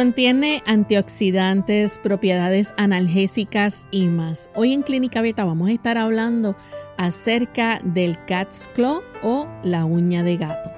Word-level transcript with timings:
Contiene 0.00 0.62
antioxidantes, 0.64 1.98
propiedades 1.98 2.72
analgésicas 2.78 3.86
y 3.90 4.06
más. 4.06 4.48
Hoy 4.54 4.72
en 4.72 4.80
Clínica 4.80 5.18
Abierta 5.18 5.44
vamos 5.44 5.68
a 5.68 5.72
estar 5.72 5.98
hablando 5.98 6.56
acerca 6.96 7.82
del 7.84 8.16
cat's 8.24 8.70
claw 8.74 9.02
o 9.22 9.46
la 9.62 9.84
uña 9.84 10.22
de 10.22 10.38
gato. 10.38 10.70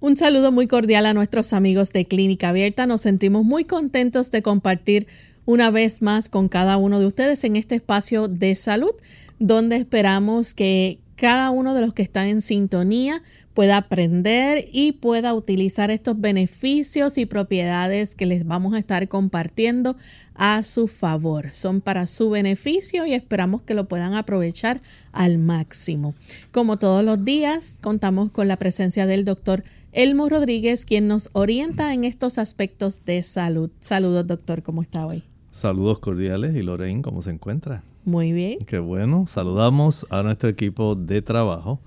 Un 0.00 0.18
saludo 0.18 0.52
muy 0.52 0.66
cordial 0.66 1.06
a 1.06 1.14
nuestros 1.14 1.54
amigos 1.54 1.90
de 1.94 2.04
Clínica 2.04 2.50
Abierta. 2.50 2.86
Nos 2.86 3.00
sentimos 3.00 3.46
muy 3.46 3.64
contentos 3.64 4.30
de 4.30 4.42
compartir 4.42 5.06
una 5.46 5.70
vez 5.70 6.02
más 6.02 6.28
con 6.28 6.48
cada 6.50 6.76
uno 6.76 7.00
de 7.00 7.06
ustedes 7.06 7.44
en 7.44 7.56
este 7.56 7.76
espacio 7.76 8.28
de 8.28 8.54
salud, 8.54 8.92
donde 9.38 9.76
esperamos 9.76 10.52
que 10.52 10.98
cada 11.16 11.50
uno 11.50 11.74
de 11.74 11.80
los 11.80 11.94
que 11.94 12.02
están 12.02 12.26
en 12.26 12.40
sintonía 12.40 13.22
pueda 13.54 13.76
aprender 13.76 14.68
y 14.72 14.92
pueda 14.92 15.32
utilizar 15.32 15.90
estos 15.90 16.20
beneficios 16.20 17.18
y 17.18 17.26
propiedades 17.26 18.16
que 18.16 18.26
les 18.26 18.46
vamos 18.46 18.74
a 18.74 18.78
estar 18.78 19.06
compartiendo 19.08 19.96
a 20.34 20.62
su 20.64 20.88
favor. 20.88 21.52
Son 21.52 21.80
para 21.80 22.06
su 22.08 22.30
beneficio 22.30 23.06
y 23.06 23.14
esperamos 23.14 23.62
que 23.62 23.74
lo 23.74 23.86
puedan 23.86 24.14
aprovechar 24.14 24.80
al 25.12 25.38
máximo. 25.38 26.14
Como 26.50 26.78
todos 26.78 27.04
los 27.04 27.24
días, 27.24 27.78
contamos 27.80 28.30
con 28.32 28.48
la 28.48 28.56
presencia 28.56 29.06
del 29.06 29.24
doctor 29.24 29.62
Elmo 29.92 30.28
Rodríguez, 30.28 30.84
quien 30.84 31.06
nos 31.06 31.30
orienta 31.32 31.94
en 31.94 32.02
estos 32.02 32.38
aspectos 32.38 33.04
de 33.04 33.22
salud. 33.22 33.70
Saludos, 33.78 34.26
doctor, 34.26 34.64
¿cómo 34.64 34.82
está 34.82 35.06
hoy? 35.06 35.22
Saludos 35.54 36.00
cordiales 36.00 36.56
y 36.56 36.62
Lorraine, 36.62 37.00
¿cómo 37.00 37.22
se 37.22 37.30
encuentra? 37.30 37.84
Muy 38.04 38.32
bien. 38.32 38.58
Qué 38.66 38.80
bueno. 38.80 39.28
Saludamos 39.28 40.04
a 40.10 40.24
nuestro 40.24 40.48
equipo 40.48 40.96
de 40.96 41.22
trabajo 41.22 41.78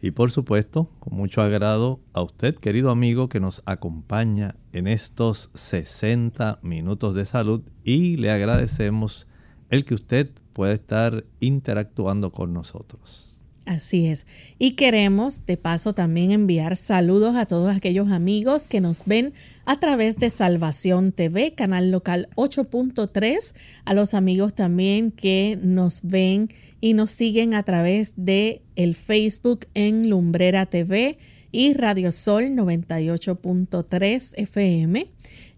y 0.00 0.12
por 0.12 0.30
supuesto, 0.30 0.88
con 1.00 1.18
mucho 1.18 1.42
agrado 1.42 2.00
a 2.14 2.22
usted, 2.22 2.54
querido 2.54 2.90
amigo, 2.90 3.28
que 3.28 3.38
nos 3.38 3.62
acompaña 3.66 4.56
en 4.72 4.86
estos 4.86 5.50
60 5.52 6.60
minutos 6.62 7.14
de 7.14 7.26
salud 7.26 7.60
y 7.84 8.16
le 8.16 8.30
agradecemos 8.30 9.28
el 9.68 9.84
que 9.84 9.92
usted 9.92 10.30
pueda 10.54 10.72
estar 10.72 11.26
interactuando 11.40 12.32
con 12.32 12.54
nosotros. 12.54 13.29
Así 13.66 14.06
es. 14.06 14.26
Y 14.58 14.72
queremos, 14.72 15.46
de 15.46 15.56
paso, 15.56 15.92
también 15.92 16.30
enviar 16.30 16.76
saludos 16.76 17.36
a 17.36 17.46
todos 17.46 17.76
aquellos 17.76 18.10
amigos 18.10 18.66
que 18.66 18.80
nos 18.80 19.04
ven 19.04 19.32
a 19.64 19.78
través 19.78 20.16
de 20.16 20.30
Salvación 20.30 21.12
TV, 21.12 21.52
canal 21.54 21.90
local 21.90 22.28
8.3, 22.36 23.54
a 23.84 23.94
los 23.94 24.14
amigos 24.14 24.54
también 24.54 25.10
que 25.10 25.58
nos 25.62 26.00
ven 26.02 26.48
y 26.80 26.94
nos 26.94 27.10
siguen 27.10 27.54
a 27.54 27.62
través 27.62 28.14
de 28.16 28.62
el 28.76 28.94
Facebook 28.94 29.66
en 29.74 30.08
Lumbrera 30.08 30.66
TV 30.66 31.18
y 31.52 31.74
Radio 31.74 32.12
Sol 32.12 32.44
98.3 32.44 34.32
FM 34.36 35.06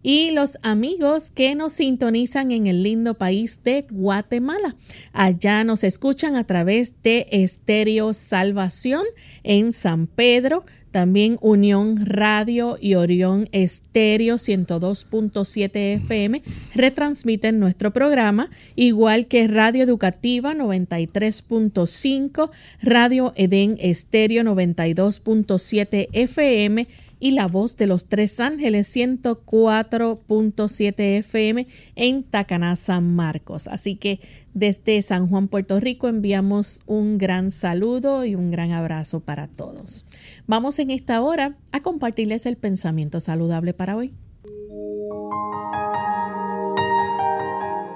y 0.03 0.33
los 0.33 0.59
amigos 0.63 1.31
que 1.31 1.55
nos 1.55 1.75
sintonizan 1.75 2.51
en 2.51 2.67
el 2.67 2.83
lindo 2.83 3.15
país 3.15 3.63
de 3.63 3.87
Guatemala. 3.91 4.75
Allá 5.13 5.63
nos 5.65 5.85
escuchan 5.85 6.35
a 6.37 6.45
través 6.45 7.03
de 7.03 7.29
Estéreo 7.31 8.13
Salvación 8.13 9.05
en 9.45 9.73
San 9.73 10.07
Pedro, 10.07 10.65
también 10.91 11.39
Unión 11.41 12.05
Radio 12.05 12.77
y 12.81 12.95
Orión 12.95 13.49
Estéreo 13.53 14.35
102.7 14.37 15.71
FM 16.05 16.43
retransmiten 16.75 17.59
nuestro 17.61 17.93
programa, 17.93 18.51
igual 18.77 19.27
que 19.27 19.49
Radio 19.49 19.85
Educativa 19.85 20.55
93.5, 20.55 22.51
Radio 22.83 23.33
Edén 23.37 23.79
Estéreo 23.81 24.43
92.7 24.43 26.09
FM 26.13 26.87
y 27.23 27.31
La 27.31 27.47
Voz 27.47 27.77
de 27.77 27.87
los 27.87 28.07
Tres 28.07 28.41
Ángeles 28.41 28.95
104.7 28.97 31.19
FM 31.19 31.69
en 31.95 32.25
Tacaná, 32.25 32.75
San 32.75 33.15
Marcos. 33.15 33.69
Así 33.69 33.95
que 33.95 34.19
desde 34.55 35.01
San 35.03 35.29
Juan, 35.29 35.47
Puerto 35.47 35.79
Rico, 35.79 36.09
enviamos 36.09 36.83
un 36.87 37.19
gran 37.19 37.53
saludo 37.53 38.25
y 38.25 38.35
un 38.35 38.51
gran 38.51 38.73
abrazo 38.73 39.21
para 39.21 39.47
todos. 39.47 40.07
Vamos 40.49 40.81
en 40.81 40.91
esta 40.91 41.23
hora 41.23 41.55
a 41.71 41.79
compartirles 41.79 42.45
el 42.45 42.57
pensamiento 42.57 43.21
saludable 43.21 43.73
para 43.73 43.97
hoy. 43.97 44.13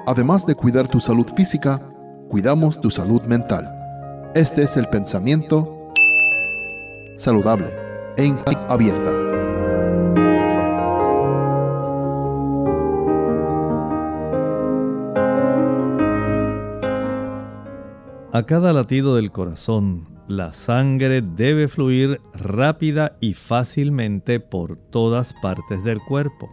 Además 0.07 0.47
de 0.47 0.55
cuidar 0.55 0.87
tu 0.87 1.01
salud 1.01 1.27
física, 1.35 1.81
cuidamos 2.29 2.81
tu 2.81 2.93
salud 2.93 3.23
mental. 3.23 3.75
Este 4.37 4.63
es 4.63 4.77
el 4.77 4.87
pensamiento 4.87 5.93
saludable 7.17 7.86
en 8.17 8.39
abierta. 8.69 9.13
A 18.33 18.43
cada 18.45 18.75
latido 18.75 19.17
del 19.17 19.33
corazón, 19.33 20.05
la 20.29 20.53
sangre 20.53 21.23
debe 21.23 21.69
fluir 21.69 22.21
rápida 22.35 23.17
y 23.21 23.33
fácilmente 23.33 24.41
por 24.41 24.77
todas 24.77 25.33
partes 25.41 25.85
del 25.85 26.01
cuerpo. 26.01 26.51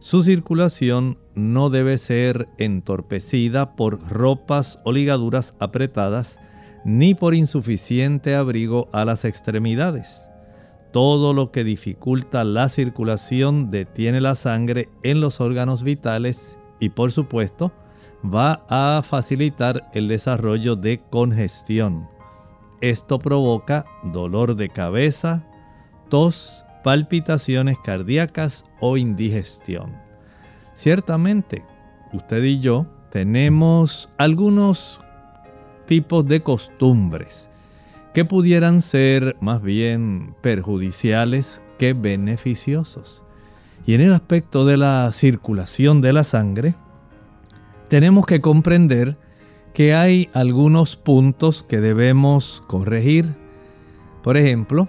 Su 0.00 0.22
circulación 0.22 1.16
no 1.34 1.70
debe 1.70 1.96
ser 1.96 2.48
entorpecida 2.58 3.74
por 3.74 4.06
ropas 4.10 4.80
o 4.84 4.92
ligaduras 4.92 5.54
apretadas 5.60 6.38
ni 6.84 7.14
por 7.14 7.34
insuficiente 7.34 8.34
abrigo 8.34 8.88
a 8.92 9.06
las 9.06 9.24
extremidades. 9.24 10.28
Todo 10.94 11.34
lo 11.34 11.50
que 11.50 11.64
dificulta 11.64 12.44
la 12.44 12.68
circulación 12.68 13.68
detiene 13.68 14.20
la 14.20 14.36
sangre 14.36 14.90
en 15.02 15.20
los 15.20 15.40
órganos 15.40 15.82
vitales 15.82 16.56
y 16.78 16.90
por 16.90 17.10
supuesto 17.10 17.72
va 18.24 18.64
a 18.68 19.02
facilitar 19.02 19.90
el 19.92 20.06
desarrollo 20.06 20.76
de 20.76 21.02
congestión. 21.10 22.08
Esto 22.80 23.18
provoca 23.18 23.84
dolor 24.04 24.54
de 24.54 24.68
cabeza, 24.68 25.44
tos, 26.10 26.64
palpitaciones 26.84 27.76
cardíacas 27.80 28.64
o 28.78 28.96
indigestión. 28.96 29.96
Ciertamente, 30.74 31.64
usted 32.12 32.44
y 32.44 32.60
yo 32.60 32.86
tenemos 33.10 34.14
algunos 34.16 35.00
tipos 35.86 36.24
de 36.24 36.40
costumbres 36.40 37.50
que 38.14 38.24
pudieran 38.24 38.80
ser 38.80 39.36
más 39.40 39.60
bien 39.60 40.36
perjudiciales 40.40 41.62
que 41.78 41.94
beneficiosos. 41.94 43.24
Y 43.84 43.94
en 43.94 44.00
el 44.00 44.12
aspecto 44.12 44.64
de 44.64 44.76
la 44.76 45.10
circulación 45.12 46.00
de 46.00 46.12
la 46.12 46.22
sangre, 46.22 46.76
tenemos 47.88 48.24
que 48.24 48.40
comprender 48.40 49.18
que 49.74 49.94
hay 49.94 50.30
algunos 50.32 50.94
puntos 50.94 51.64
que 51.64 51.80
debemos 51.80 52.62
corregir. 52.68 53.34
Por 54.22 54.36
ejemplo, 54.36 54.86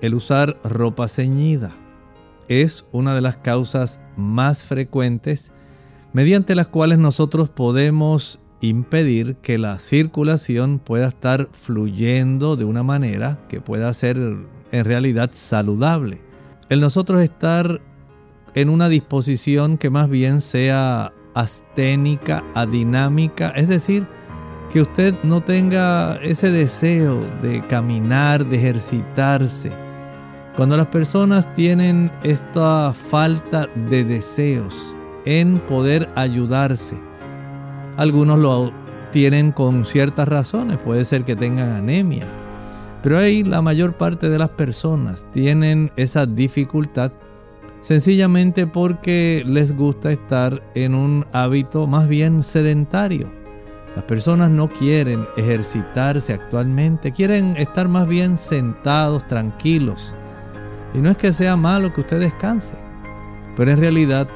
el 0.00 0.14
usar 0.14 0.56
ropa 0.64 1.08
ceñida 1.08 1.76
es 2.48 2.88
una 2.90 3.14
de 3.14 3.20
las 3.20 3.36
causas 3.36 4.00
más 4.16 4.64
frecuentes 4.64 5.52
mediante 6.14 6.54
las 6.54 6.68
cuales 6.68 6.98
nosotros 6.98 7.50
podemos 7.50 8.45
impedir 8.68 9.36
que 9.36 9.58
la 9.58 9.78
circulación 9.78 10.78
pueda 10.78 11.08
estar 11.08 11.48
fluyendo 11.52 12.56
de 12.56 12.64
una 12.64 12.82
manera 12.82 13.38
que 13.48 13.60
pueda 13.60 13.92
ser 13.94 14.16
en 14.16 14.84
realidad 14.84 15.30
saludable. 15.32 16.20
El 16.68 16.80
nosotros 16.80 17.22
estar 17.22 17.80
en 18.54 18.68
una 18.68 18.88
disposición 18.88 19.78
que 19.78 19.90
más 19.90 20.08
bien 20.08 20.40
sea 20.40 21.12
asténica, 21.34 22.42
adinámica, 22.54 23.50
es 23.50 23.68
decir, 23.68 24.06
que 24.72 24.80
usted 24.80 25.14
no 25.22 25.42
tenga 25.42 26.16
ese 26.16 26.50
deseo 26.50 27.20
de 27.42 27.64
caminar, 27.66 28.44
de 28.46 28.56
ejercitarse, 28.56 29.70
Cuando 30.56 30.78
las 30.78 30.86
personas 30.86 31.52
tienen 31.52 32.10
esta 32.22 32.94
falta 32.94 33.68
de 33.90 34.04
deseos 34.04 34.96
en 35.26 35.58
poder 35.58 36.08
ayudarse, 36.16 36.96
algunos 37.96 38.38
lo 38.38 38.72
tienen 39.12 39.52
con 39.52 39.84
ciertas 39.86 40.28
razones, 40.28 40.78
puede 40.78 41.04
ser 41.04 41.24
que 41.24 41.36
tengan 41.36 41.70
anemia, 41.70 42.26
pero 43.02 43.18
ahí 43.18 43.42
la 43.42 43.62
mayor 43.62 43.94
parte 43.94 44.28
de 44.28 44.38
las 44.38 44.50
personas 44.50 45.26
tienen 45.32 45.92
esa 45.96 46.26
dificultad 46.26 47.12
sencillamente 47.80 48.66
porque 48.66 49.44
les 49.46 49.74
gusta 49.76 50.10
estar 50.10 50.60
en 50.74 50.94
un 50.94 51.24
hábito 51.32 51.86
más 51.86 52.08
bien 52.08 52.42
sedentario. 52.42 53.30
Las 53.94 54.04
personas 54.04 54.50
no 54.50 54.68
quieren 54.68 55.26
ejercitarse 55.36 56.34
actualmente, 56.34 57.12
quieren 57.12 57.56
estar 57.56 57.88
más 57.88 58.06
bien 58.06 58.36
sentados, 58.36 59.26
tranquilos. 59.28 60.14
Y 60.92 60.98
no 60.98 61.10
es 61.10 61.16
que 61.16 61.32
sea 61.32 61.56
malo 61.56 61.92
que 61.92 62.00
usted 62.00 62.20
descanse, 62.20 62.74
pero 63.56 63.70
en 63.70 63.78
realidad 63.78 64.28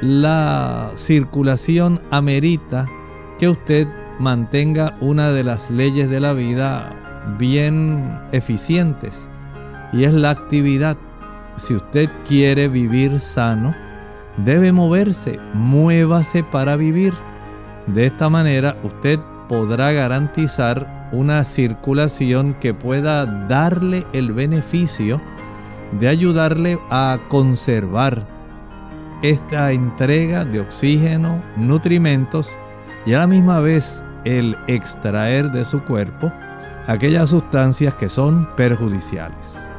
la 0.00 0.92
circulación 0.94 2.00
amerita 2.10 2.86
que 3.38 3.48
usted 3.48 3.86
mantenga 4.18 4.96
una 5.00 5.30
de 5.30 5.44
las 5.44 5.70
leyes 5.70 6.08
de 6.10 6.20
la 6.20 6.32
vida 6.32 6.92
bien 7.38 8.18
eficientes 8.32 9.28
y 9.92 10.04
es 10.04 10.14
la 10.14 10.30
actividad. 10.30 10.96
Si 11.56 11.74
usted 11.74 12.08
quiere 12.26 12.68
vivir 12.68 13.20
sano, 13.20 13.74
debe 14.38 14.72
moverse, 14.72 15.38
muévase 15.52 16.44
para 16.44 16.76
vivir. 16.76 17.12
De 17.86 18.06
esta 18.06 18.28
manera 18.28 18.76
usted 18.82 19.18
podrá 19.48 19.92
garantizar 19.92 21.10
una 21.12 21.44
circulación 21.44 22.54
que 22.54 22.72
pueda 22.72 23.26
darle 23.26 24.06
el 24.12 24.32
beneficio 24.32 25.20
de 25.98 26.08
ayudarle 26.08 26.78
a 26.88 27.18
conservar 27.28 28.39
esta 29.22 29.72
entrega 29.72 30.44
de 30.44 30.60
oxígeno, 30.60 31.42
nutrimentos 31.56 32.50
y 33.04 33.12
a 33.12 33.18
la 33.18 33.26
misma 33.26 33.60
vez 33.60 34.02
el 34.24 34.56
extraer 34.66 35.50
de 35.50 35.64
su 35.64 35.82
cuerpo 35.84 36.32
aquellas 36.86 37.30
sustancias 37.30 37.94
que 37.94 38.08
son 38.08 38.48
perjudiciales. 38.56 39.70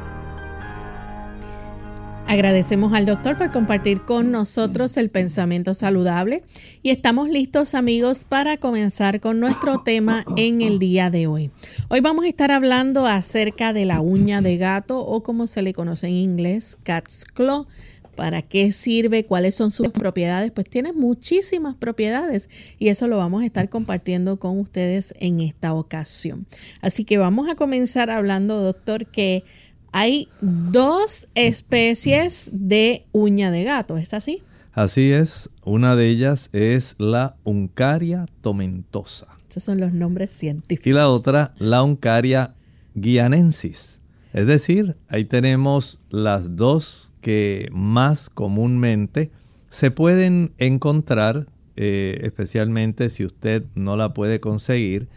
Agradecemos 2.32 2.94
al 2.94 3.04
doctor 3.04 3.36
por 3.36 3.50
compartir 3.50 4.06
con 4.06 4.30
nosotros 4.30 4.96
el 4.96 5.10
pensamiento 5.10 5.74
saludable 5.74 6.42
y 6.82 6.88
estamos 6.88 7.28
listos 7.28 7.74
amigos 7.74 8.24
para 8.24 8.56
comenzar 8.56 9.20
con 9.20 9.38
nuestro 9.38 9.80
tema 9.80 10.24
en 10.36 10.62
el 10.62 10.78
día 10.78 11.10
de 11.10 11.26
hoy. 11.26 11.50
Hoy 11.88 12.00
vamos 12.00 12.24
a 12.24 12.28
estar 12.28 12.50
hablando 12.50 13.06
acerca 13.06 13.74
de 13.74 13.84
la 13.84 14.00
uña 14.00 14.40
de 14.40 14.56
gato 14.56 15.00
o 15.00 15.22
como 15.22 15.46
se 15.46 15.60
le 15.60 15.74
conoce 15.74 16.06
en 16.06 16.14
inglés, 16.14 16.78
cat's 16.82 17.26
claw. 17.26 17.66
¿Para 18.14 18.42
qué 18.42 18.72
sirve? 18.72 19.24
¿Cuáles 19.24 19.54
son 19.54 19.70
sus 19.70 19.88
propiedades? 19.88 20.50
Pues 20.52 20.68
tiene 20.68 20.92
muchísimas 20.92 21.74
propiedades 21.76 22.50
y 22.78 22.88
eso 22.88 23.08
lo 23.08 23.16
vamos 23.16 23.42
a 23.42 23.46
estar 23.46 23.68
compartiendo 23.68 24.38
con 24.38 24.58
ustedes 24.58 25.14
en 25.18 25.40
esta 25.40 25.72
ocasión. 25.74 26.46
Así 26.80 27.04
que 27.04 27.18
vamos 27.18 27.48
a 27.48 27.54
comenzar 27.54 28.10
hablando, 28.10 28.60
doctor, 28.62 29.06
que 29.06 29.44
hay 29.92 30.28
dos 30.40 31.28
especies 31.34 32.50
de 32.52 33.06
uña 33.12 33.50
de 33.50 33.64
gato, 33.64 33.96
¿es 33.96 34.14
así? 34.14 34.42
Así 34.72 35.12
es, 35.12 35.50
una 35.64 35.96
de 35.96 36.08
ellas 36.08 36.48
es 36.52 36.94
la 36.98 37.36
Uncaria 37.44 38.26
tomentosa. 38.40 39.26
Esos 39.50 39.64
son 39.64 39.80
los 39.80 39.92
nombres 39.92 40.32
científicos. 40.32 40.86
Y 40.86 40.92
la 40.94 41.10
otra, 41.10 41.54
la 41.58 41.82
Uncaria 41.82 42.54
guianensis. 42.94 44.00
Es 44.32 44.46
decir, 44.46 44.96
ahí 45.08 45.26
tenemos 45.26 46.06
las 46.08 46.56
dos 46.56 47.11
que 47.22 47.70
más 47.72 48.28
comúnmente 48.28 49.30
se 49.70 49.90
pueden 49.90 50.52
encontrar, 50.58 51.46
eh, 51.76 52.18
especialmente 52.22 53.08
si 53.08 53.24
usted 53.24 53.64
no 53.74 53.96
la 53.96 54.12
puede 54.12 54.40
conseguir 54.40 55.08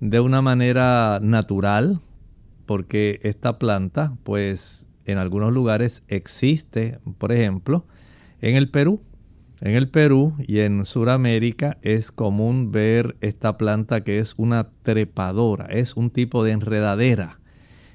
de 0.00 0.20
una 0.20 0.40
manera 0.40 1.18
natural, 1.20 2.00
porque 2.64 3.20
esta 3.22 3.58
planta, 3.58 4.16
pues 4.24 4.88
en 5.04 5.18
algunos 5.18 5.52
lugares 5.52 6.02
existe, 6.08 7.00
por 7.18 7.32
ejemplo, 7.32 7.84
en 8.40 8.56
el 8.56 8.70
Perú. 8.70 9.02
En 9.60 9.74
el 9.74 9.88
Perú 9.88 10.34
y 10.46 10.60
en 10.60 10.84
Sudamérica 10.84 11.78
es 11.82 12.12
común 12.12 12.70
ver 12.70 13.16
esta 13.20 13.58
planta 13.58 14.04
que 14.04 14.20
es 14.20 14.34
una 14.36 14.70
trepadora, 14.82 15.66
es 15.66 15.96
un 15.96 16.10
tipo 16.10 16.44
de 16.44 16.52
enredadera. 16.52 17.40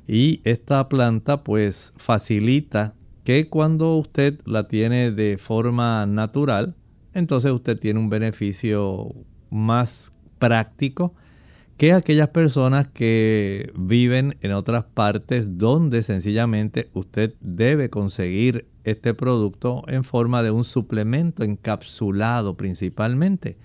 Y 0.06 0.42
esta 0.44 0.90
planta 0.90 1.44
pues 1.44 1.94
facilita 1.96 2.96
que 3.24 3.50
cuando 3.50 3.96
usted 3.98 4.40
la 4.46 4.68
tiene 4.68 5.12
de 5.12 5.38
forma 5.38 6.06
natural, 6.06 6.76
entonces 7.14 7.52
usted 7.52 7.80
tiene 7.80 8.00
un 8.00 8.10
beneficio 8.10 9.14
más 9.50 10.12
práctico 10.40 11.14
que 11.78 11.94
aquellas 11.94 12.30
personas 12.30 12.88
que 12.88 13.72
viven 13.76 14.38
en 14.42 14.52
otras 14.52 14.86
partes 14.86 15.58
donde 15.58 16.04
sencillamente 16.04 16.90
usted 16.94 17.34
debe 17.42 17.90
conseguir 17.90 18.68
este 18.84 19.14
producto 19.14 19.84
en 19.88 20.04
forma 20.04 20.44
de 20.44 20.52
un 20.52 20.64
suplemento 20.64 21.44
encapsulado 21.44 22.56
principalmente. 22.56 23.58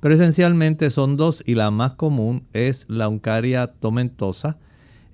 Pero 0.00 0.14
esencialmente 0.14 0.90
son 0.90 1.16
dos 1.16 1.42
y 1.46 1.54
la 1.54 1.70
más 1.70 1.94
común 1.94 2.44
es 2.52 2.88
la 2.90 3.08
Uncaria 3.08 3.68
tomentosa. 3.68 4.58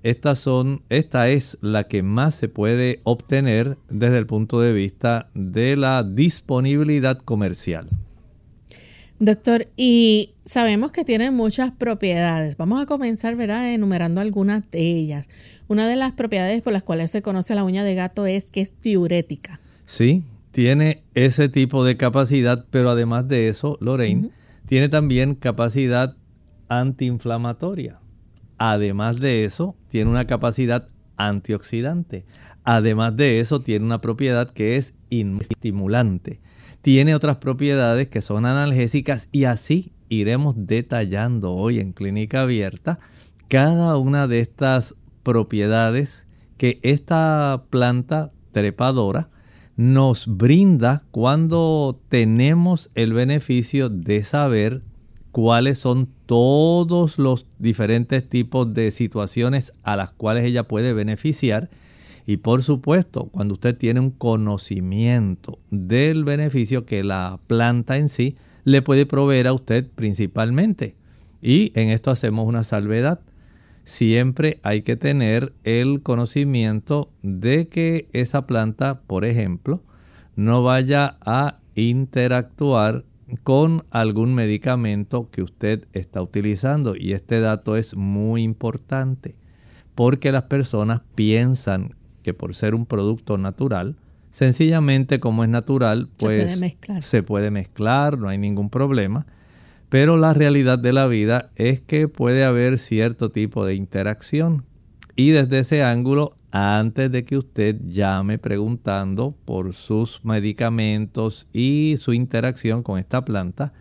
Estas 0.03 0.39
son, 0.39 0.81
esta 0.89 1.29
es 1.29 1.57
la 1.61 1.83
que 1.87 2.01
más 2.01 2.33
se 2.33 2.49
puede 2.49 3.01
obtener 3.03 3.77
desde 3.89 4.17
el 4.17 4.25
punto 4.25 4.59
de 4.59 4.73
vista 4.73 5.29
de 5.35 5.75
la 5.77 6.03
disponibilidad 6.03 7.19
comercial. 7.19 7.87
Doctor, 9.19 9.67
y 9.77 10.31
sabemos 10.45 10.91
que 10.91 11.05
tiene 11.05 11.29
muchas 11.29 11.71
propiedades. 11.71 12.57
Vamos 12.57 12.81
a 12.81 12.87
comenzar, 12.87 13.35
¿verdad?, 13.35 13.71
enumerando 13.71 14.19
algunas 14.19 14.69
de 14.71 14.79
ellas. 14.79 15.29
Una 15.67 15.87
de 15.87 15.95
las 15.95 16.13
propiedades 16.13 16.63
por 16.63 16.73
las 16.73 16.81
cuales 16.81 17.11
se 17.11 17.21
conoce 17.21 17.53
la 17.53 17.63
uña 17.63 17.83
de 17.83 17.93
gato 17.93 18.25
es 18.25 18.49
que 18.49 18.61
es 18.61 18.81
diurética. 18.81 19.59
Sí, 19.85 20.23
tiene 20.51 21.03
ese 21.13 21.49
tipo 21.49 21.85
de 21.85 21.97
capacidad, 21.97 22.65
pero 22.71 22.89
además 22.89 23.27
de 23.27 23.49
eso, 23.49 23.77
Lorraine, 23.79 24.31
tiene 24.65 24.89
también 24.89 25.35
capacidad 25.35 26.17
antiinflamatoria. 26.67 27.99
Además 28.57 29.19
de 29.19 29.45
eso, 29.45 29.75
tiene 29.91 30.09
una 30.09 30.25
capacidad 30.25 30.89
antioxidante. 31.17 32.25
Además 32.63 33.15
de 33.15 33.39
eso, 33.39 33.59
tiene 33.59 33.85
una 33.85 34.01
propiedad 34.01 34.51
que 34.51 34.77
es 34.77 34.95
estimulante 35.09 36.39
tiene 36.81 37.13
otras 37.15 37.37
propiedades 37.37 38.09
que 38.09 38.21
son 38.21 38.45
analgésicas 38.45 39.27
y 39.31 39.43
así 39.45 39.93
iremos 40.09 40.55
detallando 40.57 41.53
hoy 41.53 41.79
en 41.79 41.93
clínica 41.93 42.41
abierta 42.41 42.99
cada 43.47 43.97
una 43.97 44.27
de 44.27 44.39
estas 44.39 44.95
propiedades 45.23 46.27
que 46.57 46.79
esta 46.81 47.65
planta 47.69 48.31
trepadora 48.51 49.29
nos 49.75 50.25
brinda 50.37 51.03
cuando 51.11 52.01
tenemos 52.09 52.91
el 52.95 53.13
beneficio 53.13 53.89
de 53.89 54.23
saber 54.23 54.81
cuáles 55.31 55.79
son 55.79 56.09
todos 56.31 57.19
los 57.19 57.45
diferentes 57.59 58.29
tipos 58.29 58.73
de 58.73 58.91
situaciones 58.91 59.73
a 59.83 59.97
las 59.97 60.13
cuales 60.13 60.45
ella 60.45 60.65
puede 60.65 60.93
beneficiar 60.93 61.69
y 62.25 62.37
por 62.37 62.63
supuesto, 62.63 63.25
cuando 63.25 63.55
usted 63.55 63.75
tiene 63.75 63.99
un 63.99 64.11
conocimiento 64.11 65.59
del 65.71 66.23
beneficio 66.23 66.85
que 66.85 67.03
la 67.03 67.37
planta 67.47 67.97
en 67.97 68.07
sí 68.07 68.37
le 68.63 68.81
puede 68.81 69.05
proveer 69.05 69.47
a 69.47 69.51
usted 69.51 69.85
principalmente. 69.93 70.95
Y 71.41 71.77
en 71.77 71.89
esto 71.89 72.11
hacemos 72.11 72.47
una 72.47 72.63
salvedad. 72.63 73.19
Siempre 73.83 74.61
hay 74.63 74.83
que 74.83 74.95
tener 74.95 75.51
el 75.65 76.01
conocimiento 76.01 77.09
de 77.23 77.67
que 77.67 78.07
esa 78.13 78.47
planta, 78.47 79.01
por 79.01 79.25
ejemplo, 79.25 79.83
no 80.37 80.63
vaya 80.63 81.17
a 81.25 81.59
interactuar 81.75 83.03
con 83.43 83.85
algún 83.91 84.33
medicamento 84.33 85.29
que 85.31 85.41
usted 85.41 85.85
está 85.93 86.21
utilizando. 86.21 86.95
Y 86.95 87.13
este 87.13 87.39
dato 87.39 87.75
es 87.75 87.95
muy 87.95 88.43
importante 88.43 89.35
porque 89.95 90.31
las 90.31 90.43
personas 90.43 91.01
piensan 91.15 91.95
que 92.23 92.33
por 92.33 92.55
ser 92.55 92.75
un 92.75 92.85
producto 92.85 93.37
natural, 93.37 93.95
sencillamente 94.31 95.19
como 95.19 95.43
es 95.43 95.49
natural, 95.49 96.09
pues 96.19 96.59
se 97.01 97.23
puede, 97.23 97.51
mezclar. 97.51 98.17
no 98.17 98.29
hay 98.29 98.37
ningún 98.37 98.69
problema. 98.69 99.25
Pero 99.89 100.15
la 100.15 100.33
realidad 100.33 100.79
de 100.79 100.93
la 100.93 101.05
vida 101.07 101.49
es 101.57 101.81
que 101.81 102.07
puede 102.07 102.45
haber 102.45 102.79
cierto 102.79 103.29
tipo 103.29 103.65
de 103.65 103.75
interacción. 103.75 104.63
Y 105.17 105.31
desde 105.31 105.59
ese 105.59 105.83
ángulo, 105.83 106.35
antes 106.51 107.11
de 107.11 107.23
que 107.23 107.37
usted 107.37 107.77
llame 107.85 108.37
preguntando 108.37 109.35
por 109.45 109.73
sus 109.73 110.23
medicamentos 110.25 111.47
y 111.53 111.95
su 111.97 112.13
interacción 112.13 112.83
con 112.83 112.99
esta 112.99 113.23
planta, 113.23 113.73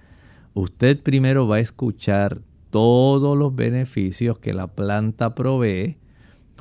usted 0.55 1.03
primero 1.03 1.49
va 1.49 1.57
a 1.57 1.61
escuchar 1.61 2.43
todos 2.71 3.37
los 3.37 3.55
beneficios 3.55 4.39
que 4.39 4.55
la 4.55 4.69
planta 4.69 5.35
provee 5.35 5.99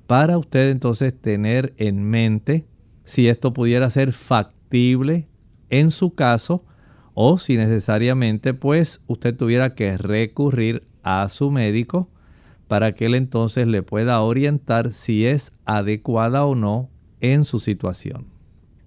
para 0.07 0.39
usted 0.39 0.71
entonces 0.71 1.13
tener 1.13 1.73
en 1.77 2.03
mente 2.03 2.65
si 3.03 3.27
esto 3.27 3.53
pudiera 3.53 3.89
ser 3.91 4.11
factible 4.11 5.27
en 5.69 5.91
su 5.91 6.15
caso 6.15 6.65
o 7.13 7.37
si 7.37 7.57
necesariamente 7.57 8.55
pues 8.55 9.03
usted 9.07 9.35
tuviera 9.35 9.75
que 9.75 9.97
recurrir 9.97 10.87
a 11.03 11.29
su 11.29 11.51
médico 11.51 12.09
para 12.69 12.93
que 12.93 13.07
él 13.07 13.15
entonces 13.15 13.65
le 13.65 13.81
pueda 13.81 14.21
orientar 14.21 14.93
si 14.93 15.25
es 15.25 15.51
adecuada 15.65 16.45
o 16.45 16.53
no 16.53 16.87
en 17.19 17.43
su 17.43 17.59
situación. 17.59 18.27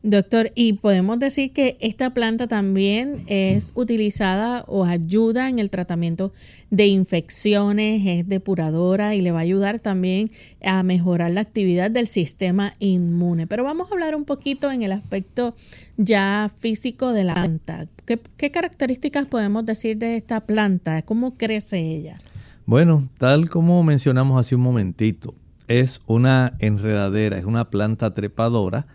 Doctor, 0.04 0.52
y 0.54 0.74
podemos 0.74 1.18
decir 1.18 1.52
que 1.52 1.76
esta 1.80 2.10
planta 2.10 2.46
también 2.46 3.24
es 3.26 3.72
utilizada 3.74 4.64
o 4.68 4.84
ayuda 4.84 5.48
en 5.48 5.58
el 5.58 5.68
tratamiento 5.68 6.32
de 6.70 6.86
infecciones, 6.86 8.02
es 8.04 8.28
depuradora 8.28 9.16
y 9.16 9.20
le 9.20 9.32
va 9.32 9.40
a 9.40 9.42
ayudar 9.42 9.80
también 9.80 10.30
a 10.64 10.82
mejorar 10.84 11.32
la 11.32 11.40
actividad 11.40 11.90
del 11.90 12.06
sistema 12.06 12.74
inmune. 12.78 13.48
Pero 13.48 13.64
vamos 13.64 13.90
a 13.90 13.94
hablar 13.94 14.14
un 14.14 14.24
poquito 14.24 14.70
en 14.70 14.82
el 14.82 14.92
aspecto 14.92 15.56
ya 15.96 16.50
físico 16.56 17.12
de 17.12 17.24
la 17.24 17.34
planta. 17.34 17.86
¿Qué, 18.04 18.20
qué 18.36 18.52
características 18.52 19.26
podemos 19.26 19.66
decir 19.66 19.98
de 19.98 20.16
esta 20.16 20.40
planta? 20.40 21.02
¿Cómo 21.02 21.36
crece 21.36 21.80
ella? 21.80 22.16
Bueno, 22.64 23.08
tal 23.18 23.50
como 23.50 23.82
mencionamos 23.82 24.38
hace 24.38 24.54
un 24.54 24.62
momentito, 24.62 25.34
es 25.66 26.02
una 26.06 26.54
enredadera, 26.60 27.36
es 27.36 27.44
una 27.44 27.70
planta 27.70 28.14
trepadora 28.14 28.86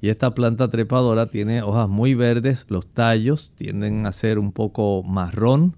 y 0.00 0.08
esta 0.08 0.34
planta 0.34 0.68
trepadora 0.70 1.26
tiene 1.26 1.62
hojas 1.62 1.88
muy 1.88 2.14
verdes, 2.14 2.66
los 2.68 2.84
tallos 2.86 3.54
tienden 3.54 4.06
a 4.06 4.12
ser 4.12 4.40
un 4.40 4.50
poco 4.50 5.04
marrón 5.04 5.76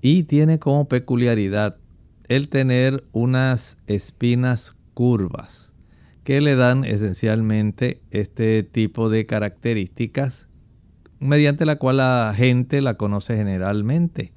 y 0.00 0.22
tiene 0.22 0.58
como 0.58 0.88
peculiaridad 0.88 1.76
el 2.28 2.48
tener 2.48 3.04
unas 3.12 3.76
espinas 3.86 4.74
curvas 4.94 5.74
que 6.24 6.40
le 6.40 6.56
dan 6.56 6.84
esencialmente 6.84 8.00
este 8.10 8.62
tipo 8.62 9.10
de 9.10 9.26
características 9.26 10.48
mediante 11.20 11.66
la 11.66 11.76
cual 11.76 11.98
la 11.98 12.32
gente 12.34 12.80
la 12.80 12.94
conoce 12.94 13.36
generalmente, 13.36 14.32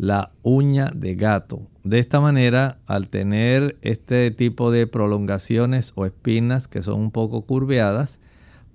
la 0.00 0.32
uña 0.42 0.90
de 0.94 1.14
gato. 1.14 1.60
De 1.84 1.98
esta 1.98 2.20
manera, 2.20 2.78
al 2.86 3.08
tener 3.10 3.76
este 3.82 4.30
tipo 4.30 4.70
de 4.70 4.86
prolongaciones 4.86 5.92
o 5.94 6.06
espinas 6.06 6.68
que 6.68 6.82
son 6.82 6.98
un 6.98 7.10
poco 7.10 7.42
curveadas, 7.42 8.18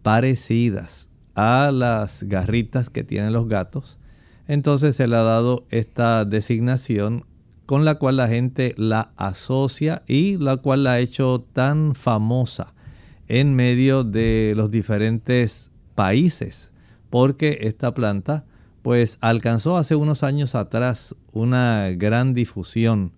parecidas 0.04 1.10
a 1.34 1.72
las 1.74 2.22
garritas 2.26 2.92
que 2.92 3.04
tienen 3.04 3.34
los 3.34 3.50
gatos, 3.50 3.98
entonces 4.48 4.98
se 4.98 5.08
le 5.08 5.16
ha 5.16 5.24
dado 5.24 5.66
esta 5.72 6.26
designación 6.26 7.26
con 7.66 7.86
la 7.86 7.96
cual 7.96 8.18
la 8.18 8.28
gente 8.28 8.76
la 8.78 9.10
asocia 9.18 10.04
y 10.06 10.38
la 10.38 10.58
cual 10.58 10.84
la 10.84 10.92
ha 10.92 11.00
hecho 11.00 11.44
tan 11.54 11.96
famosa 11.96 12.76
en 13.28 13.56
medio 13.56 14.04
de 14.04 14.54
los 14.56 14.70
diferentes 14.70 15.72
países, 15.96 16.72
porque 17.10 17.58
esta 17.62 17.96
planta 17.96 18.46
pues 18.86 19.18
alcanzó 19.20 19.78
hace 19.78 19.96
unos 19.96 20.22
años 20.22 20.54
atrás 20.54 21.16
una 21.32 21.90
gran 21.98 22.36
difusión. 22.36 23.14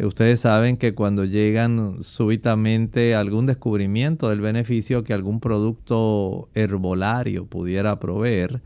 Ustedes 0.00 0.40
saben 0.40 0.76
que 0.78 0.96
cuando 0.96 1.24
llegan 1.24 2.02
súbitamente 2.02 3.14
algún 3.14 3.46
descubrimiento 3.46 4.30
del 4.30 4.40
beneficio 4.40 5.04
que 5.04 5.14
algún 5.14 5.38
producto 5.38 6.48
herbolario 6.54 7.46
pudiera 7.46 8.00
proveer, 8.00 8.62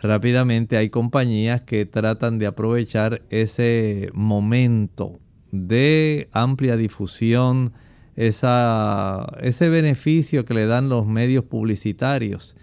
rápidamente 0.00 0.76
hay 0.76 0.88
compañías 0.88 1.62
que 1.62 1.84
tratan 1.84 2.38
de 2.38 2.46
aprovechar 2.46 3.22
ese 3.28 4.08
momento 4.14 5.18
de 5.50 6.28
amplia 6.30 6.76
difusión, 6.76 7.72
ese 8.14 9.68
beneficio 9.68 10.44
que 10.44 10.54
le 10.54 10.66
dan 10.66 10.88
los 10.88 11.08
medios 11.08 11.42
publicitarios 11.44 12.54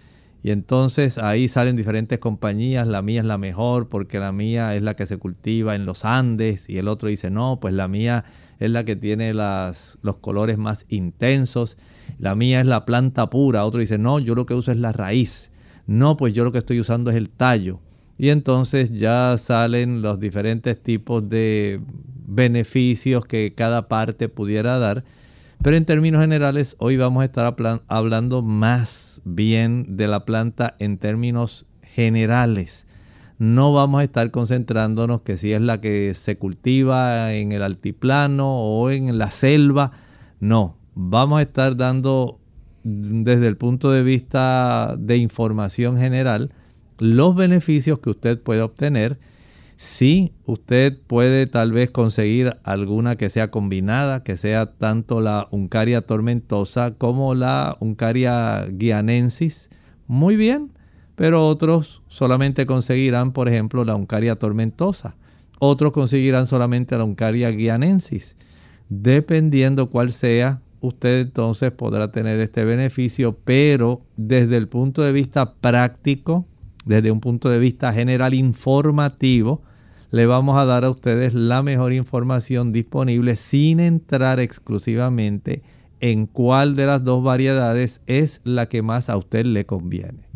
y 0.42 0.52
entonces 0.52 1.18
ahí 1.18 1.48
salen 1.48 1.76
diferentes 1.76 2.18
compañías, 2.18 2.86
la 2.86 3.02
mía 3.02 3.20
es 3.20 3.26
la 3.26 3.36
mejor 3.36 3.88
porque 3.88 4.18
la 4.18 4.32
mía 4.32 4.74
es 4.74 4.82
la 4.82 4.94
que 4.94 5.06
se 5.06 5.18
cultiva 5.18 5.74
en 5.74 5.84
los 5.84 6.04
Andes 6.04 6.68
y 6.68 6.78
el 6.78 6.88
otro 6.88 7.08
dice, 7.08 7.30
no, 7.30 7.60
pues 7.60 7.74
la 7.74 7.88
mía 7.88 8.24
es 8.58 8.70
la 8.70 8.84
que 8.84 8.96
tiene 8.96 9.34
las, 9.34 9.98
los 10.02 10.16
colores 10.16 10.56
más 10.56 10.86
intensos, 10.88 11.76
la 12.18 12.34
mía 12.34 12.60
es 12.60 12.66
la 12.66 12.86
planta 12.86 13.28
pura, 13.28 13.64
otro 13.64 13.80
dice, 13.80 13.98
no, 13.98 14.18
yo 14.18 14.34
lo 14.34 14.46
que 14.46 14.54
uso 14.54 14.70
es 14.72 14.78
la 14.78 14.92
raíz, 14.92 15.50
no, 15.86 16.16
pues 16.16 16.32
yo 16.32 16.44
lo 16.44 16.52
que 16.52 16.58
estoy 16.58 16.80
usando 16.80 17.10
es 17.10 17.16
el 17.16 17.28
tallo. 17.28 17.80
Y 18.16 18.28
entonces 18.28 18.92
ya 18.92 19.34
salen 19.38 20.02
los 20.02 20.20
diferentes 20.20 20.78
tipos 20.82 21.30
de 21.30 21.80
beneficios 22.26 23.24
que 23.24 23.54
cada 23.54 23.88
parte 23.88 24.28
pudiera 24.28 24.78
dar. 24.78 25.04
Pero 25.62 25.76
en 25.76 25.86
términos 25.86 26.20
generales, 26.20 26.76
hoy 26.78 26.98
vamos 26.98 27.22
a 27.22 27.24
estar 27.24 27.56
hablando 27.88 28.42
más 28.42 29.09
bien 29.24 29.96
de 29.96 30.08
la 30.08 30.24
planta 30.24 30.76
en 30.78 30.98
términos 30.98 31.66
generales. 31.82 32.86
No 33.38 33.72
vamos 33.72 34.00
a 34.00 34.04
estar 34.04 34.30
concentrándonos 34.30 35.22
que 35.22 35.38
si 35.38 35.52
es 35.52 35.60
la 35.60 35.80
que 35.80 36.14
se 36.14 36.36
cultiva 36.36 37.32
en 37.32 37.52
el 37.52 37.62
altiplano 37.62 38.60
o 38.60 38.90
en 38.90 39.16
la 39.16 39.30
selva. 39.30 39.92
No, 40.40 40.76
vamos 40.94 41.38
a 41.38 41.42
estar 41.42 41.76
dando 41.76 42.38
desde 42.82 43.46
el 43.46 43.56
punto 43.56 43.90
de 43.90 44.02
vista 44.02 44.96
de 44.98 45.16
información 45.16 45.98
general 45.98 46.52
los 46.98 47.34
beneficios 47.34 47.98
que 47.98 48.10
usted 48.10 48.42
puede 48.42 48.60
obtener 48.60 49.18
si 49.80 50.34
usted 50.44 50.98
puede 51.06 51.46
tal 51.46 51.72
vez 51.72 51.90
conseguir 51.90 52.58
alguna 52.64 53.16
que 53.16 53.30
sea 53.30 53.50
combinada, 53.50 54.22
que 54.22 54.36
sea 54.36 54.74
tanto 54.74 55.22
la 55.22 55.48
Uncaria 55.52 56.02
tormentosa 56.02 56.90
como 56.98 57.34
la 57.34 57.78
Uncaria 57.80 58.66
guianensis, 58.70 59.70
muy 60.06 60.36
bien, 60.36 60.70
pero 61.16 61.46
otros 61.48 62.02
solamente 62.08 62.66
conseguirán, 62.66 63.32
por 63.32 63.48
ejemplo, 63.48 63.86
la 63.86 63.94
Uncaria 63.96 64.36
tormentosa. 64.36 65.16
Otros 65.60 65.92
conseguirán 65.92 66.46
solamente 66.46 66.98
la 66.98 67.04
Uncaria 67.04 67.50
guianensis. 67.50 68.36
Dependiendo 68.90 69.88
cuál 69.88 70.12
sea, 70.12 70.60
usted 70.82 71.20
entonces 71.20 71.70
podrá 71.70 72.12
tener 72.12 72.38
este 72.40 72.66
beneficio, 72.66 73.38
pero 73.44 74.02
desde 74.18 74.58
el 74.58 74.68
punto 74.68 75.00
de 75.00 75.12
vista 75.12 75.54
práctico, 75.54 76.44
desde 76.84 77.10
un 77.10 77.20
punto 77.20 77.48
de 77.48 77.58
vista 77.58 77.94
general 77.94 78.34
informativo, 78.34 79.62
le 80.10 80.26
vamos 80.26 80.58
a 80.58 80.64
dar 80.64 80.84
a 80.84 80.90
ustedes 80.90 81.34
la 81.34 81.62
mejor 81.62 81.92
información 81.92 82.72
disponible 82.72 83.36
sin 83.36 83.80
entrar 83.80 84.40
exclusivamente 84.40 85.62
en 86.00 86.26
cuál 86.26 86.76
de 86.76 86.86
las 86.86 87.04
dos 87.04 87.22
variedades 87.22 88.00
es 88.06 88.40
la 88.44 88.68
que 88.68 88.82
más 88.82 89.08
a 89.08 89.16
usted 89.16 89.46
le 89.46 89.66
conviene. 89.66 90.28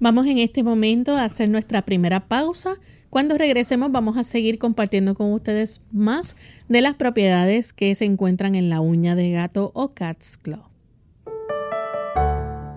Vamos 0.00 0.26
en 0.26 0.38
este 0.38 0.62
momento 0.62 1.16
a 1.16 1.24
hacer 1.24 1.48
nuestra 1.48 1.82
primera 1.82 2.20
pausa. 2.20 2.74
Cuando 3.08 3.38
regresemos 3.38 3.92
vamos 3.92 4.16
a 4.16 4.24
seguir 4.24 4.58
compartiendo 4.58 5.14
con 5.14 5.32
ustedes 5.32 5.80
más 5.92 6.36
de 6.68 6.82
las 6.82 6.96
propiedades 6.96 7.72
que 7.72 7.94
se 7.94 8.04
encuentran 8.04 8.54
en 8.56 8.68
la 8.68 8.80
uña 8.80 9.14
de 9.14 9.30
gato 9.30 9.70
o 9.74 9.94
cat's 9.94 10.36
claw. 10.36 10.68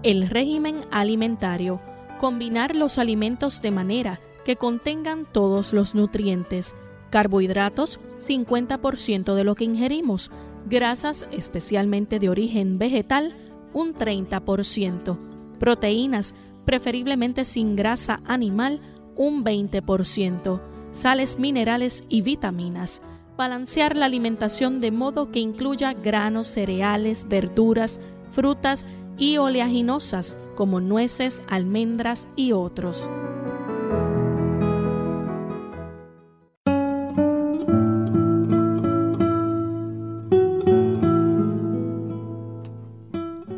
El 0.04 0.30
régimen 0.30 0.82
alimentario. 0.92 1.82
Combinar 2.20 2.75
los 2.75 2.98
alimentos 2.98 3.62
de 3.62 3.72
manera 3.72 4.20
que 4.48 4.56
contengan 4.56 5.25
todos 5.30 5.74
los 5.74 5.94
nutrientes, 5.94 6.74
carbohidratos 7.10 8.00
50% 8.18 9.36
de 9.36 9.44
lo 9.44 9.56
que 9.56 9.66
ingerimos, 9.66 10.32
grasas 10.70 11.27
especialmente 11.32 12.18
de 12.18 12.30
origen 12.30 12.80
vegetal 12.80 13.36
un 13.74 13.94
30%, 13.94 15.18
proteínas 15.60 16.34
preferiblemente 16.63 17.44
sin 17.44 17.75
grasa 17.75 18.22
animal 18.25 18.80
un 19.18 19.44
20%, 19.44 20.62
sales 20.94 21.39
minerales 21.39 22.06
y 22.08 22.22
vitaminas. 22.22 23.01
Balancear 23.36 23.98
la 23.98 24.06
alimentación 24.06 24.80
de 24.80 24.92
modo 24.92 25.30
que 25.30 25.39
incluya 25.39 25.92
granos, 25.92 26.48
cereales, 26.48 27.27
verduras, 27.27 28.00
frutas 28.32 28.86
y 29.18 29.39
oleaginosas 29.39 30.38
como 30.56 30.80
nueces, 30.80 31.42
almendras 31.50 32.30
y 32.38 32.54
otros. 32.54 33.10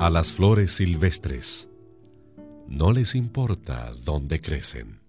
A 0.10 0.12
las 0.12 0.32
flores 0.34 0.72
silvestres 0.72 1.70
no 2.68 2.92
les 2.92 3.14
importa 3.14 3.92
dónde 4.04 4.42
crecen. 4.42 5.02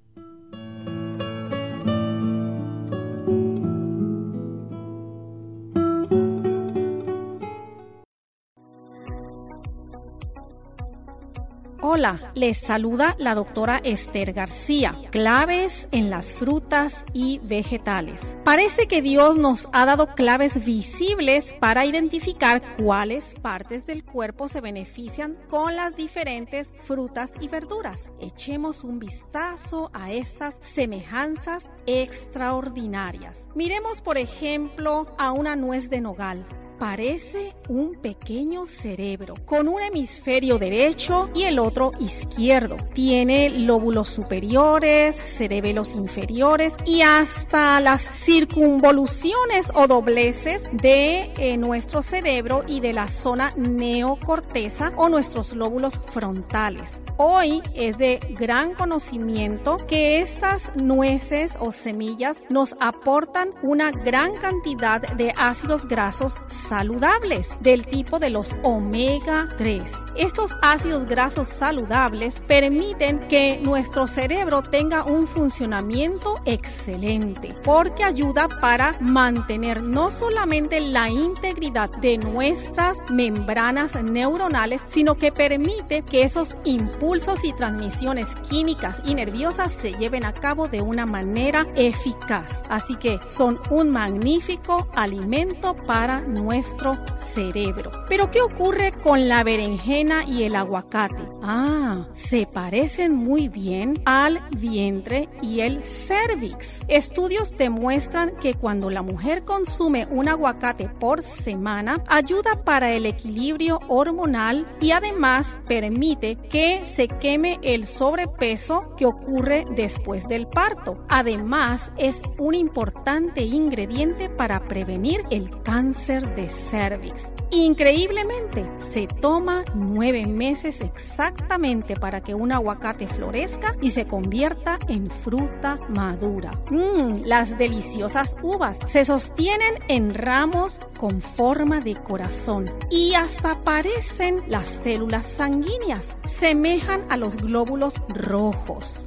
Les 12.34 12.56
saluda 12.56 13.14
la 13.18 13.34
doctora 13.34 13.78
Esther 13.84 14.32
García. 14.32 14.94
Claves 15.10 15.86
en 15.90 16.08
las 16.08 16.32
frutas 16.32 17.04
y 17.12 17.40
vegetales. 17.42 18.18
Parece 18.42 18.86
que 18.86 19.02
Dios 19.02 19.36
nos 19.36 19.68
ha 19.72 19.84
dado 19.84 20.06
claves 20.14 20.64
visibles 20.64 21.52
para 21.60 21.84
identificar 21.84 22.62
cuáles 22.82 23.34
partes 23.42 23.84
del 23.84 24.02
cuerpo 24.02 24.48
se 24.48 24.62
benefician 24.62 25.36
con 25.50 25.76
las 25.76 25.94
diferentes 25.94 26.70
frutas 26.84 27.32
y 27.38 27.48
verduras. 27.48 28.10
Echemos 28.18 28.82
un 28.82 28.98
vistazo 28.98 29.90
a 29.92 30.10
estas 30.10 30.56
semejanzas 30.60 31.70
extraordinarias. 31.84 33.46
Miremos 33.54 34.00
por 34.00 34.16
ejemplo 34.16 35.04
a 35.18 35.32
una 35.32 35.54
nuez 35.54 35.90
de 35.90 36.00
nogal 36.00 36.46
parece 36.80 37.54
un 37.68 37.94
pequeño 38.00 38.66
cerebro 38.66 39.34
con 39.44 39.68
un 39.68 39.82
hemisferio 39.82 40.58
derecho 40.58 41.28
y 41.34 41.42
el 41.42 41.58
otro 41.58 41.92
izquierdo. 42.00 42.78
Tiene 42.94 43.50
lóbulos 43.50 44.08
superiores, 44.08 45.14
cerebelos 45.14 45.94
inferiores 45.94 46.72
y 46.86 47.02
hasta 47.02 47.78
las 47.80 48.00
circunvoluciones 48.00 49.70
o 49.74 49.86
dobleces 49.86 50.66
de 50.72 51.30
eh, 51.36 51.58
nuestro 51.58 52.00
cerebro 52.00 52.64
y 52.66 52.80
de 52.80 52.94
la 52.94 53.08
zona 53.08 53.52
neocorteza 53.56 54.92
o 54.96 55.10
nuestros 55.10 55.52
lóbulos 55.52 56.00
frontales. 56.06 57.02
Hoy 57.22 57.60
es 57.74 57.98
de 57.98 58.18
gran 58.30 58.72
conocimiento 58.72 59.76
que 59.86 60.22
estas 60.22 60.74
nueces 60.74 61.52
o 61.60 61.70
semillas 61.70 62.42
nos 62.48 62.74
aportan 62.80 63.50
una 63.62 63.90
gran 63.90 64.38
cantidad 64.38 65.02
de 65.02 65.34
ácidos 65.36 65.86
grasos 65.86 66.38
saludables 66.48 67.58
del 67.60 67.86
tipo 67.86 68.18
de 68.18 68.30
los 68.30 68.56
omega 68.62 69.50
3. 69.58 69.82
Estos 70.16 70.56
ácidos 70.62 71.04
grasos 71.04 71.48
saludables 71.48 72.40
permiten 72.46 73.28
que 73.28 73.58
nuestro 73.58 74.06
cerebro 74.06 74.62
tenga 74.62 75.04
un 75.04 75.26
funcionamiento 75.26 76.40
excelente 76.46 77.54
porque 77.62 78.02
ayuda 78.02 78.48
para 78.62 78.96
mantener 78.98 79.82
no 79.82 80.10
solamente 80.10 80.80
la 80.80 81.10
integridad 81.10 81.90
de 81.98 82.16
nuestras 82.16 82.96
membranas 83.10 84.02
neuronales, 84.02 84.80
sino 84.86 85.16
que 85.16 85.32
permite 85.32 86.00
que 86.00 86.22
esos 86.22 86.56
impulsos 86.64 87.09
y 87.10 87.52
transmisiones 87.52 88.28
químicas 88.48 89.02
y 89.04 89.16
nerviosas 89.16 89.72
se 89.72 89.92
lleven 89.94 90.24
a 90.24 90.32
cabo 90.32 90.68
de 90.68 90.80
una 90.80 91.06
manera 91.06 91.66
eficaz. 91.74 92.62
Así 92.68 92.94
que 92.94 93.18
son 93.28 93.58
un 93.68 93.90
magnífico 93.90 94.86
alimento 94.94 95.74
para 95.88 96.20
nuestro 96.20 96.98
cerebro. 97.16 97.90
Pero 98.08 98.30
¿qué 98.30 98.40
ocurre 98.40 98.92
con 98.92 99.28
la 99.28 99.42
berenjena 99.42 100.24
y 100.24 100.44
el 100.44 100.54
aguacate? 100.54 101.20
Ah, 101.42 102.06
se 102.12 102.46
parecen 102.46 103.16
muy 103.16 103.48
bien 103.48 104.00
al 104.04 104.40
vientre 104.50 105.28
y 105.42 105.60
el 105.60 105.82
cervix. 105.82 106.80
Estudios 106.86 107.56
demuestran 107.58 108.36
que 108.40 108.54
cuando 108.54 108.88
la 108.88 109.02
mujer 109.02 109.44
consume 109.44 110.06
un 110.10 110.28
aguacate 110.28 110.88
por 110.88 111.22
semana, 111.24 112.04
ayuda 112.06 112.62
para 112.64 112.92
el 112.92 113.04
equilibrio 113.04 113.80
hormonal 113.88 114.64
y 114.80 114.92
además 114.92 115.58
permite 115.66 116.36
que 116.36 116.82
se 116.82 116.99
queme 117.08 117.58
el 117.62 117.86
sobrepeso 117.86 118.94
que 118.96 119.06
ocurre 119.06 119.64
después 119.74 120.26
del 120.28 120.46
parto. 120.46 121.04
Además, 121.08 121.92
es 121.96 122.22
un 122.38 122.54
importante 122.54 123.42
ingrediente 123.42 124.28
para 124.28 124.60
prevenir 124.68 125.22
el 125.30 125.62
cáncer 125.62 126.34
de 126.34 126.48
cervix. 126.48 127.32
Increíblemente, 127.52 128.64
se 128.78 129.08
toma 129.08 129.64
nueve 129.74 130.24
meses 130.26 130.80
exactamente 130.80 131.96
para 131.96 132.20
que 132.20 132.34
un 132.34 132.52
aguacate 132.52 133.08
florezca 133.08 133.74
y 133.82 133.90
se 133.90 134.06
convierta 134.06 134.78
en 134.86 135.10
fruta 135.10 135.78
madura. 135.88 136.60
Mmm, 136.70 137.22
las 137.24 137.58
deliciosas 137.58 138.36
uvas 138.42 138.78
se 138.86 139.04
sostienen 139.04 139.74
en 139.88 140.14
ramos 140.14 140.80
con 140.98 141.22
forma 141.22 141.80
de 141.80 141.94
corazón 141.96 142.70
y 142.90 143.14
hasta 143.14 143.64
parecen 143.64 144.42
las 144.46 144.68
células 144.68 145.26
sanguíneas, 145.26 146.14
semejan 146.24 146.89
a 146.90 147.16
los 147.16 147.36
glóbulos 147.36 147.94
rojos 148.08 149.06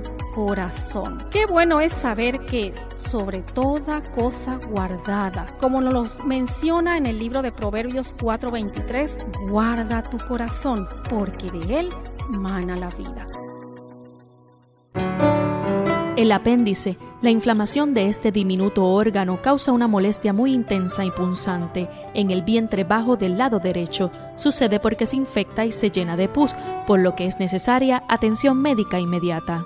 corazón. 0.33 1.25
Qué 1.29 1.45
bueno 1.45 1.79
es 1.79 1.91
saber 1.91 2.39
que 2.45 2.73
sobre 2.95 3.41
toda 3.41 4.01
cosa 4.11 4.59
guardada, 4.69 5.45
como 5.59 5.81
nos 5.81 6.23
menciona 6.25 6.97
en 6.97 7.05
el 7.05 7.19
libro 7.19 7.41
de 7.41 7.51
Proverbios 7.51 8.15
4:23, 8.19 9.17
guarda 9.49 10.03
tu 10.03 10.17
corazón, 10.27 10.87
porque 11.09 11.51
de 11.51 11.79
él 11.79 11.89
mana 12.29 12.75
la 12.75 12.89
vida. 12.89 13.27
El 16.21 16.31
apéndice, 16.33 16.97
la 17.21 17.31
inflamación 17.31 17.95
de 17.95 18.07
este 18.07 18.31
diminuto 18.31 18.85
órgano 18.85 19.41
causa 19.41 19.71
una 19.71 19.87
molestia 19.87 20.33
muy 20.33 20.53
intensa 20.53 21.03
y 21.03 21.09
punzante 21.09 21.89
en 22.13 22.29
el 22.29 22.43
vientre 22.43 22.83
bajo 22.83 23.15
del 23.15 23.39
lado 23.39 23.59
derecho. 23.59 24.11
Sucede 24.35 24.79
porque 24.79 25.07
se 25.07 25.15
infecta 25.15 25.65
y 25.65 25.71
se 25.71 25.89
llena 25.89 26.17
de 26.17 26.29
pus, 26.29 26.55
por 26.85 26.99
lo 26.99 27.15
que 27.15 27.25
es 27.25 27.39
necesaria 27.39 28.03
atención 28.07 28.61
médica 28.61 28.99
inmediata. 28.99 29.65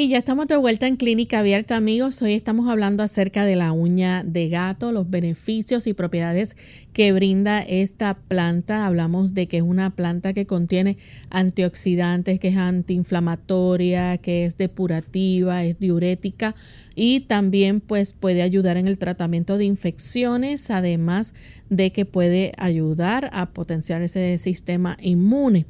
Y 0.00 0.08
ya 0.08 0.16
estamos 0.16 0.46
de 0.46 0.56
vuelta 0.56 0.86
en 0.86 0.96
Clínica 0.96 1.40
Abierta, 1.40 1.76
amigos. 1.76 2.22
Hoy 2.22 2.32
estamos 2.32 2.70
hablando 2.70 3.02
acerca 3.02 3.44
de 3.44 3.54
la 3.54 3.72
uña 3.72 4.24
de 4.24 4.48
gato, 4.48 4.92
los 4.92 5.10
beneficios 5.10 5.86
y 5.86 5.92
propiedades 5.92 6.56
que 7.00 7.12
brinda 7.12 7.62
esta 7.62 8.12
planta. 8.12 8.84
Hablamos 8.84 9.32
de 9.32 9.46
que 9.46 9.56
es 9.56 9.62
una 9.62 9.88
planta 9.88 10.34
que 10.34 10.44
contiene 10.44 10.98
antioxidantes, 11.30 12.38
que 12.38 12.48
es 12.48 12.58
antiinflamatoria, 12.58 14.18
que 14.18 14.44
es 14.44 14.58
depurativa, 14.58 15.64
es 15.64 15.78
diurética 15.78 16.54
y 16.94 17.20
también 17.20 17.80
pues 17.80 18.12
puede 18.12 18.42
ayudar 18.42 18.76
en 18.76 18.86
el 18.86 18.98
tratamiento 18.98 19.56
de 19.56 19.64
infecciones, 19.64 20.70
además 20.70 21.32
de 21.70 21.90
que 21.90 22.04
puede 22.04 22.52
ayudar 22.58 23.30
a 23.32 23.46
potenciar 23.48 24.02
ese 24.02 24.36
sistema 24.36 24.98
inmune. 25.00 25.64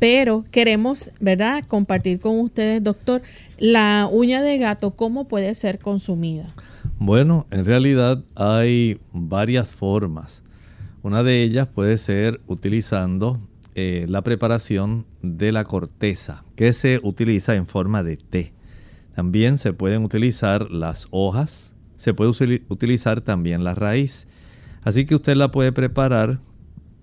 Pero 0.00 0.42
queremos, 0.50 1.12
¿verdad?, 1.20 1.62
compartir 1.68 2.18
con 2.18 2.40
ustedes, 2.40 2.82
doctor, 2.82 3.22
la 3.56 4.08
uña 4.10 4.42
de 4.42 4.58
gato, 4.58 4.96
¿cómo 4.96 5.28
puede 5.28 5.54
ser 5.54 5.78
consumida? 5.78 6.48
Bueno, 6.98 7.46
en 7.52 7.64
realidad 7.64 8.24
hay 8.34 8.98
varias 9.12 9.72
formas. 9.72 10.42
Una 11.02 11.24
de 11.24 11.42
ellas 11.42 11.66
puede 11.66 11.98
ser 11.98 12.40
utilizando 12.46 13.40
eh, 13.74 14.06
la 14.08 14.22
preparación 14.22 15.04
de 15.20 15.50
la 15.50 15.64
corteza, 15.64 16.44
que 16.54 16.72
se 16.72 17.00
utiliza 17.02 17.56
en 17.56 17.66
forma 17.66 18.04
de 18.04 18.16
té. 18.16 18.52
También 19.14 19.58
se 19.58 19.72
pueden 19.72 20.04
utilizar 20.04 20.70
las 20.70 21.08
hojas, 21.10 21.74
se 21.96 22.14
puede 22.14 22.30
utilizar 22.68 23.20
también 23.20 23.64
la 23.64 23.74
raíz. 23.74 24.28
Así 24.82 25.04
que 25.04 25.16
usted 25.16 25.36
la 25.36 25.50
puede 25.50 25.72
preparar, 25.72 26.38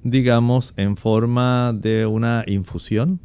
digamos, 0.04 0.74
en 0.78 0.96
forma 0.96 1.74
de 1.74 2.06
una 2.06 2.46
infusión. 2.48 3.20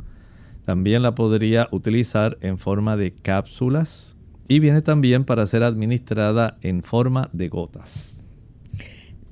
También 0.65 1.03
la 1.03 1.15
podría 1.15 1.69
utilizar 1.71 2.37
en 2.41 2.59
forma 2.59 2.97
de 2.97 3.13
cápsulas 3.13 4.17
y 4.49 4.59
viene 4.59 4.83
también 4.83 5.25
para 5.25 5.47
ser 5.47 5.63
administrada 5.63 6.59
en 6.63 6.83
forma 6.83 7.31
de 7.33 7.49
gotas. 7.49 8.14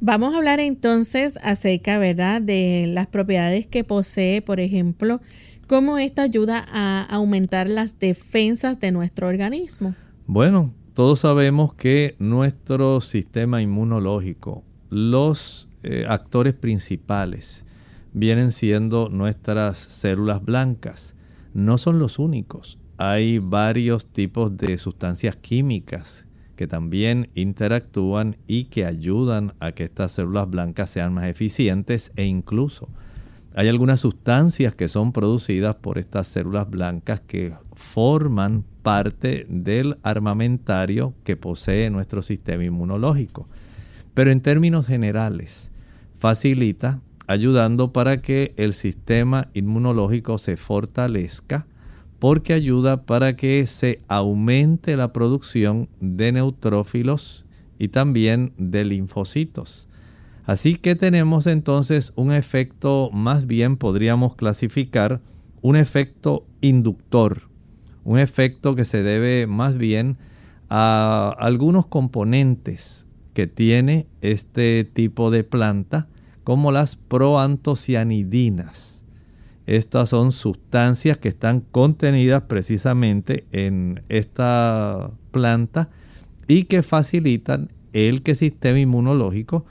Vamos 0.05 0.35
a 0.35 0.39
hablar 0.39 0.59
entonces 0.59 1.39
acerca, 1.45 1.97
¿verdad?, 2.01 2.43
de 2.43 2.91
las 2.93 3.07
propiedades 3.07 3.69
que 3.69 3.85
posee, 3.85 4.43
por 4.43 4.59
ejemplo, 4.59 5.21
cómo 5.69 5.97
esta 5.97 6.23
ayuda 6.23 6.67
a 6.73 7.05
aumentar 7.05 7.71
las 7.71 8.01
defensas 8.01 8.81
de 8.81 8.91
nuestro 8.91 9.29
organismo. 9.29 9.95
Bueno, 10.27 10.75
todos 10.95 11.21
sabemos 11.21 11.75
que 11.75 12.17
nuestro 12.19 13.01
sistema 13.01 13.63
inmunológico, 13.63 14.65
los 14.91 15.69
eh, 15.85 16.05
actores 16.09 16.55
principales, 16.55 17.65
vienen 18.13 18.51
siendo 18.51 19.09
nuestras 19.09 19.79
células 19.79 20.45
blancas. 20.45 21.15
No 21.55 21.79
son 21.79 22.01
los 22.01 22.19
únicos. 22.19 22.81
Hay 22.97 23.39
varios 23.39 24.07
tipos 24.07 24.57
de 24.57 24.79
sustancias 24.79 25.37
químicas 25.37 26.27
que 26.63 26.69
también 26.69 27.29
interactúan 27.35 28.37
y 28.47 28.67
que 28.67 28.87
ayudan 28.87 29.55
a 29.59 29.73
que 29.73 29.83
estas 29.83 30.13
células 30.13 30.49
blancas 30.49 30.91
sean 30.91 31.13
más 31.13 31.25
eficientes 31.25 32.13
e 32.15 32.25
incluso 32.25 32.89
hay 33.57 33.67
algunas 33.67 33.99
sustancias 33.99 34.77
que 34.77 34.87
son 34.87 35.11
producidas 35.11 35.75
por 35.75 35.99
estas 35.99 36.29
células 36.29 36.71
blancas 36.71 37.21
que 37.21 37.53
forman 37.75 38.63
parte 38.85 39.45
del 39.49 39.99
armamentario 40.05 41.15
que 41.25 41.37
posee 41.37 41.91
nuestro 41.91 42.23
sistema 42.23 42.63
inmunológico. 42.63 43.49
Pero 44.15 44.31
en 44.31 44.41
términos 44.41 44.87
generales, 44.87 45.73
facilita 46.17 47.01
ayudando 47.27 47.93
para 47.93 48.23
que 48.23 48.55
el 48.57 48.73
sistema 48.73 49.49
inmunológico 49.53 50.39
se 50.39 50.57
fortalezca 50.57 51.67
porque 52.23 52.53
ayuda 52.53 53.03
para 53.03 53.35
que 53.35 53.67
se 53.67 54.01
aumente 54.07 54.97
la 54.97 55.13
producción 55.13 55.89
de 55.99 56.31
neutrófilos 56.31 57.47
y 57.81 57.89
también 57.89 58.53
de 58.59 58.85
linfocitos. 58.85 59.89
Así 60.45 60.77
que 60.77 60.95
tenemos 60.95 61.49
entonces 61.49 62.13
un 62.15 62.31
efecto, 62.31 63.11
más 63.13 63.49
bien 63.49 63.77
podríamos 63.77 64.37
clasificar, 64.37 65.21
un 65.63 65.75
efecto 65.75 66.47
inductor, 66.61 67.49
un 68.05 68.21
efecto 68.21 68.77
que 68.77 68.85
se 68.85 69.03
debe 69.03 69.49
más 69.49 69.77
bien 69.77 70.17
a 70.69 71.35
algunos 71.41 71.89
componentes 71.89 73.09
que 73.35 73.49
tiene 73.49 74.07
este 74.21 74.85
tipo 74.85 75.33
de 75.33 75.43
planta, 75.43 76.07
como 76.45 76.71
las 76.71 76.95
proantocianidinas. 76.95 79.02
Estas 79.73 80.11
son 80.11 80.33
sustancias 80.33 81.17
que 81.17 81.31
están 81.31 81.61
contenidas 81.63 82.43
precisamente 82.43 83.47
en 83.53 84.03
esta 84.11 85.13
planta 85.31 85.89
y 86.47 86.65
que 86.65 86.83
facilitan 86.83 87.73
el 87.95 88.23
que 88.23 88.33
el 88.33 88.37
sistema 88.37 88.79
inmunológico 88.81 89.65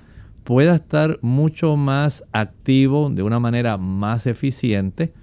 pueda 0.43 0.73
estar 0.73 1.19
mucho 1.21 1.75
más 1.75 2.23
activo 2.31 3.11
de 3.11 3.21
una 3.21 3.39
manera 3.39 3.77
más 3.77 4.25
eficiente, 4.25 5.13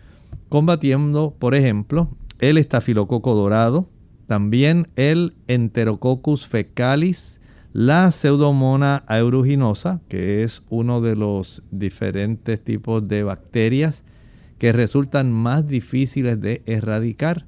combatiendo, 0.49 1.35
por 1.37 1.57
ejemplo, 1.57 2.11
el 2.39 2.57
estafilococo 2.57 3.35
dorado, 3.35 3.89
también 4.29 4.87
el 4.95 5.35
Enterococcus 5.49 6.47
fecalis, 6.47 7.41
la 7.73 8.13
Pseudomonas 8.13 9.03
aeruginosa, 9.09 10.01
que 10.09 10.45
es 10.45 10.65
uno 10.71 11.01
de 11.01 11.17
los 11.17 11.67
diferentes 11.73 12.63
tipos 12.63 13.09
de 13.09 13.25
bacterias 13.25 14.05
que 14.59 14.73
resultan 14.73 15.33
más 15.33 15.67
difíciles 15.67 16.41
de 16.41 16.63
erradicar. 16.67 17.47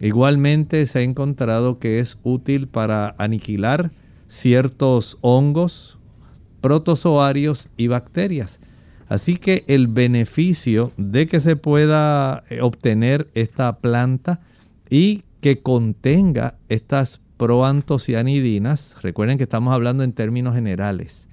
Igualmente 0.00 0.84
se 0.86 1.00
ha 1.00 1.02
encontrado 1.02 1.78
que 1.78 2.00
es 2.00 2.20
útil 2.22 2.68
para 2.68 3.14
aniquilar 3.18 3.90
ciertos 4.28 5.18
hongos, 5.22 5.98
protozoarios 6.60 7.70
y 7.76 7.86
bacterias. 7.86 8.60
Así 9.08 9.36
que 9.36 9.64
el 9.68 9.88
beneficio 9.88 10.92
de 10.96 11.26
que 11.26 11.40
se 11.40 11.56
pueda 11.56 12.42
eh, 12.50 12.60
obtener 12.60 13.28
esta 13.34 13.78
planta 13.78 14.40
y 14.90 15.22
que 15.40 15.60
contenga 15.60 16.58
estas 16.68 17.20
proantocianidinas, 17.38 18.96
recuerden 19.02 19.38
que 19.38 19.44
estamos 19.44 19.72
hablando 19.72 20.02
en 20.02 20.12
términos 20.12 20.54
generales, 20.54 21.27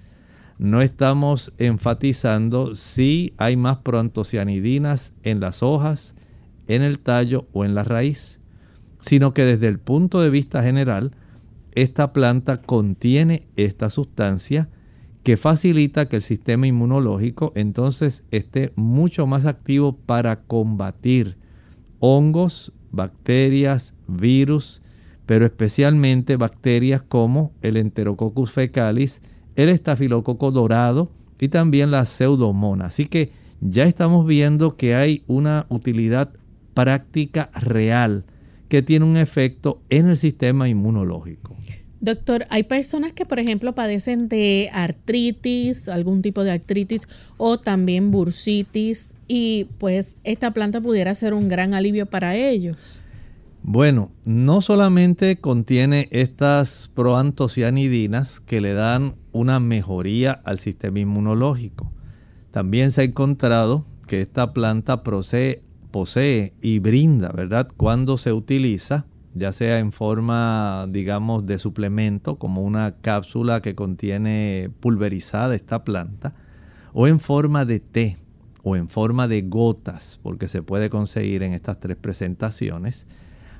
no 0.57 0.81
estamos 0.81 1.53
enfatizando 1.57 2.75
si 2.75 3.33
hay 3.37 3.57
más 3.57 3.77
proantocianidinas 3.79 5.13
en 5.23 5.39
las 5.39 5.63
hojas, 5.63 6.15
en 6.67 6.81
el 6.81 6.99
tallo 6.99 7.47
o 7.53 7.65
en 7.65 7.75
la 7.75 7.83
raíz, 7.83 8.39
sino 9.01 9.33
que 9.33 9.43
desde 9.43 9.67
el 9.67 9.79
punto 9.79 10.21
de 10.21 10.29
vista 10.29 10.63
general, 10.63 11.11
esta 11.73 12.13
planta 12.13 12.61
contiene 12.61 13.47
esta 13.57 13.89
sustancia 13.89 14.69
que 15.23 15.37
facilita 15.37 16.07
que 16.07 16.17
el 16.17 16.21
sistema 16.21 16.67
inmunológico 16.67 17.51
entonces 17.55 18.23
esté 18.31 18.71
mucho 18.75 19.27
más 19.27 19.45
activo 19.45 19.97
para 19.97 20.41
combatir 20.43 21.37
hongos, 21.99 22.71
bacterias, 22.91 23.95
virus, 24.07 24.81
pero 25.25 25.45
especialmente 25.45 26.37
bacterias 26.37 27.01
como 27.01 27.51
el 27.61 27.77
Enterococcus 27.77 28.51
fecalis, 28.51 29.21
el 29.55 29.69
estafilococo 29.69 30.51
dorado 30.51 31.11
y 31.39 31.49
también 31.49 31.91
la 31.91 32.05
pseudomona. 32.05 32.85
Así 32.85 33.05
que 33.05 33.31
ya 33.61 33.83
estamos 33.83 34.25
viendo 34.25 34.75
que 34.75 34.95
hay 34.95 35.23
una 35.27 35.65
utilidad 35.69 36.29
práctica 36.73 37.49
real 37.53 38.25
que 38.67 38.81
tiene 38.81 39.05
un 39.05 39.17
efecto 39.17 39.81
en 39.89 40.09
el 40.09 40.17
sistema 40.17 40.67
inmunológico. 40.67 41.55
Doctor, 42.01 42.45
hay 42.49 42.63
personas 42.63 43.13
que, 43.13 43.25
por 43.25 43.39
ejemplo, 43.39 43.73
padecen 43.73 44.27
de 44.27 44.69
artritis, 44.71 45.89
algún 45.89 46.21
tipo 46.21 46.43
de 46.43 46.51
artritis 46.51 47.07
o 47.37 47.57
también 47.59 48.11
bursitis 48.11 49.15
y 49.27 49.67
pues 49.79 50.17
esta 50.23 50.51
planta 50.51 50.81
pudiera 50.81 51.15
ser 51.15 51.33
un 51.33 51.47
gran 51.47 51.73
alivio 51.73 52.05
para 52.05 52.35
ellos. 52.35 53.01
Bueno, 53.67 54.11
no 54.27 54.61
solamente 54.61 55.37
contiene 55.41 56.07
estas 56.11 56.91
proantocianidinas 56.93 58.39
que 58.39 58.61
le 58.61 58.75
dan 58.75 59.15
una 59.31 59.59
mejoría 59.59 60.33
al 60.45 60.59
sistema 60.59 60.99
inmunológico, 60.99 61.91
también 62.51 62.91
se 62.91 63.01
ha 63.01 63.05
encontrado 63.05 63.83
que 64.05 64.21
esta 64.21 64.53
planta 64.53 65.01
posee, 65.01 65.63
y 66.61 66.77
brinda, 66.77 67.29
¿verdad? 67.29 67.67
Cuando 67.75 68.17
se 68.17 68.33
utiliza, 68.33 69.07
ya 69.33 69.51
sea 69.51 69.79
en 69.79 69.91
forma, 69.91 70.85
digamos, 70.87 71.47
de 71.47 71.57
suplemento, 71.57 72.35
como 72.35 72.61
una 72.61 72.97
cápsula 73.01 73.63
que 73.63 73.73
contiene 73.73 74.69
pulverizada 74.79 75.55
esta 75.55 75.83
planta, 75.83 76.35
o 76.93 77.07
en 77.07 77.19
forma 77.19 77.65
de 77.65 77.79
té, 77.79 78.17
o 78.61 78.75
en 78.75 78.89
forma 78.89 79.27
de 79.27 79.41
gotas, 79.41 80.19
porque 80.21 80.47
se 80.47 80.61
puede 80.61 80.91
conseguir 80.91 81.41
en 81.41 81.53
estas 81.53 81.79
tres 81.79 81.97
presentaciones 81.97 83.07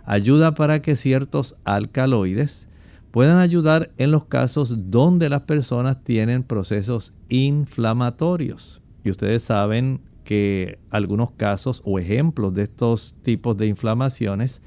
ayuda 0.05 0.55
para 0.55 0.81
que 0.81 0.95
ciertos 0.95 1.55
alcaloides 1.63 2.67
puedan 3.11 3.37
ayudar 3.37 3.91
en 3.97 4.11
los 4.11 4.25
casos 4.25 4.91
donde 4.91 5.29
las 5.29 5.43
personas 5.43 6.03
tienen 6.03 6.43
procesos 6.43 7.13
inflamatorios. 7.29 8.81
Y 9.03 9.11
ustedes 9.11 9.43
saben 9.43 10.01
que 10.25 10.79
algunos 10.89 11.31
casos 11.31 11.81
o 11.85 11.99
ejemplos 11.99 12.53
de 12.53 12.63
estos 12.63 13.15
tipos 13.21 13.55
de 13.55 13.67
inflamaciones 13.67 14.61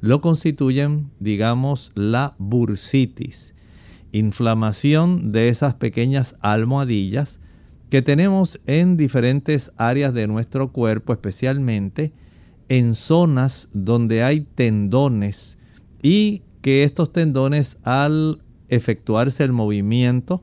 lo 0.00 0.20
constituyen, 0.20 1.10
digamos, 1.20 1.92
la 1.94 2.34
bursitis, 2.38 3.54
inflamación 4.10 5.30
de 5.30 5.48
esas 5.48 5.74
pequeñas 5.74 6.36
almohadillas 6.40 7.40
que 7.88 8.02
tenemos 8.02 8.58
en 8.66 8.96
diferentes 8.96 9.70
áreas 9.76 10.12
de 10.12 10.26
nuestro 10.26 10.72
cuerpo, 10.72 11.12
especialmente 11.12 12.12
en 12.72 12.94
zonas 12.94 13.68
donde 13.74 14.22
hay 14.22 14.40
tendones 14.40 15.58
y 16.00 16.40
que 16.62 16.84
estos 16.84 17.12
tendones 17.12 17.76
al 17.82 18.40
efectuarse 18.70 19.44
el 19.44 19.52
movimiento 19.52 20.42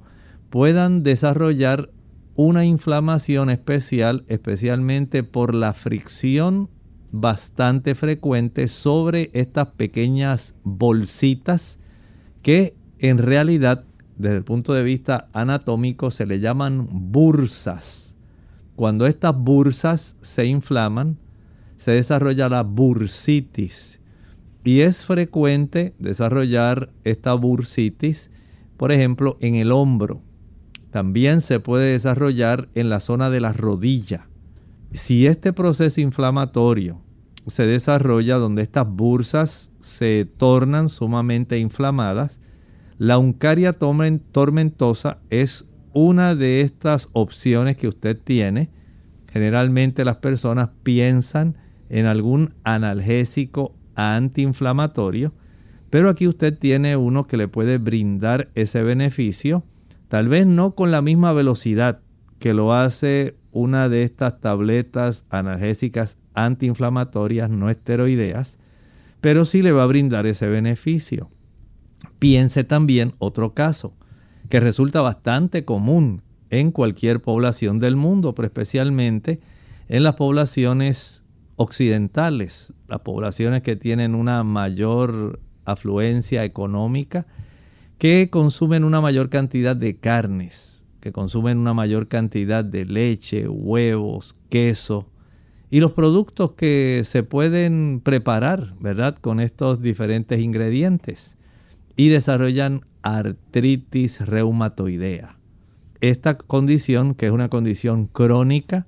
puedan 0.51 1.01
desarrollar 1.01 1.89
una 2.35 2.65
inflamación 2.65 3.49
especial, 3.49 4.25
especialmente 4.27 5.23
por 5.23 5.55
la 5.55 5.73
fricción 5.73 6.69
bastante 7.11 7.95
frecuente 7.95 8.67
sobre 8.67 9.31
estas 9.33 9.69
pequeñas 9.69 10.53
bolsitas 10.63 11.79
que 12.43 12.75
en 12.99 13.17
realidad 13.17 13.85
desde 14.19 14.37
el 14.37 14.43
punto 14.43 14.75
de 14.75 14.83
vista 14.83 15.25
anatómico 15.33 16.11
se 16.11 16.27
le 16.27 16.39
llaman 16.39 16.87
bursas. 17.11 18.15
cuando 18.75 19.07
estas 19.07 19.35
bursas 19.35 20.15
se 20.21 20.45
inflaman, 20.45 21.17
se 21.79 21.91
desarrolla 21.91 22.49
la 22.49 22.63
bursitis. 22.63 24.01
Y 24.65 24.81
es 24.81 25.05
frecuente 25.05 25.95
desarrollar 25.97 26.91
esta 27.05 27.33
bursitis, 27.33 28.31
por 28.75 28.91
ejemplo, 28.91 29.37
en 29.39 29.55
el 29.55 29.71
hombro. 29.71 30.21
También 30.91 31.39
se 31.39 31.61
puede 31.61 31.93
desarrollar 31.93 32.67
en 32.75 32.89
la 32.89 32.99
zona 32.99 33.29
de 33.29 33.39
la 33.39 33.53
rodilla. 33.53 34.27
Si 34.91 35.25
este 35.25 35.53
proceso 35.53 36.01
inflamatorio 36.01 37.01
se 37.47 37.65
desarrolla 37.65 38.35
donde 38.35 38.61
estas 38.61 38.85
bursas 38.85 39.71
se 39.79 40.29
tornan 40.37 40.89
sumamente 40.89 41.59
inflamadas, 41.59 42.41
la 42.97 43.17
uncaria 43.17 43.71
tormentosa 43.71 45.19
es 45.29 45.69
una 45.93 46.35
de 46.35 46.59
estas 46.59 47.07
opciones 47.13 47.77
que 47.77 47.87
usted 47.87 48.19
tiene. 48.21 48.69
Generalmente 49.31 50.03
las 50.03 50.17
personas 50.17 50.71
piensan 50.83 51.55
en 51.89 52.05
algún 52.05 52.53
analgésico 52.63 53.75
antiinflamatorio, 53.95 55.33
pero 55.89 56.09
aquí 56.09 56.27
usted 56.27 56.57
tiene 56.57 56.95
uno 56.95 57.27
que 57.27 57.37
le 57.37 57.47
puede 57.47 57.77
brindar 57.77 58.49
ese 58.55 58.83
beneficio, 58.83 59.63
tal 60.07 60.27
vez 60.27 60.45
no 60.45 60.75
con 60.75 60.91
la 60.91 61.01
misma 61.01 61.33
velocidad 61.33 62.01
que 62.39 62.53
lo 62.53 62.73
hace 62.73 63.35
una 63.51 63.89
de 63.89 64.03
estas 64.03 64.39
tabletas 64.39 65.25
analgésicas 65.29 66.17
antiinflamatorias 66.33 67.49
no 67.49 67.69
esteroideas, 67.69 68.57
pero 69.21 69.45
sí 69.45 69.61
le 69.61 69.71
va 69.71 69.83
a 69.83 69.87
brindar 69.87 70.25
ese 70.25 70.47
beneficio. 70.47 71.29
Piense 72.19 72.63
también 72.63 73.13
otro 73.17 73.53
caso 73.53 73.95
que 74.49 74.59
resulta 74.59 75.01
bastante 75.01 75.65
común 75.65 76.21
en 76.49 76.71
cualquier 76.71 77.21
población 77.21 77.79
del 77.79 77.95
mundo, 77.95 78.33
pero 78.33 78.47
especialmente 78.47 79.39
en 79.87 80.03
las 80.03 80.15
poblaciones 80.15 81.23
occidentales, 81.59 82.71
las 82.87 83.01
poblaciones 83.01 83.63
que 83.63 83.75
tienen 83.75 84.15
una 84.15 84.45
mayor 84.45 85.41
afluencia 85.65 86.45
económica, 86.45 87.27
que 87.97 88.29
consumen 88.31 88.85
una 88.85 89.01
mayor 89.01 89.29
cantidad 89.29 89.75
de 89.75 89.97
carnes, 89.97 90.85
que 91.01 91.11
consumen 91.11 91.57
una 91.57 91.73
mayor 91.73 92.07
cantidad 92.07 92.63
de 92.63 92.85
leche, 92.85 93.49
huevos, 93.49 94.39
queso 94.47 95.09
y 95.69 95.81
los 95.81 95.91
productos 95.91 96.53
que 96.53 97.01
se 97.03 97.23
pueden 97.23 97.99
preparar, 98.05 98.73
¿verdad? 98.79 99.17
Con 99.17 99.41
estos 99.41 99.81
diferentes 99.81 100.39
ingredientes 100.39 101.37
y 101.97 102.07
desarrollan 102.07 102.85
artritis 103.01 104.25
reumatoidea. 104.25 105.37
Esta 105.99 106.37
condición, 106.37 107.15
que 107.15 107.25
es 107.25 107.33
una 107.33 107.49
condición 107.49 108.05
crónica, 108.05 108.87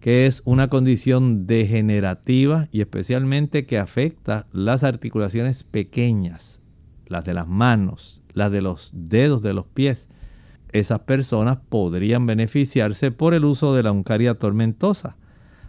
que 0.00 0.26
es 0.26 0.42
una 0.44 0.68
condición 0.68 1.46
degenerativa 1.46 2.68
y 2.70 2.80
especialmente 2.80 3.66
que 3.66 3.78
afecta 3.78 4.46
las 4.52 4.84
articulaciones 4.84 5.64
pequeñas, 5.64 6.62
las 7.06 7.24
de 7.24 7.34
las 7.34 7.48
manos, 7.48 8.22
las 8.32 8.52
de 8.52 8.62
los 8.62 8.92
dedos 8.94 9.42
de 9.42 9.54
los 9.54 9.66
pies. 9.66 10.08
Esas 10.70 11.00
personas 11.00 11.58
podrían 11.68 12.26
beneficiarse 12.26 13.10
por 13.10 13.34
el 13.34 13.44
uso 13.44 13.74
de 13.74 13.82
la 13.82 13.92
uncaria 13.92 14.34
tormentosa. 14.34 15.16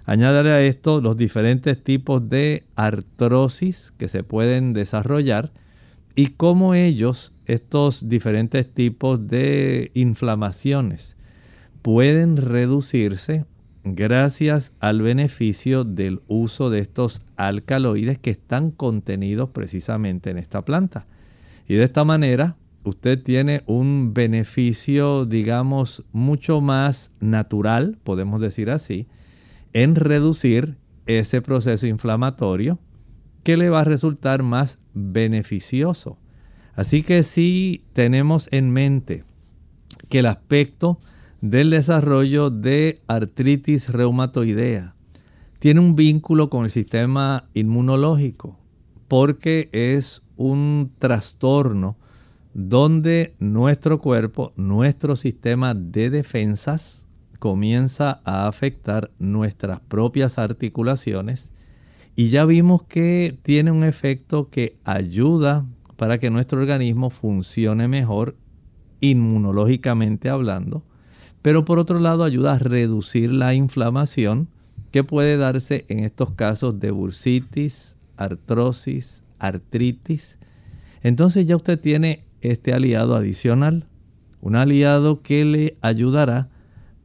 Añádale 0.05 0.51
a 0.51 0.61
esto 0.61 1.01
los 1.01 1.17
diferentes 1.17 1.83
tipos 1.83 2.29
de 2.29 2.65
artrosis 2.75 3.93
que 3.97 4.07
se 4.07 4.23
pueden 4.23 4.73
desarrollar 4.73 5.51
y 6.15 6.27
cómo 6.27 6.73
ellos, 6.73 7.33
estos 7.45 8.09
diferentes 8.09 8.71
tipos 8.71 9.27
de 9.27 9.91
inflamaciones, 9.93 11.15
pueden 11.81 12.37
reducirse 12.37 13.45
gracias 13.95 14.73
al 14.80 15.02
beneficio 15.02 15.84
del 15.84 16.21
uso 16.28 16.69
de 16.69 16.80
estos 16.80 17.25
alcaloides 17.36 18.17
que 18.17 18.32
están 18.32 18.71
contenidos 18.71 19.49
precisamente 19.49 20.30
en 20.30 20.38
esta 20.38 20.63
planta. 20.65 21.08
Y 21.67 21.75
de 21.75 21.84
esta 21.84 22.04
manera 22.04 22.58
usted 22.84 23.21
tiene 23.21 23.63
un 23.65 24.13
beneficio, 24.13 25.25
digamos, 25.25 26.04
mucho 26.12 26.62
más 26.62 27.13
natural, 27.19 27.97
podemos 28.04 28.41
decir 28.41 28.69
así, 28.69 29.08
en 29.73 29.95
reducir 29.95 30.78
ese 31.06 31.41
proceso 31.41 31.88
inflamatorio 31.88 32.80
que 33.43 33.58
le 33.58 33.69
va 33.69 33.82
a 33.82 33.86
resultar 33.86 34.43
más 34.43 34.80
beneficioso. 34.93 36.17
Así 36.75 37.04
que 37.04 37.23
si 37.23 37.84
tenemos 37.93 38.47
en 38.52 38.71
mente 38.71 39.23
que 40.10 40.19
el 40.19 40.25
aspecto 40.25 40.97
del 41.41 41.69
desarrollo 41.69 42.49
de 42.49 43.02
artritis 43.08 43.89
reumatoidea. 43.89 44.95
Tiene 45.60 45.80
un 45.80 45.95
vínculo 45.95 46.49
con 46.49 46.65
el 46.65 46.71
sistema 46.71 47.49
inmunológico, 47.54 48.58
porque 49.08 49.69
es 49.71 50.28
un 50.38 50.91
trastorno 50.99 51.97
donde 52.54 53.36
nuestro 53.39 53.99
cuerpo, 53.99 54.54
nuestro 54.56 55.15
sistema 55.15 55.73
de 55.73 56.10
defensas 56.10 57.08
comienza 57.39 58.21
a 58.25 58.47
afectar 58.47 59.12
nuestras 59.19 59.80
propias 59.80 60.38
articulaciones 60.38 61.54
y 62.15 62.30
ya 62.30 62.45
vimos 62.45 62.84
que 62.84 63.38
tiene 63.43 63.71
un 63.71 63.84
efecto 63.84 64.49
que 64.49 64.78
ayuda 64.84 65.65
para 65.95 66.17
que 66.17 66.30
nuestro 66.30 66.60
organismo 66.60 67.10
funcione 67.10 67.88
mejor 67.88 68.36
inmunológicamente 68.99 70.30
hablando, 70.30 70.84
pero 71.41 71.65
por 71.65 71.80
otro 71.80 71.99
lado 71.99 72.23
ayuda 72.23 72.54
a 72.54 72.60
reducir 72.60 73.32
la 73.32 73.54
inflamación 73.54 74.49
que 74.91 75.04
puede 75.04 75.38
darse 75.38 75.86
en 75.88 75.99
estos 75.99 76.32
casos 76.32 76.80
de 76.80 76.91
bursitis, 76.91 77.97
artrosis, 78.17 79.23
artritis. 79.38 80.38
Entonces 81.02 81.45
ya 81.45 81.56
usted 81.56 81.80
tiene 81.80 82.25
este 82.41 82.73
aliado 82.73 83.15
adicional, 83.15 83.86
un 84.41 84.56
aliado 84.56 85.21
que 85.21 85.45
le 85.45 85.78
ayudará 85.82 86.49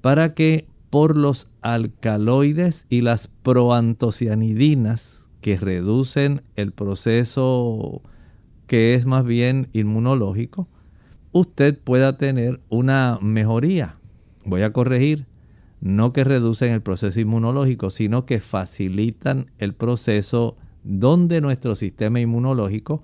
para 0.01 0.35
que 0.35 0.67
por 0.91 1.17
los 1.17 1.53
alcaloides 1.61 2.87
y 2.89 3.01
las 3.01 3.29
proantocianidinas 3.29 5.29
que 5.41 5.57
reducen 5.57 6.43
el 6.57 6.73
proceso 6.73 8.03
que 8.67 8.95
es 8.95 9.05
más 9.05 9.25
bien 9.25 9.69
inmunológico, 9.73 10.69
usted 11.33 11.79
pueda 11.79 12.17
tener 12.17 12.61
una 12.71 13.19
mejoría. 13.21 13.99
Voy 14.45 14.63
a 14.63 14.73
corregir, 14.73 15.27
no 15.81 16.13
que 16.13 16.23
reducen 16.23 16.73
el 16.73 16.83
proceso 16.83 17.19
inmunológico, 17.19 17.91
sino 17.91 18.27
que 18.27 18.41
facilitan 18.41 19.51
el 19.59 19.75
proceso 19.75 20.57
donde 20.83 21.41
nuestro 21.41 21.77
sistema 21.77 22.21
inmunológico 22.21 23.03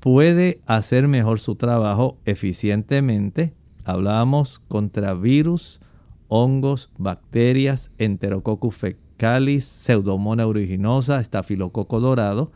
puede 0.00 0.60
hacer 0.66 1.08
mejor 1.08 1.40
su 1.40 1.54
trabajo 1.54 2.18
eficientemente. 2.26 3.54
Hablábamos 3.84 4.58
contra 4.58 5.14
virus, 5.14 5.80
hongos, 6.28 6.90
bacterias, 6.98 7.90
Enterococcus 7.96 8.74
fecalis, 8.74 9.64
Pseudomonas 9.64 10.46
aeruginosa, 10.46 11.20
estafilococo 11.20 12.00
dorado, 12.00 12.52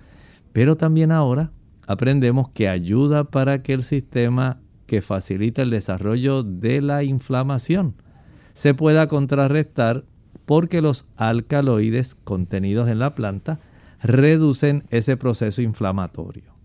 pero 0.52 0.76
también 0.76 1.10
ahora 1.10 1.52
aprendemos 1.86 2.50
que 2.50 2.68
ayuda 2.68 3.24
para 3.24 3.62
que 3.62 3.72
el 3.72 3.82
sistema 3.82 4.60
que 4.86 5.00
facilita 5.00 5.62
el 5.62 5.70
desarrollo 5.70 6.42
de 6.42 6.82
la 6.82 7.02
inflamación 7.02 7.94
se 8.56 8.72
pueda 8.72 9.06
contrarrestar 9.06 10.04
porque 10.46 10.80
los 10.80 11.04
alcaloides 11.16 12.14
contenidos 12.14 12.88
en 12.88 12.98
la 12.98 13.14
planta 13.14 13.60
reducen 14.02 14.84
ese 14.88 15.18
proceso 15.18 15.60
inflamatorio. 15.60 16.56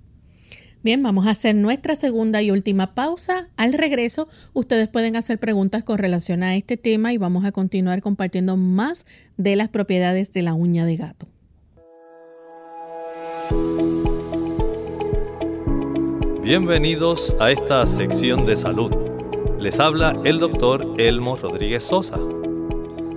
Bien, 0.84 1.04
vamos 1.04 1.28
a 1.28 1.32
hacer 1.32 1.54
nuestra 1.54 1.96
segunda 1.96 2.42
y 2.42 2.50
última 2.50 2.96
pausa. 2.96 3.50
Al 3.58 3.74
regreso, 3.74 4.30
ustedes 4.54 4.88
pueden 4.88 5.18
hacer 5.18 5.38
preguntas 5.38 5.84
con 5.84 5.98
relación 5.98 6.44
a 6.44 6.56
este 6.56 6.78
tema 6.78 7.12
y 7.12 7.18
vamos 7.18 7.44
a 7.44 7.52
continuar 7.52 8.02
compartiendo 8.02 8.56
más 8.56 9.06
de 9.36 9.58
las 9.58 9.68
propiedades 9.68 10.32
de 10.32 10.44
la 10.44 10.54
uña 10.54 10.86
de 10.86 10.96
gato. 10.96 11.28
Bienvenidos 16.42 17.36
a 17.40 17.52
esta 17.52 17.86
sección 17.86 18.46
de 18.46 18.56
salud. 18.56 19.11
Les 19.62 19.80
habla 19.80 20.20
el 20.24 20.40
doctor 20.40 20.96
Elmo 20.98 21.38
Rodríguez 21.38 21.84
Sosa. 21.84 22.18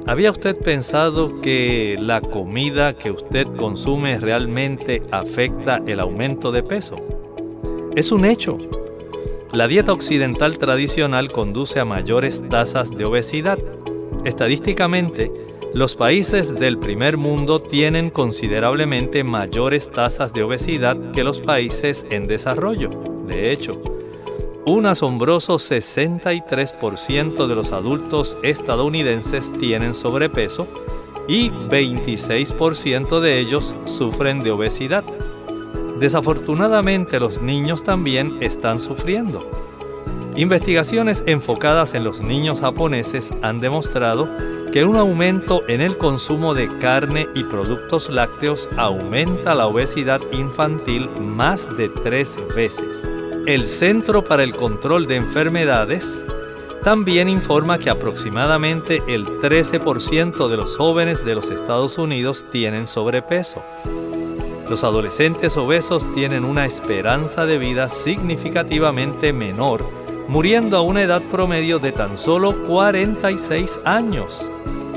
¿Había 0.06 0.30
usted 0.30 0.54
pensado 0.54 1.40
que 1.40 1.96
la 1.98 2.20
comida 2.20 2.98
que 2.98 3.10
usted 3.10 3.46
consume 3.56 4.20
realmente 4.20 5.02
afecta 5.10 5.80
el 5.86 6.00
aumento 6.00 6.52
de 6.52 6.62
peso? 6.62 6.96
Es 7.96 8.12
un 8.12 8.26
hecho. 8.26 8.58
La 9.52 9.68
dieta 9.68 9.94
occidental 9.94 10.58
tradicional 10.58 11.32
conduce 11.32 11.80
a 11.80 11.86
mayores 11.86 12.42
tasas 12.50 12.90
de 12.90 13.06
obesidad. 13.06 13.58
Estadísticamente, 14.26 15.32
los 15.72 15.96
países 15.96 16.58
del 16.58 16.76
primer 16.76 17.16
mundo 17.16 17.62
tienen 17.62 18.10
considerablemente 18.10 19.24
mayores 19.24 19.90
tasas 19.90 20.34
de 20.34 20.42
obesidad 20.42 21.10
que 21.12 21.24
los 21.24 21.40
países 21.40 22.04
en 22.10 22.26
desarrollo. 22.26 22.90
De 23.26 23.50
hecho, 23.50 23.93
un 24.66 24.86
asombroso 24.86 25.56
63% 25.56 27.46
de 27.46 27.54
los 27.54 27.72
adultos 27.72 28.38
estadounidenses 28.42 29.52
tienen 29.58 29.94
sobrepeso 29.94 30.66
y 31.28 31.50
26% 31.50 33.20
de 33.20 33.38
ellos 33.40 33.74
sufren 33.84 34.42
de 34.42 34.52
obesidad. 34.52 35.04
Desafortunadamente 35.98 37.20
los 37.20 37.42
niños 37.42 37.84
también 37.84 38.38
están 38.40 38.80
sufriendo. 38.80 39.48
Investigaciones 40.34 41.22
enfocadas 41.26 41.94
en 41.94 42.02
los 42.02 42.20
niños 42.20 42.60
japoneses 42.60 43.32
han 43.42 43.60
demostrado 43.60 44.28
que 44.72 44.84
un 44.84 44.96
aumento 44.96 45.62
en 45.68 45.80
el 45.80 45.96
consumo 45.96 46.54
de 46.54 46.78
carne 46.78 47.28
y 47.34 47.44
productos 47.44 48.10
lácteos 48.10 48.68
aumenta 48.76 49.54
la 49.54 49.68
obesidad 49.68 50.20
infantil 50.32 51.08
más 51.10 51.68
de 51.76 51.88
tres 51.90 52.36
veces. 52.56 53.13
El 53.46 53.66
Centro 53.66 54.24
para 54.24 54.42
el 54.42 54.56
Control 54.56 55.06
de 55.06 55.16
Enfermedades 55.16 56.24
también 56.82 57.28
informa 57.28 57.78
que 57.78 57.90
aproximadamente 57.90 59.02
el 59.06 59.26
13% 59.26 60.48
de 60.48 60.56
los 60.56 60.78
jóvenes 60.78 61.26
de 61.26 61.34
los 61.34 61.50
Estados 61.50 61.98
Unidos 61.98 62.46
tienen 62.50 62.86
sobrepeso. 62.86 63.62
Los 64.70 64.82
adolescentes 64.82 65.58
obesos 65.58 66.10
tienen 66.14 66.42
una 66.46 66.64
esperanza 66.64 67.44
de 67.44 67.58
vida 67.58 67.90
significativamente 67.90 69.34
menor, 69.34 69.86
muriendo 70.26 70.78
a 70.78 70.80
una 70.80 71.02
edad 71.02 71.20
promedio 71.30 71.78
de 71.78 71.92
tan 71.92 72.16
solo 72.16 72.66
46 72.66 73.78
años. 73.84 74.40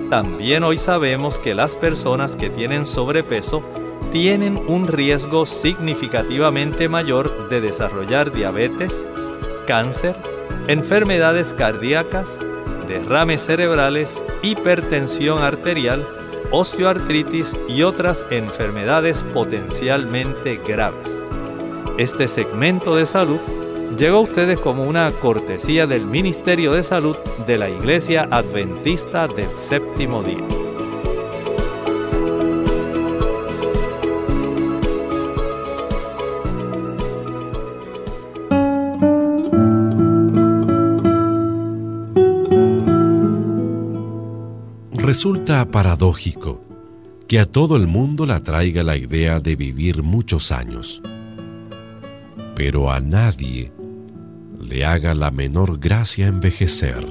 También 0.09 0.63
hoy 0.63 0.77
sabemos 0.77 1.37
que 1.41 1.53
las 1.53 1.75
personas 1.75 2.37
que 2.37 2.49
tienen 2.49 2.85
sobrepeso 2.85 3.61
tienen 4.11 4.57
un 4.57 4.87
riesgo 4.87 5.45
significativamente 5.45 6.89
mayor 6.89 7.49
de 7.49 7.61
desarrollar 7.61 8.31
diabetes, 8.31 9.07
cáncer, 9.67 10.15
enfermedades 10.67 11.53
cardíacas, 11.53 12.39
derrames 12.87 13.41
cerebrales, 13.41 14.21
hipertensión 14.41 15.41
arterial, 15.41 16.07
osteoartritis 16.51 17.55
y 17.67 17.83
otras 17.83 18.25
enfermedades 18.29 19.23
potencialmente 19.33 20.59
graves. 20.65 21.11
Este 21.97 22.27
segmento 22.27 22.95
de 22.95 23.05
salud 23.05 23.39
llegó 23.97 24.17
a 24.17 24.21
ustedes 24.21 24.59
como 24.59 24.83
una 24.83 25.11
cortesía 25.11 25.87
del 25.87 26.05
Ministerio 26.05 26.73
de 26.73 26.83
Salud 26.83 27.17
de 27.45 27.57
la 27.57 27.69
Iglesia 27.69 28.27
Adventista 28.31 29.27
del 29.27 29.49
Séptimo 29.55 30.23
Día. 30.23 30.66
Resulta 45.07 45.63
paradójico 45.71 46.61
que 47.29 47.39
a 47.39 47.45
todo 47.45 47.77
el 47.77 47.87
mundo 47.87 48.25
le 48.25 48.33
atraiga 48.33 48.83
la 48.83 48.97
idea 48.97 49.39
de 49.39 49.55
vivir 49.55 50.03
muchos 50.03 50.51
años, 50.51 51.01
pero 52.57 52.91
a 52.91 52.99
nadie 52.99 53.71
le 54.59 54.83
haga 54.83 55.15
la 55.15 55.31
menor 55.31 55.79
gracia 55.79 56.27
envejecer. 56.27 57.05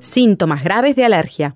Síntomas 0.00 0.64
graves 0.64 0.96
de 0.96 1.04
alergia. 1.04 1.54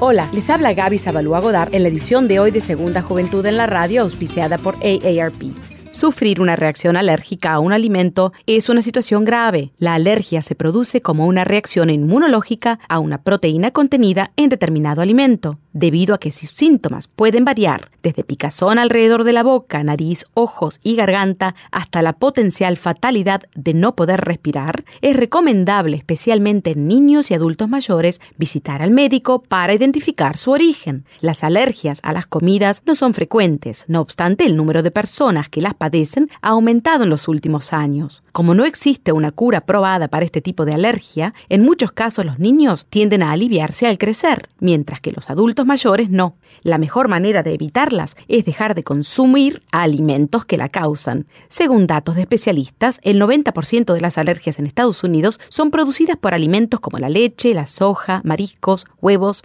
Hola, 0.00 0.30
les 0.32 0.48
habla 0.48 0.72
Gaby 0.72 0.98
Zabalúa 0.98 1.40
Godard 1.40 1.74
en 1.74 1.82
la 1.82 1.90
edición 1.90 2.26
de 2.26 2.40
hoy 2.40 2.50
de 2.50 2.62
Segunda 2.62 3.02
Juventud 3.02 3.44
en 3.44 3.58
la 3.58 3.66
Radio, 3.66 4.00
auspiciada 4.00 4.56
por 4.56 4.76
AARP. 4.76 5.69
Sufrir 5.92 6.40
una 6.40 6.54
reacción 6.54 6.96
alérgica 6.96 7.52
a 7.52 7.58
un 7.58 7.72
alimento 7.72 8.32
es 8.46 8.68
una 8.68 8.80
situación 8.80 9.24
grave. 9.24 9.72
La 9.78 9.94
alergia 9.94 10.40
se 10.40 10.54
produce 10.54 11.00
como 11.00 11.26
una 11.26 11.44
reacción 11.44 11.90
inmunológica 11.90 12.78
a 12.88 13.00
una 13.00 13.22
proteína 13.22 13.72
contenida 13.72 14.30
en 14.36 14.50
determinado 14.50 15.02
alimento 15.02 15.58
debido 15.72 16.14
a 16.14 16.18
que 16.18 16.30
sus 16.30 16.50
síntomas 16.50 17.06
pueden 17.06 17.44
variar 17.44 17.90
desde 18.02 18.24
picazón 18.24 18.78
alrededor 18.78 19.24
de 19.24 19.32
la 19.32 19.42
boca, 19.42 19.82
nariz, 19.82 20.24
ojos 20.34 20.80
y 20.82 20.96
garganta 20.96 21.54
hasta 21.70 22.02
la 22.02 22.14
potencial 22.14 22.76
fatalidad 22.76 23.42
de 23.54 23.74
no 23.74 23.94
poder 23.94 24.20
respirar, 24.20 24.84
es 25.02 25.16
recomendable, 25.16 25.96
especialmente 25.98 26.72
en 26.72 26.88
niños 26.88 27.30
y 27.30 27.34
adultos 27.34 27.68
mayores, 27.68 28.20
visitar 28.36 28.82
al 28.82 28.90
médico 28.90 29.42
para 29.42 29.74
identificar 29.74 30.36
su 30.36 30.50
origen. 30.50 31.04
Las 31.20 31.44
alergias 31.44 32.00
a 32.02 32.12
las 32.12 32.26
comidas 32.26 32.82
no 32.86 32.94
son 32.94 33.14
frecuentes, 33.14 33.84
no 33.86 34.00
obstante 34.00 34.46
el 34.46 34.56
número 34.56 34.82
de 34.82 34.90
personas 34.90 35.48
que 35.48 35.60
las 35.60 35.74
padecen 35.80 36.28
ha 36.42 36.50
aumentado 36.50 37.04
en 37.04 37.10
los 37.10 37.26
últimos 37.26 37.72
años. 37.72 38.22
Como 38.32 38.54
no 38.54 38.66
existe 38.66 39.12
una 39.12 39.32
cura 39.32 39.62
probada 39.62 40.08
para 40.08 40.26
este 40.26 40.42
tipo 40.42 40.66
de 40.66 40.74
alergia, 40.74 41.32
en 41.48 41.62
muchos 41.62 41.90
casos 41.90 42.26
los 42.26 42.38
niños 42.38 42.84
tienden 42.84 43.22
a 43.22 43.32
aliviarse 43.32 43.86
al 43.86 43.96
crecer, 43.96 44.50
mientras 44.60 45.00
que 45.00 45.10
los 45.10 45.30
adultos 45.30 45.64
mayores 45.64 46.10
no. 46.10 46.34
La 46.62 46.76
mejor 46.76 47.08
manera 47.08 47.42
de 47.42 47.54
evitarlas 47.54 48.14
es 48.28 48.44
dejar 48.44 48.74
de 48.74 48.84
consumir 48.84 49.62
alimentos 49.72 50.44
que 50.44 50.58
la 50.58 50.68
causan. 50.68 51.26
Según 51.48 51.86
datos 51.86 52.16
de 52.16 52.20
especialistas, 52.20 53.00
el 53.02 53.18
90% 53.18 53.94
de 53.94 54.00
las 54.02 54.18
alergias 54.18 54.58
en 54.58 54.66
Estados 54.66 55.02
Unidos 55.02 55.40
son 55.48 55.70
producidas 55.70 56.18
por 56.18 56.34
alimentos 56.34 56.80
como 56.80 56.98
la 56.98 57.08
leche, 57.08 57.54
la 57.54 57.66
soja, 57.66 58.20
mariscos, 58.22 58.86
huevos 59.00 59.44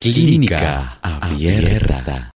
Clínica 0.00 1.00
Abierta. 1.02 2.30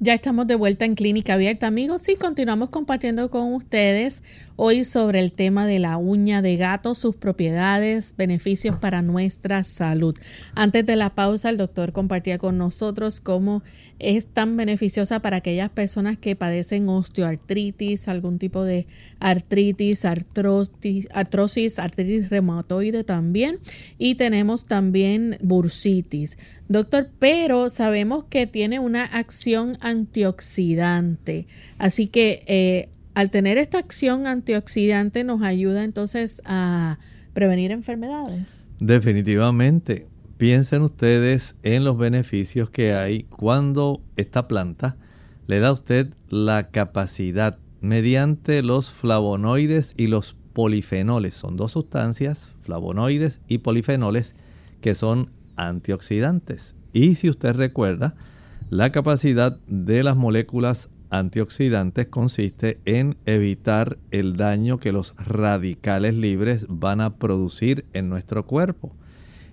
Ya 0.00 0.14
estamos 0.14 0.46
de 0.46 0.54
vuelta 0.54 0.84
en 0.84 0.94
Clínica 0.94 1.34
Abierta, 1.34 1.66
amigos, 1.66 2.08
y 2.08 2.14
continuamos 2.14 2.70
compartiendo 2.70 3.32
con 3.32 3.52
ustedes 3.52 4.22
hoy 4.54 4.84
sobre 4.84 5.18
el 5.18 5.32
tema 5.32 5.66
de 5.66 5.80
la 5.80 5.96
uña 5.96 6.40
de 6.40 6.56
gato, 6.56 6.94
sus 6.94 7.16
propiedades, 7.16 8.14
beneficios 8.16 8.76
para 8.76 9.02
nuestra 9.02 9.64
salud. 9.64 10.16
Antes 10.54 10.86
de 10.86 10.94
la 10.94 11.10
pausa, 11.10 11.50
el 11.50 11.56
doctor 11.56 11.92
compartía 11.92 12.38
con 12.38 12.58
nosotros 12.58 13.20
cómo 13.20 13.64
es 13.98 14.28
tan 14.28 14.56
beneficiosa 14.56 15.18
para 15.18 15.38
aquellas 15.38 15.70
personas 15.70 16.16
que 16.16 16.36
padecen 16.36 16.88
osteoartritis, 16.88 18.06
algún 18.06 18.38
tipo 18.38 18.62
de 18.62 18.86
artritis, 19.18 20.04
artrosis, 20.04 21.78
artritis 21.80 22.30
reumatoide 22.30 23.02
también, 23.02 23.58
y 23.98 24.14
tenemos 24.14 24.64
también 24.64 25.38
bursitis. 25.42 26.38
Doctor, 26.68 27.08
pero 27.18 27.68
sabemos 27.70 28.26
que 28.28 28.46
tiene 28.46 28.78
una 28.78 29.04
acción 29.04 29.76
antioxidante. 29.88 31.46
Así 31.78 32.08
que 32.08 32.42
eh, 32.46 32.90
al 33.14 33.30
tener 33.30 33.58
esta 33.58 33.78
acción 33.78 34.26
antioxidante 34.26 35.24
nos 35.24 35.42
ayuda 35.42 35.84
entonces 35.84 36.42
a 36.44 36.98
prevenir 37.32 37.72
enfermedades. 37.72 38.68
Definitivamente. 38.80 40.06
Piensen 40.36 40.82
ustedes 40.82 41.56
en 41.64 41.82
los 41.82 41.98
beneficios 41.98 42.70
que 42.70 42.94
hay 42.94 43.24
cuando 43.24 44.00
esta 44.16 44.46
planta 44.46 44.96
le 45.48 45.58
da 45.58 45.68
a 45.68 45.72
usted 45.72 46.14
la 46.28 46.70
capacidad 46.70 47.58
mediante 47.80 48.62
los 48.62 48.92
flavonoides 48.92 49.94
y 49.96 50.06
los 50.06 50.36
polifenoles. 50.52 51.34
Son 51.34 51.56
dos 51.56 51.72
sustancias, 51.72 52.52
flavonoides 52.62 53.40
y 53.48 53.58
polifenoles, 53.58 54.34
que 54.80 54.94
son 54.94 55.30
antioxidantes. 55.56 56.74
Y 56.92 57.16
si 57.16 57.28
usted 57.28 57.54
recuerda, 57.54 58.14
la 58.70 58.92
capacidad 58.92 59.58
de 59.66 60.02
las 60.02 60.16
moléculas 60.16 60.90
antioxidantes 61.10 62.06
consiste 62.08 62.80
en 62.84 63.16
evitar 63.24 63.98
el 64.10 64.36
daño 64.36 64.78
que 64.78 64.92
los 64.92 65.14
radicales 65.16 66.14
libres 66.14 66.66
van 66.68 67.00
a 67.00 67.16
producir 67.16 67.86
en 67.94 68.10
nuestro 68.10 68.46
cuerpo. 68.46 68.94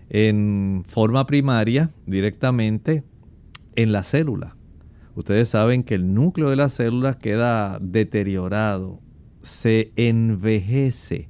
En 0.10 0.84
forma 0.88 1.26
primaria, 1.26 1.92
directamente 2.06 3.04
en 3.76 3.92
la 3.94 4.04
célula. 4.04 4.58
Ustedes 5.16 5.48
saben 5.48 5.84
que 5.84 5.96
el 5.96 6.14
núcleo 6.14 6.50
de 6.50 6.58
las 6.58 6.74
células 6.74 7.16
queda 7.16 7.80
deteriorado, 7.80 9.00
se 9.42 9.94
envejece 9.96 11.30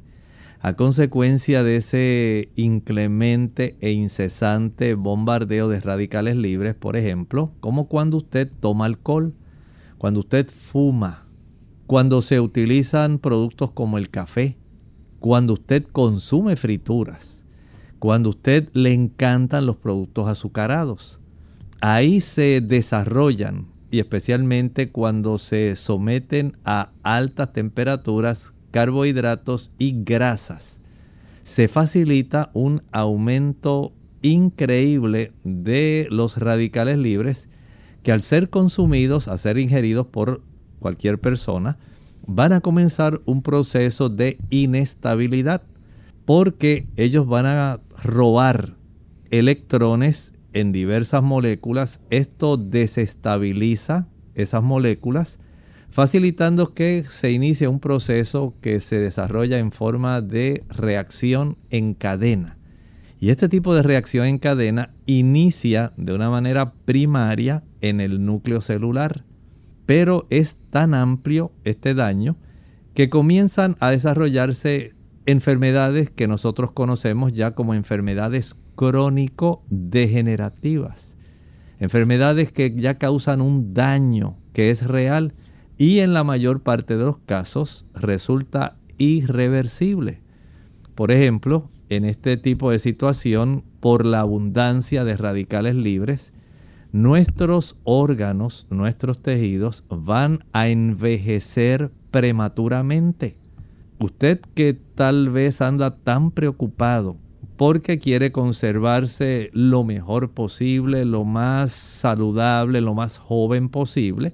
a 0.59 0.73
consecuencia 0.73 1.63
de 1.63 1.77
ese 1.77 2.49
inclemente 2.55 3.77
e 3.81 3.91
incesante 3.91 4.95
bombardeo 4.95 5.69
de 5.69 5.79
radicales 5.79 6.35
libres, 6.35 6.75
por 6.75 6.97
ejemplo, 6.97 7.51
como 7.59 7.87
cuando 7.87 8.17
usted 8.17 8.51
toma 8.59 8.85
alcohol. 8.85 9.33
cuando 9.97 10.19
usted 10.19 10.47
fuma, 10.49 11.25
cuando 11.87 12.21
se 12.21 12.39
utilizan 12.39 13.17
productos 13.19 13.71
como 13.71 13.97
el 13.97 14.09
café, 14.09 14.57
cuando 15.19 15.53
usted 15.53 15.83
consume 15.83 16.55
frituras, 16.55 17.45
cuando 17.99 18.29
usted 18.29 18.69
le 18.73 18.93
encantan 18.93 19.65
los 19.65 19.77
productos 19.77 20.27
azucarados. 20.27 21.19
Ahí 21.81 22.21
se 22.21 22.61
desarrollan 22.61 23.67
y 23.91 23.99
especialmente 23.99 24.91
cuando 24.91 25.37
se 25.37 25.75
someten 25.75 26.57
a 26.65 26.91
altas 27.03 27.53
temperaturas 27.53 28.54
carbohidratos 28.75 29.71
y 29.77 30.03
grasas. 30.03 30.81
Se 31.43 31.69
facilita 31.69 32.51
un 32.53 32.83
aumento 32.91 33.93
increíble 34.21 35.31
de 35.45 36.09
los 36.11 36.35
radicales 36.35 36.97
libres 36.97 37.47
que 38.03 38.11
al 38.11 38.21
ser 38.21 38.49
consumidos, 38.49 39.29
a 39.29 39.37
ser 39.37 39.59
ingeridos 39.59 40.07
por 40.07 40.41
cualquier 40.79 41.21
persona, 41.21 41.77
van 42.27 42.51
a 42.51 42.59
comenzar 42.59 43.21
un 43.23 43.41
proceso 43.43 44.09
de 44.09 44.37
inestabilidad 44.49 45.61
porque 46.25 46.85
ellos 46.97 47.27
van 47.27 47.45
a 47.45 47.79
robar 48.03 48.75
electrones 49.31 50.33
en 50.51 50.73
diversas 50.73 51.23
moléculas. 51.23 52.01
Esto 52.09 52.57
desestabiliza 52.57 54.09
esas 54.33 54.63
moléculas, 54.63 55.39
facilitando 55.95 56.73
que 56.73 57.05
se 57.07 57.31
inicie 57.31 57.69
un 57.69 57.79
proceso 57.79 58.53
que 58.59 58.81
se 58.81 58.99
desarrolla 58.99 59.59
en 59.59 59.71
forma 59.71 60.19
de 60.19 60.65
reacción 60.67 61.57
en 61.69 61.93
cadena. 61.93 62.57
Y 63.17 63.29
este 63.29 63.47
tipo 63.47 63.73
de 63.73 63.81
reacción 63.81 64.25
en 64.25 64.37
cadena 64.37 64.93
inicia 65.05 65.93
de 65.95 66.11
una 66.11 66.29
manera 66.29 66.73
primaria 66.73 67.63
en 67.79 68.01
el 68.01 68.25
núcleo 68.25 68.59
celular, 68.59 69.23
pero 69.85 70.27
es 70.29 70.57
tan 70.69 70.93
amplio 70.93 71.53
este 71.63 71.93
daño 71.93 72.35
que 72.93 73.09
comienzan 73.09 73.77
a 73.79 73.91
desarrollarse 73.91 74.95
enfermedades 75.25 76.09
que 76.09 76.27
nosotros 76.27 76.73
conocemos 76.73 77.31
ya 77.31 77.51
como 77.51 77.73
enfermedades 77.73 78.57
crónico-degenerativas. 78.75 81.15
Enfermedades 81.79 82.51
que 82.51 82.75
ya 82.75 82.95
causan 82.95 83.39
un 83.39 83.73
daño 83.73 84.35
que 84.51 84.71
es 84.71 84.85
real 84.85 85.33
y 85.77 85.99
en 85.99 86.13
la 86.13 86.23
mayor 86.23 86.61
parte 86.61 86.97
de 86.97 87.05
los 87.05 87.17
casos 87.19 87.85
resulta 87.93 88.77
irreversible. 88.97 90.21
Por 90.95 91.11
ejemplo, 91.11 91.69
en 91.89 92.05
este 92.05 92.37
tipo 92.37 92.71
de 92.71 92.79
situación, 92.79 93.63
por 93.79 94.05
la 94.05 94.21
abundancia 94.21 95.03
de 95.03 95.17
radicales 95.17 95.75
libres, 95.75 96.33
nuestros 96.91 97.79
órganos, 97.83 98.67
nuestros 98.69 99.21
tejidos 99.21 99.83
van 99.89 100.45
a 100.53 100.69
envejecer 100.69 101.91
prematuramente. 102.09 103.37
Usted 103.99 104.39
que 104.53 104.73
tal 104.73 105.29
vez 105.29 105.61
anda 105.61 105.97
tan 105.97 106.31
preocupado 106.31 107.17
porque 107.57 107.99
quiere 107.99 108.31
conservarse 108.31 109.49
lo 109.53 109.83
mejor 109.83 110.31
posible, 110.31 111.05
lo 111.05 111.23
más 111.23 111.71
saludable, 111.71 112.81
lo 112.81 112.93
más 112.93 113.17
joven 113.17 113.69
posible, 113.69 114.33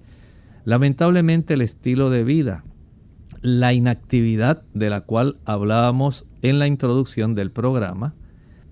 lamentablemente 0.66 1.54
el 1.56 1.62
estilo 1.62 2.10
de 2.10 2.24
vida, 2.24 2.64
la 3.42 3.74
inactividad 3.74 4.64
de 4.74 4.90
la 4.90 5.02
cual 5.02 5.40
hablábamos 5.46 6.30
en 6.42 6.60
la 6.60 6.68
introducción 6.68 7.36
del 7.36 7.52
programa, 7.52 8.16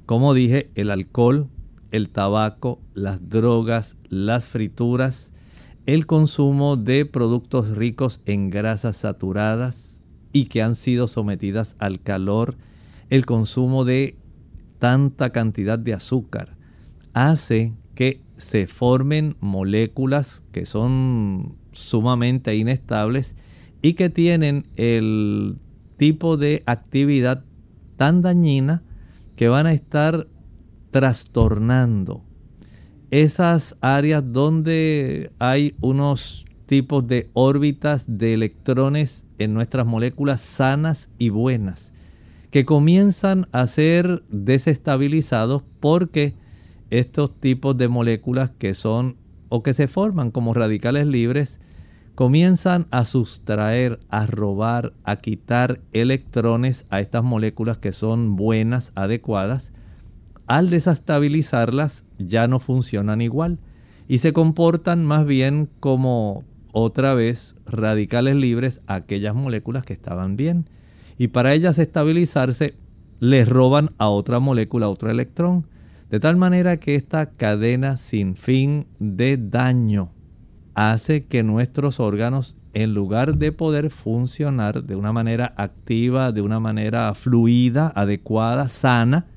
como 0.06 0.34
dije, 0.34 0.70
el 0.76 0.92
alcohol, 0.92 1.48
el 1.92 2.10
tabaco, 2.10 2.82
las 2.94 3.30
drogas, 3.30 3.98
las 4.10 4.48
frituras, 4.48 5.34
el 5.86 6.06
consumo 6.06 6.78
de 6.78 7.06
productos 7.06 7.70
ricos 7.76 8.22
en 8.26 8.50
grasas 8.50 8.98
saturadas 8.98 10.02
y 10.32 10.46
que 10.46 10.62
han 10.62 10.76
sido 10.76 11.08
sometidas 11.08 11.76
al 11.80 12.02
calor, 12.02 12.58
el 13.10 13.26
consumo 13.26 13.86
de 13.86 14.18
tanta 14.78 15.32
cantidad 15.32 15.80
de 15.80 15.94
azúcar 15.94 16.58
hace 17.14 17.74
que 17.96 18.22
se 18.38 18.68
formen 18.68 19.36
moléculas 19.42 20.44
que 20.52 20.66
son 20.66 21.58
sumamente 21.72 22.56
inestables 22.56 23.36
y 23.82 23.94
que 23.94 24.10
tienen 24.10 24.66
el 24.76 25.58
tipo 25.98 26.38
de 26.38 26.64
actividad 26.66 27.46
tan 27.98 28.22
dañina 28.22 28.84
que 29.36 29.48
van 29.48 29.68
a 29.68 29.74
estar 29.74 30.28
trastornando 30.92 32.24
esas 33.12 33.76
áreas 33.82 34.24
donde 34.32 35.32
hay 35.40 35.76
unos 35.82 36.46
tipos 36.66 37.08
de 37.08 37.30
órbitas 37.34 38.06
de 38.08 38.34
electrones 38.34 39.26
en 39.40 39.54
nuestras 39.54 39.86
moléculas 39.86 40.42
sanas 40.42 41.10
y 41.18 41.30
buenas 41.30 41.92
que 42.52 42.66
comienzan 42.66 43.48
a 43.52 43.68
ser 43.68 44.24
desestabilizados 44.30 45.64
porque 45.80 46.36
estos 46.90 47.40
tipos 47.40 47.78
de 47.78 47.88
moléculas 47.88 48.52
que 48.52 48.74
son 48.74 49.18
o 49.50 49.64
que 49.64 49.74
se 49.74 49.88
forman 49.88 50.32
como 50.32 50.54
radicales 50.54 51.08
libres 51.08 51.60
comienzan 52.16 52.88
a 52.92 53.06
sustraer, 53.06 54.00
a 54.10 54.26
robar, 54.26 54.94
a 55.04 55.16
quitar 55.16 55.80
electrones 55.94 56.86
a 56.90 57.00
estas 57.00 57.24
moléculas 57.24 57.78
que 57.78 57.94
son 57.94 58.36
buenas, 58.36 58.92
adecuadas. 58.96 59.72
Al 60.46 60.70
desestabilizarlas 60.70 62.04
ya 62.18 62.48
no 62.48 62.60
funcionan 62.60 63.22
igual 63.22 63.60
y 64.08 64.18
se 64.18 64.34
comportan 64.34 65.06
más 65.06 65.26
bien 65.26 65.70
como 65.80 66.44
otra 66.72 67.14
vez 67.14 67.56
radicales 67.66 68.36
libres 68.36 68.82
a 68.88 68.96
aquellas 68.96 69.36
moléculas 69.36 69.86
que 69.86 69.94
estaban 69.94 70.36
bien 70.36 70.70
y 71.18 71.30
para 71.30 71.54
ellas 71.54 71.80
estabilizarse 71.80 72.76
les 73.20 73.48
roban 73.48 73.92
a 73.98 74.10
otra 74.10 74.40
molécula 74.40 74.90
otro 74.90 75.10
electrón. 75.10 75.68
De 76.10 76.20
tal 76.20 76.38
manera 76.38 76.78
que 76.78 76.96
esta 76.96 77.28
cadena 77.28 77.96
sin 77.98 78.36
fin 78.36 78.88
de 79.00 79.38
daño 79.38 80.12
hace 80.74 81.26
que 81.26 81.44
nuestros 81.44 82.00
órganos, 82.00 82.58
en 82.74 82.96
lugar 82.96 83.38
de 83.38 83.52
poder 83.52 83.92
funcionar 83.92 84.84
de 84.84 84.96
una 84.96 85.14
manera 85.14 85.54
activa, 85.56 86.32
de 86.32 86.42
una 86.42 86.60
manera 86.60 87.14
fluida, 87.14 87.92
adecuada, 87.96 88.70
sana, 88.70 89.28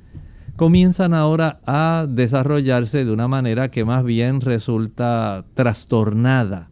comienzan 0.56 1.12
ahora 1.12 1.60
a 1.66 2.06
desarrollarse 2.08 3.04
de 3.04 3.12
una 3.12 3.28
manera 3.28 3.70
que 3.70 3.84
más 3.84 4.02
bien 4.04 4.40
resulta 4.40 5.44
trastornada 5.54 6.70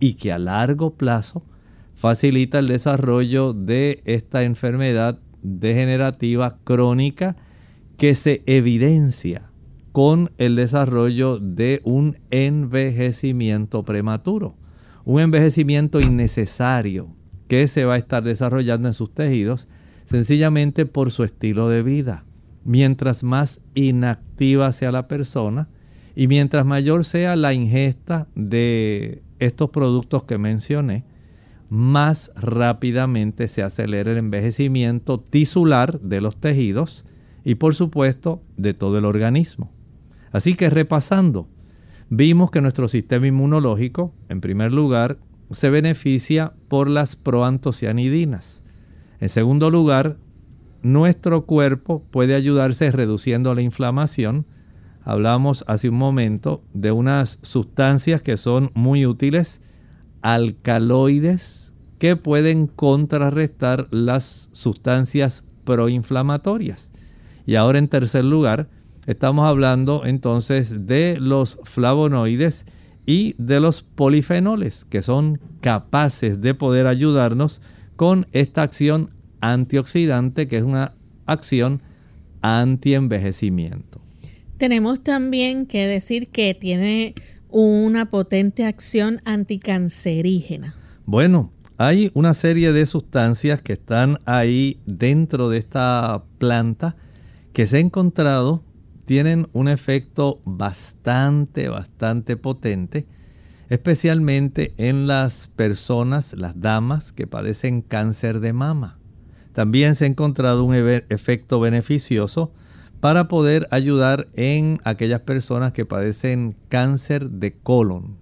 y 0.00 0.14
que 0.14 0.32
a 0.32 0.38
largo 0.38 0.94
plazo 0.94 1.44
facilita 1.94 2.58
el 2.58 2.66
desarrollo 2.66 3.54
de 3.54 4.02
esta 4.04 4.42
enfermedad 4.42 5.18
degenerativa 5.42 6.58
crónica 6.64 7.36
que 8.00 8.14
se 8.14 8.42
evidencia 8.46 9.50
con 9.92 10.30
el 10.38 10.56
desarrollo 10.56 11.38
de 11.38 11.82
un 11.84 12.16
envejecimiento 12.30 13.84
prematuro, 13.84 14.56
un 15.04 15.20
envejecimiento 15.20 16.00
innecesario 16.00 17.14
que 17.46 17.68
se 17.68 17.84
va 17.84 17.96
a 17.96 17.98
estar 17.98 18.22
desarrollando 18.22 18.88
en 18.88 18.94
sus 18.94 19.12
tejidos 19.12 19.68
sencillamente 20.06 20.86
por 20.86 21.10
su 21.10 21.24
estilo 21.24 21.68
de 21.68 21.82
vida. 21.82 22.24
Mientras 22.64 23.22
más 23.22 23.60
inactiva 23.74 24.72
sea 24.72 24.92
la 24.92 25.06
persona 25.06 25.68
y 26.16 26.26
mientras 26.26 26.64
mayor 26.64 27.04
sea 27.04 27.36
la 27.36 27.52
ingesta 27.52 28.28
de 28.34 29.22
estos 29.40 29.68
productos 29.68 30.24
que 30.24 30.38
mencioné, 30.38 31.04
más 31.68 32.32
rápidamente 32.34 33.46
se 33.46 33.62
acelera 33.62 34.12
el 34.12 34.16
envejecimiento 34.16 35.20
tisular 35.20 36.00
de 36.00 36.22
los 36.22 36.40
tejidos 36.40 37.04
y 37.44 37.56
por 37.56 37.74
supuesto 37.74 38.42
de 38.56 38.74
todo 38.74 38.98
el 38.98 39.04
organismo. 39.04 39.70
Así 40.32 40.54
que 40.54 40.70
repasando, 40.70 41.48
vimos 42.08 42.50
que 42.50 42.60
nuestro 42.60 42.88
sistema 42.88 43.26
inmunológico, 43.26 44.14
en 44.28 44.40
primer 44.40 44.72
lugar, 44.72 45.18
se 45.50 45.70
beneficia 45.70 46.52
por 46.68 46.88
las 46.88 47.16
proantocianidinas. 47.16 48.62
En 49.20 49.28
segundo 49.28 49.70
lugar, 49.70 50.18
nuestro 50.82 51.44
cuerpo 51.44 52.04
puede 52.10 52.34
ayudarse 52.34 52.90
reduciendo 52.90 53.54
la 53.54 53.62
inflamación. 53.62 54.46
Hablamos 55.02 55.64
hace 55.66 55.88
un 55.88 55.96
momento 55.96 56.62
de 56.72 56.92
unas 56.92 57.38
sustancias 57.42 58.22
que 58.22 58.36
son 58.36 58.70
muy 58.74 59.06
útiles 59.06 59.60
alcaloides 60.22 61.74
que 61.98 62.16
pueden 62.16 62.66
contrarrestar 62.66 63.88
las 63.90 64.48
sustancias 64.52 65.44
proinflamatorias. 65.64 66.89
Y 67.46 67.54
ahora 67.54 67.78
en 67.78 67.88
tercer 67.88 68.24
lugar, 68.24 68.68
estamos 69.06 69.46
hablando 69.46 70.04
entonces 70.04 70.86
de 70.86 71.18
los 71.20 71.58
flavonoides 71.64 72.66
y 73.06 73.34
de 73.38 73.60
los 73.60 73.82
polifenoles, 73.82 74.84
que 74.84 75.02
son 75.02 75.40
capaces 75.60 76.40
de 76.40 76.54
poder 76.54 76.86
ayudarnos 76.86 77.60
con 77.96 78.26
esta 78.32 78.62
acción 78.62 79.10
antioxidante, 79.40 80.48
que 80.48 80.58
es 80.58 80.62
una 80.62 80.94
acción 81.26 81.82
antienvejecimiento. 82.42 84.00
Tenemos 84.58 85.02
también 85.02 85.66
que 85.66 85.86
decir 85.86 86.28
que 86.28 86.54
tiene 86.54 87.14
una 87.50 88.10
potente 88.10 88.64
acción 88.64 89.20
anticancerígena? 89.24 90.74
Bueno, 91.06 91.52
hay 91.76 92.10
una 92.14 92.34
serie 92.34 92.72
de 92.72 92.86
sustancias 92.86 93.60
que 93.62 93.72
están 93.72 94.18
ahí 94.26 94.78
dentro 94.86 95.48
de 95.48 95.58
esta 95.58 96.22
planta 96.38 96.96
que 97.60 97.66
se 97.66 97.76
ha 97.76 97.80
encontrado 97.80 98.62
tienen 99.04 99.46
un 99.52 99.68
efecto 99.68 100.40
bastante, 100.46 101.68
bastante 101.68 102.38
potente, 102.38 103.06
especialmente 103.68 104.72
en 104.78 105.06
las 105.06 105.46
personas, 105.46 106.32
las 106.32 106.58
damas 106.58 107.12
que 107.12 107.26
padecen 107.26 107.82
cáncer 107.82 108.40
de 108.40 108.54
mama. 108.54 108.98
También 109.52 109.94
se 109.94 110.06
ha 110.06 110.08
encontrado 110.08 110.64
un 110.64 110.74
efecto 110.74 111.60
beneficioso 111.60 112.50
para 113.00 113.28
poder 113.28 113.68
ayudar 113.72 114.28
en 114.36 114.80
aquellas 114.84 115.20
personas 115.20 115.72
que 115.72 115.84
padecen 115.84 116.56
cáncer 116.70 117.28
de 117.28 117.58
colon. 117.58 118.16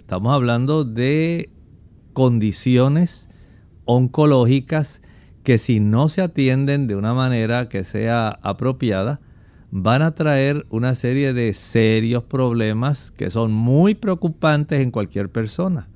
Estamos 0.00 0.34
hablando 0.34 0.84
de 0.84 1.50
condiciones 2.12 3.30
oncológicas 3.86 5.00
que 5.42 5.58
si 5.58 5.80
no 5.80 6.08
se 6.08 6.22
atienden 6.22 6.86
de 6.86 6.96
una 6.96 7.14
manera 7.14 7.68
que 7.68 7.84
sea 7.84 8.38
apropiada, 8.42 9.20
van 9.70 10.02
a 10.02 10.14
traer 10.14 10.66
una 10.70 10.94
serie 10.94 11.32
de 11.32 11.54
serios 11.54 12.24
problemas 12.24 13.10
que 13.10 13.30
son 13.30 13.52
muy 13.52 13.94
preocupantes 13.94 14.80
en 14.80 14.90
cualquier 14.90 15.30
persona. 15.30 15.88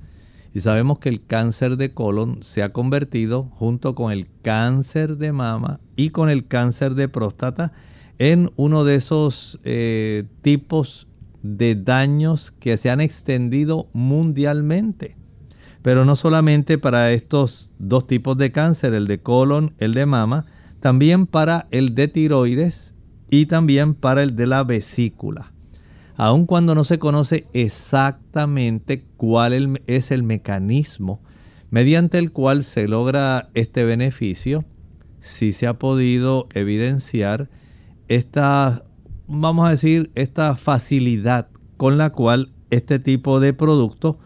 Y 0.53 0.61
sabemos 0.61 0.97
que 0.97 1.09
el 1.09 1.23
cáncer 1.23 1.77
de 1.77 1.93
colon 1.93 2.39
se 2.41 2.63
ha 2.63 2.73
convertido 2.73 3.43
junto 3.43 3.93
con 3.93 4.11
el 4.11 4.27
cáncer 4.41 5.17
de 5.17 5.31
mama 5.31 5.79
y 5.95 6.09
con 6.09 6.29
el 6.29 6.47
cáncer 6.47 6.95
de 6.95 7.07
próstata 7.07 7.73
en 8.17 8.51
uno 8.55 8.83
de 8.83 8.95
esos 8.95 9.59
eh, 9.63 10.23
tipos 10.41 11.07
de 11.43 11.75
daños 11.75 12.51
que 12.51 12.77
se 12.77 12.89
han 12.89 13.01
extendido 13.01 13.89
mundialmente. 13.93 15.16
Pero 15.81 16.05
no 16.05 16.15
solamente 16.15 16.77
para 16.77 17.11
estos 17.11 17.71
dos 17.79 18.07
tipos 18.07 18.37
de 18.37 18.51
cáncer, 18.51 18.93
el 18.93 19.07
de 19.07 19.19
colon, 19.21 19.73
el 19.77 19.93
de 19.93 20.05
mama, 20.05 20.45
también 20.79 21.27
para 21.27 21.67
el 21.71 21.95
de 21.95 22.07
tiroides 22.07 22.93
y 23.29 23.45
también 23.45 23.93
para 23.93 24.23
el 24.23 24.35
de 24.35 24.47
la 24.47 24.63
vesícula. 24.63 25.53
Aun 26.15 26.45
cuando 26.45 26.73
no 26.73 26.83
se 26.83 26.97
conoce 26.97 27.47
exactamente 27.53 29.05
cuál 29.17 29.79
es 29.85 30.11
el 30.11 30.23
mecanismo 30.23 31.21
mediante 31.69 32.17
el 32.17 32.31
cual 32.31 32.63
se 32.63 32.87
logra 32.87 33.49
este 33.53 33.83
beneficio, 33.83 34.65
sí 35.21 35.51
se 35.51 35.67
ha 35.67 35.77
podido 35.77 36.47
evidenciar 36.53 37.49
esta, 38.07 38.85
vamos 39.27 39.67
a 39.67 39.71
decir, 39.71 40.11
esta 40.15 40.55
facilidad 40.55 41.49
con 41.75 41.97
la 41.97 42.11
cual 42.11 42.51
este 42.69 42.99
tipo 42.99 43.39
de 43.39 43.53
producto 43.53 44.19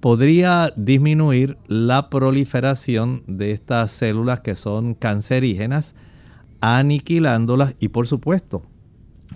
podría 0.00 0.72
disminuir 0.76 1.56
la 1.66 2.10
proliferación 2.10 3.22
de 3.26 3.52
estas 3.52 3.90
células 3.90 4.40
que 4.40 4.56
son 4.56 4.94
cancerígenas, 4.94 5.94
aniquilándolas 6.60 7.74
y 7.80 7.88
por 7.88 8.06
supuesto, 8.06 8.62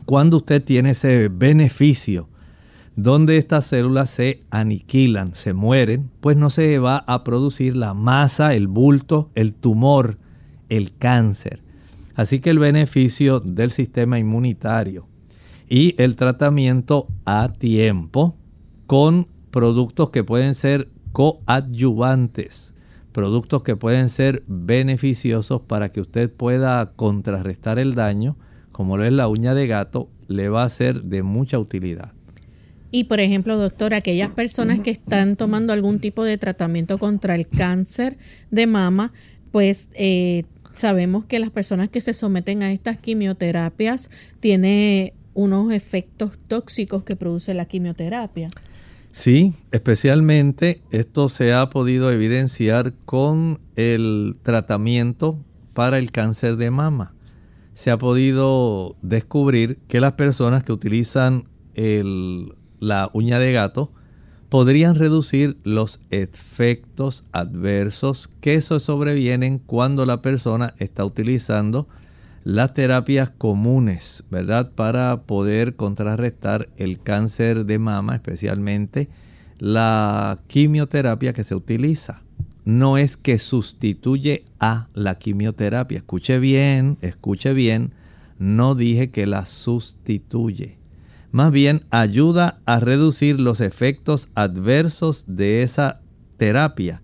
cuando 0.05 0.39
usted 0.39 0.63
tiene 0.63 0.91
ese 0.91 1.29
beneficio 1.29 2.29
donde 2.97 3.39
estas 3.39 3.67
células 3.67 4.11
se 4.11 4.41
aniquilan, 4.51 5.35
se 5.35 5.53
mueren, 5.53 6.11
pues 6.21 6.37
no 6.37 6.51
se 6.51 6.79
va 6.79 6.99
a 7.07 7.25
producir 7.25 7.77
la 7.77 7.95
masa, 7.95 8.55
el 8.55 8.69
bulto, 8.69 9.31
el 9.35 9.55
tumor, 9.55 10.19
el 10.69 10.97
cáncer. 10.97 11.63
Así 12.15 12.41
que 12.41 12.51
el 12.51 12.59
beneficio 12.59 13.41
del 13.41 13.71
sistema 13.71 14.19
inmunitario 14.19 15.07
y 15.69 15.95
el 15.99 16.17
tratamiento 16.17 17.07
a 17.25 17.49
tiempo 17.49 18.37
con 18.87 19.29
productos 19.51 20.11
que 20.11 20.25
pueden 20.25 20.55
ser 20.55 20.89
coadyuvantes, 21.13 22.75
productos 23.13 23.63
que 23.63 23.77
pueden 23.77 24.09
ser 24.09 24.43
beneficiosos 24.47 25.63
para 25.63 25.91
que 25.91 26.01
usted 26.01 26.31
pueda 26.31 26.93
contrarrestar 26.97 27.79
el 27.79 27.95
daño, 27.95 28.37
como 28.73 28.97
lo 28.97 29.05
es 29.05 29.13
la 29.13 29.29
uña 29.29 29.55
de 29.55 29.67
gato, 29.67 30.09
le 30.29 30.49
va 30.49 30.65
a 30.65 30.69
ser 30.69 31.03
de 31.03 31.23
mucha 31.23 31.59
utilidad. 31.59 32.13
Y 32.93 33.05
por 33.05 33.21
ejemplo, 33.21 33.57
doctor, 33.57 33.95
aquellas 33.95 34.31
personas 34.31 34.81
que 34.81 34.91
están 34.91 35.37
tomando 35.37 35.73
algún 35.73 36.01
tipo 36.01 36.25
de 36.25 36.39
tratamiento 36.39 36.99
contra 36.99 37.35
el 37.37 37.47
cáncer 37.47 38.19
de 38.51 38.67
mama, 38.67 39.13
pues 39.53 39.91
eh, 39.95 40.45
Sabemos 40.81 41.27
que 41.27 41.39
las 41.39 41.51
personas 41.51 41.91
que 41.91 42.01
se 42.01 42.15
someten 42.15 42.63
a 42.63 42.73
estas 42.73 42.97
quimioterapias 42.97 44.11
tienen 44.41 45.13
unos 45.35 45.73
efectos 45.73 46.39
tóxicos 46.49 47.03
que 47.03 47.17
produce 47.17 47.53
la 47.53 47.67
quimioterapia. 47.67 48.49
Sí, 49.13 49.55
especialmente 49.73 50.83
esto 50.91 51.29
se 51.29 51.53
ha 51.53 51.69
podido 51.69 52.11
evidenciar 52.11 52.95
con 53.05 53.59
el 53.77 54.39
tratamiento 54.43 55.39
para 55.75 55.99
el 55.99 56.13
cáncer 56.13 56.57
de 56.57 56.71
mama. 56.71 57.15
Se 57.75 57.91
ha 57.91 57.99
podido 57.99 58.97
descubrir 59.03 59.79
que 59.89 60.01
las 60.01 60.13
personas 60.13 60.65
que 60.65 60.73
utilizan 60.73 61.49
la 62.79 63.11
uña 63.13 63.39
de 63.39 63.53
gato 63.53 63.93
podrían 64.49 64.97
reducir 64.97 65.59
los 65.65 66.05
efectos 66.11 67.25
adversos 67.33 68.29
que 68.41 68.61
se 68.61 68.81
sobrevienen 68.81 69.59
cuando 69.59 70.05
la 70.07 70.23
persona 70.23 70.75
está 70.79 71.05
utilizando 71.05 71.89
las 72.45 72.75
terapias 72.75 73.31
comunes, 73.31 74.25
¿verdad? 74.31 74.73
Para 74.73 75.23
poder 75.23 75.77
contrarrestar 75.77 76.69
el 76.77 77.01
cáncer 77.01 77.67
de 77.67 77.79
mama, 77.79 78.15
especialmente 78.15 79.09
la 79.59 80.39
quimioterapia 80.47 81.33
que 81.33 81.45
se 81.45 81.55
utiliza. 81.55 82.23
No 82.65 82.99
es 82.99 83.17
que 83.17 83.39
sustituye 83.39 84.45
a 84.59 84.89
la 84.95 85.17
quimioterapia. 85.19 85.99
Escuche 85.99 86.39
bien, 86.39 86.99
escuche 87.01 87.53
bien. 87.53 87.93
No 88.39 88.75
dije 88.75 89.11
que 89.11 89.27
la 89.27 89.45
sustituye 89.47 90.81
más 91.33 91.53
bien 91.53 91.85
ayuda 91.91 92.61
a 92.67 92.81
reducir 92.81 93.41
los 93.41 93.61
efectos 93.61 94.29
adversos 94.35 95.25
de 95.27 95.63
esa 95.63 96.01
terapia. 96.37 97.03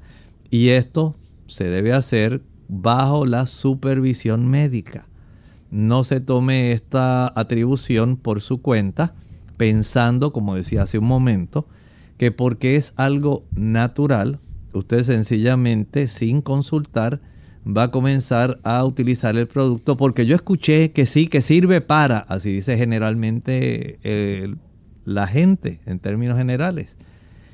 Y 0.51 0.70
esto 0.70 1.14
se 1.47 1.64
debe 1.64 1.93
hacer 1.93 2.43
bajo 2.68 3.26
la 3.26 3.47
supervisión 3.47 4.49
médica. 4.49 5.07
No 5.71 6.05
se 6.05 6.21
tome 6.21 6.73
esta 6.73 7.33
atribución 7.39 8.17
por 8.17 8.41
su 8.41 8.62
cuenta, 8.62 9.14
pensando, 9.57 10.33
como 10.33 10.55
decía 10.55 10.83
hace 10.83 10.99
un 10.99 11.07
momento, 11.07 11.67
que 12.19 12.31
porque 12.31 12.77
es 12.77 12.93
algo 12.97 13.45
natural, 13.55 14.41
usted 14.73 15.03
sencillamente 15.03 16.09
sin 16.09 16.41
consultar 16.41 17.21
va 17.67 17.85
a 17.85 17.91
comenzar 17.91 18.61
a 18.62 18.85
utilizar 18.85 19.37
el 19.37 19.49
producto 19.49 19.97
porque 19.97 20.25
yo 20.25 20.37
escuché 20.37 20.93
que 20.93 21.05
sí, 21.05 21.27
que 21.27 21.43
sirve 21.43 21.81
para, 21.81 22.19
así 22.19 22.53
dice 22.53 22.77
generalmente 22.77 23.99
la 25.05 25.27
gente 25.27 25.81
en 25.85 25.99
términos 25.99 26.39
generales, 26.39 26.97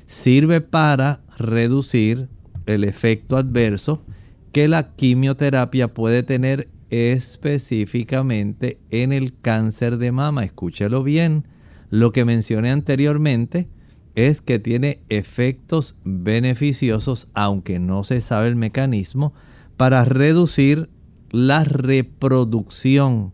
sirve 0.05 0.61
para 0.61 1.21
reducir 1.37 2.29
el 2.65 2.83
efecto 2.83 3.37
adverso 3.37 4.05
que 4.51 4.67
la 4.67 4.95
quimioterapia 4.95 5.93
puede 5.93 6.21
tener 6.21 6.69
específicamente 6.93 8.79
en 8.91 9.13
el 9.13 9.35
cáncer 9.39 9.97
de 9.97 10.11
mama. 10.11 10.43
Escúchelo 10.43 11.01
bien. 11.01 11.47
Lo 11.89 12.11
que 12.11 12.23
mencioné 12.23 12.69
anteriormente 12.69 13.67
es 14.13 14.41
que 14.41 14.59
tiene 14.59 15.01
efectos 15.09 15.99
beneficiosos, 16.03 17.31
aunque 17.33 17.79
no 17.79 18.03
se 18.03 18.21
sabe 18.21 18.47
el 18.47 18.55
mecanismo, 18.55 19.33
para 19.75 20.05
reducir 20.05 20.91
la 21.31 21.63
reproducción 21.63 23.33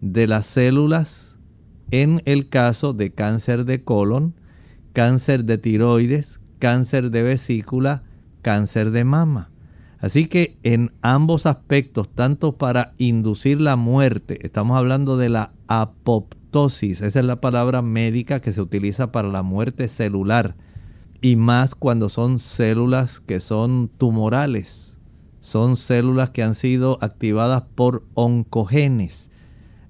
de 0.00 0.26
las 0.26 0.46
células 0.46 1.38
en 1.90 2.22
el 2.24 2.48
caso 2.48 2.94
de 2.94 3.12
cáncer 3.12 3.66
de 3.66 3.84
colon, 3.84 4.34
cáncer 4.94 5.44
de 5.44 5.58
tiroides, 5.58 6.40
cáncer 6.58 7.10
de 7.10 7.22
vesícula, 7.22 8.02
cáncer 8.40 8.92
de 8.92 9.04
mama. 9.04 9.50
Así 10.04 10.26
que 10.26 10.58
en 10.62 10.92
ambos 11.00 11.46
aspectos, 11.46 12.10
tanto 12.14 12.58
para 12.58 12.92
inducir 12.98 13.58
la 13.58 13.76
muerte, 13.76 14.38
estamos 14.42 14.76
hablando 14.76 15.16
de 15.16 15.30
la 15.30 15.52
apoptosis, 15.66 17.00
esa 17.00 17.20
es 17.20 17.24
la 17.24 17.40
palabra 17.40 17.80
médica 17.80 18.40
que 18.40 18.52
se 18.52 18.60
utiliza 18.60 19.12
para 19.12 19.28
la 19.28 19.42
muerte 19.42 19.88
celular, 19.88 20.56
y 21.22 21.36
más 21.36 21.74
cuando 21.74 22.10
son 22.10 22.38
células 22.38 23.18
que 23.18 23.40
son 23.40 23.88
tumorales, 23.96 24.98
son 25.40 25.78
células 25.78 26.28
que 26.28 26.42
han 26.42 26.54
sido 26.54 26.98
activadas 27.00 27.62
por 27.74 28.04
oncogenes. 28.12 29.30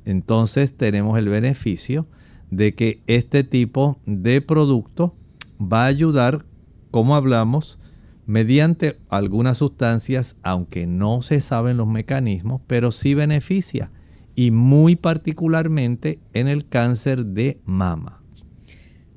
Entonces 0.04 0.76
tenemos 0.76 1.18
el 1.18 1.28
beneficio 1.28 2.06
de 2.52 2.76
que 2.76 3.02
este 3.08 3.42
tipo 3.42 3.98
de 4.06 4.40
producto 4.40 5.12
va 5.60 5.82
a 5.82 5.88
ayudar, 5.88 6.44
como 6.92 7.16
hablamos, 7.16 7.80
mediante 8.26 8.96
algunas 9.08 9.58
sustancias, 9.58 10.36
aunque 10.42 10.86
no 10.86 11.22
se 11.22 11.40
saben 11.40 11.76
los 11.76 11.86
mecanismos, 11.86 12.60
pero 12.66 12.92
sí 12.92 13.14
beneficia, 13.14 13.90
y 14.34 14.50
muy 14.50 14.96
particularmente 14.96 16.18
en 16.32 16.48
el 16.48 16.68
cáncer 16.68 17.26
de 17.26 17.60
mama. 17.64 18.20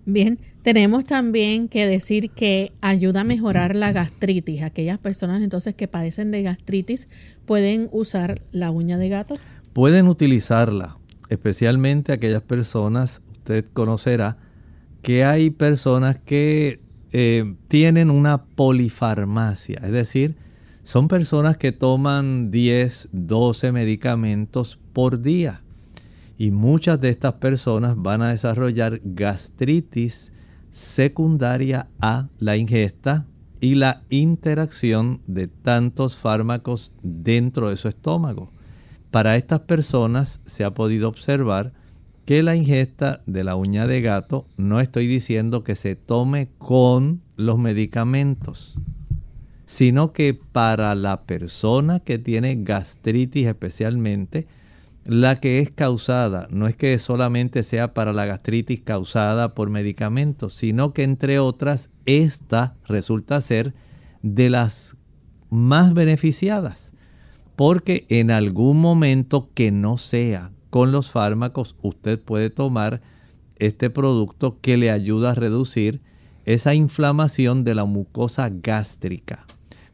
Bien, 0.06 0.40
Tenemos 0.68 1.06
también 1.06 1.70
que 1.70 1.88
decir 1.88 2.32
que 2.32 2.74
ayuda 2.82 3.22
a 3.22 3.24
mejorar 3.24 3.74
la 3.74 3.94
gastritis. 3.94 4.64
Aquellas 4.64 4.98
personas 4.98 5.42
entonces 5.42 5.76
que 5.76 5.88
padecen 5.88 6.30
de 6.30 6.44
gastritis 6.44 7.08
pueden 7.46 7.88
usar 7.94 8.42
la 8.52 8.70
uña 8.70 8.98
de 8.98 9.08
gato. 9.08 9.36
Pueden 9.72 10.10
utilizarla, 10.10 10.98
especialmente 11.30 12.12
aquellas 12.12 12.44
personas, 12.44 13.22
usted 13.32 13.64
conocerá, 13.72 14.40
que 15.02 15.24
hay 15.24 15.52
personas 15.52 16.18
que 16.18 16.82
eh, 17.12 17.56
tienen 17.68 18.10
una 18.10 18.44
polifarmacia, 18.44 19.80
es 19.84 19.92
decir, 19.92 20.36
son 20.84 21.08
personas 21.08 21.58
que 21.58 21.72
toman 21.72 22.50
10, 22.50 23.10
12 23.12 23.72
medicamentos 23.72 24.80
por 24.94 25.22
día. 25.22 25.62
Y 26.38 26.52
muchas 26.52 27.02
de 27.02 27.10
estas 27.10 27.34
personas 27.34 27.96
van 27.98 28.22
a 28.22 28.30
desarrollar 28.30 29.02
gastritis 29.04 30.32
secundaria 30.70 31.90
a 32.00 32.30
la 32.40 32.56
ingesta 32.56 33.26
y 33.60 33.76
la 33.76 34.04
interacción 34.10 35.22
de 35.28 35.48
tantos 35.48 36.18
fármacos 36.18 36.96
dentro 37.02 37.70
de 37.70 37.78
su 37.78 37.88
estómago. 37.88 38.52
Para 39.12 39.36
estas 39.36 39.62
personas 39.62 40.42
se 40.46 40.64
ha 40.64 40.74
podido 40.74 41.10
observar 41.10 41.74
que 42.28 42.44
la 42.44 42.58
ingesta 42.58 43.22
de 43.26 43.46
la 43.46 43.56
uña 43.56 43.88
de 43.88 44.02
gato 44.02 44.48
no 44.58 44.82
estoy 44.82 45.08
diciendo 45.08 45.64
que 45.64 45.78
se 45.78 45.96
tome 45.96 46.50
con 46.58 47.22
los 47.38 47.58
medicamentos, 47.58 48.76
sino 49.66 50.12
que 50.12 50.34
para 50.34 50.94
la 50.94 51.22
persona 51.22 52.02
que 52.02 52.20
tiene 52.20 52.58
gastritis 52.60 53.48
especialmente, 53.48 54.46
la 55.06 55.38
que 55.38 55.60
es 55.60 55.72
causada, 55.72 56.50
no 56.52 56.68
es 56.68 56.76
que 56.76 57.00
solamente 57.00 57.64
sea 57.64 57.94
para 57.94 58.12
la 58.12 58.26
gastritis 58.26 58.82
causada 58.82 59.56
por 59.56 59.70
medicamentos, 59.70 60.54
sino 60.54 60.92
que 60.92 61.04
entre 61.04 61.40
otras, 61.40 61.92
esta 62.06 62.76
resulta 62.90 63.40
ser 63.40 63.74
de 64.22 64.50
las 64.50 64.98
más 65.50 65.94
beneficiadas, 65.94 66.92
porque 67.56 68.06
en 68.10 68.32
algún 68.32 68.82
momento 68.82 69.50
que 69.54 69.72
no 69.72 69.98
sea 69.98 70.52
con 70.70 70.92
los 70.92 71.12
fármacos 71.12 71.76
usted 71.82 72.20
puede 72.20 72.50
tomar 72.50 73.02
este 73.58 73.90
producto 73.90 74.60
que 74.62 74.78
le 74.78 74.92
ayuda 74.92 75.32
a 75.32 75.36
reducir 75.36 76.02
esa 76.46 76.74
inflamación 76.74 77.64
de 77.64 77.76
la 77.76 77.86
mucosa 77.86 78.50
gástrica. 78.50 79.46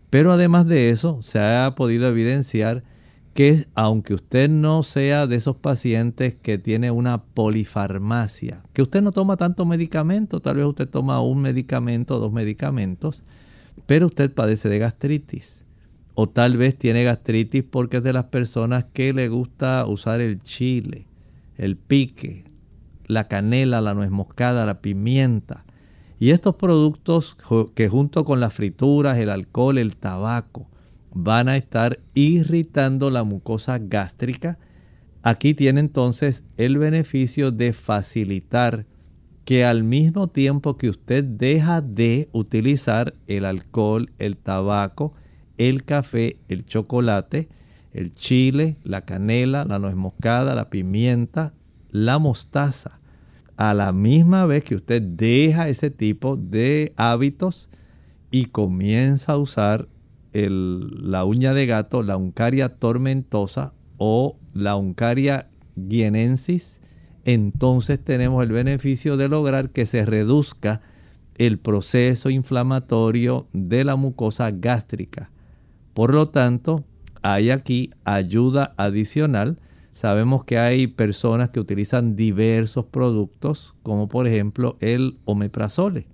Pero 0.09 0.31
además 0.31 0.67
de 0.67 0.89
eso, 0.89 1.21
se 1.21 1.39
ha 1.39 1.73
podido 1.75 2.07
evidenciar 2.07 2.83
que 3.33 3.67
aunque 3.73 4.13
usted 4.13 4.49
no 4.49 4.83
sea 4.83 5.25
de 5.25 5.37
esos 5.37 5.55
pacientes 5.55 6.35
que 6.35 6.59
tiene 6.59 6.91
una 6.91 7.23
polifarmacia, 7.23 8.61
que 8.73 8.83
usted 8.83 9.01
no 9.01 9.11
toma 9.11 9.37
tanto 9.37 9.65
medicamento, 9.65 10.39
tal 10.39 10.57
vez 10.57 10.65
usted 10.67 10.87
toma 10.87 11.19
un 11.21 11.41
medicamento, 11.41 12.19
dos 12.19 12.31
medicamentos, 12.31 13.23
pero 13.87 14.05
usted 14.05 14.31
padece 14.31 14.69
de 14.69 14.77
gastritis 14.77 15.62
o 16.15 16.29
tal 16.29 16.57
vez 16.57 16.77
tiene 16.77 17.03
gastritis 17.03 17.63
porque 17.63 17.97
es 17.97 18.03
de 18.03 18.13
las 18.13 18.25
personas 18.25 18.85
que 18.93 19.13
le 19.13 19.29
gusta 19.29 19.85
usar 19.87 20.21
el 20.21 20.39
chile, 20.41 21.07
el 21.57 21.75
pique, 21.77 22.45
la 23.07 23.27
canela, 23.27 23.81
la 23.81 23.93
nuez 23.93 24.11
moscada, 24.11 24.65
la 24.65 24.81
pimienta. 24.81 25.65
Y 26.19 26.31
estos 26.31 26.55
productos 26.55 27.35
que 27.75 27.89
junto 27.89 28.25
con 28.25 28.39
las 28.39 28.53
frituras, 28.53 29.17
el 29.17 29.29
alcohol, 29.29 29.77
el 29.77 29.95
tabaco, 29.95 30.69
van 31.13 31.49
a 31.49 31.57
estar 31.57 31.99
irritando 32.13 33.09
la 33.09 33.23
mucosa 33.23 33.77
gástrica. 33.79 34.57
Aquí 35.21 35.53
tiene 35.53 35.79
entonces 35.79 36.43
el 36.57 36.77
beneficio 36.77 37.51
de 37.51 37.73
facilitar 37.73 38.85
que 39.45 39.65
al 39.65 39.83
mismo 39.83 40.27
tiempo 40.27 40.77
que 40.77 40.89
usted 40.89 41.23
deja 41.23 41.81
de 41.81 42.29
utilizar 42.31 43.13
el 43.27 43.45
alcohol, 43.45 44.11
el 44.17 44.37
tabaco, 44.37 45.13
el 45.57 45.83
café, 45.83 46.37
el 46.47 46.65
chocolate, 46.65 47.49
el 47.93 48.11
chile, 48.11 48.77
la 48.83 49.01
canela, 49.01 49.65
la 49.65 49.79
nuez 49.79 49.95
moscada, 49.95 50.55
la 50.55 50.69
pimienta, 50.69 51.53
la 51.89 52.19
mostaza. 52.19 52.99
A 53.55 53.73
la 53.73 53.91
misma 53.91 54.45
vez 54.45 54.63
que 54.63 54.75
usted 54.75 55.01
deja 55.01 55.69
ese 55.69 55.91
tipo 55.91 56.35
de 56.35 56.93
hábitos 56.97 57.69
y 58.31 58.45
comienza 58.45 59.33
a 59.33 59.37
usar 59.37 59.87
la 60.33 61.23
uña 61.25 61.53
de 61.53 61.67
gato, 61.67 62.01
la 62.01 62.17
uncaria 62.17 62.69
tormentosa 62.69 63.73
o 63.97 64.37
la 64.53 64.75
uncaria 64.75 65.49
guienensis, 65.75 66.81
entonces 67.25 68.03
tenemos 68.03 68.43
el 68.43 68.51
beneficio 68.51 69.17
de 69.17 69.29
lograr 69.29 69.69
que 69.69 69.85
se 69.85 70.05
reduzca 70.05 70.81
el 71.37 71.59
proceso 71.59 72.29
inflamatorio 72.29 73.47
de 73.53 73.83
la 73.83 73.95
mucosa 73.95 74.51
gástrica. 74.51 75.31
Por 75.93 76.13
lo 76.13 76.27
tanto, 76.27 76.83
hay 77.21 77.51
aquí 77.51 77.91
ayuda 78.03 78.73
adicional. 78.77 79.59
Sabemos 79.93 80.43
que 80.43 80.57
hay 80.57 80.87
personas 80.87 81.49
que 81.49 81.59
utilizan 81.59 82.15
diversos 82.15 82.85
productos, 82.85 83.75
como 83.83 84.09
por 84.09 84.27
ejemplo 84.27 84.77
el 84.81 85.19
omeprazole. 85.25 86.07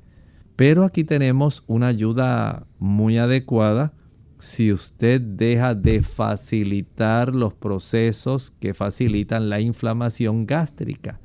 Pero 0.55 0.83
aquí 0.83 1.05
tenemos 1.05 1.63
una 1.67 1.87
ayuda 1.87 2.67
muy 2.79 3.17
adecuada 3.17 3.93
si 4.39 4.71
usted 4.71 5.21
deja 5.21 5.75
de 5.75 6.03
facilitar 6.03 7.33
los 7.33 7.53
procesos 7.53 8.51
que 8.51 8.73
facilitan 8.73 9.49
la 9.49 9.61
inflamación 9.61 10.45
gástrica. 10.45 11.19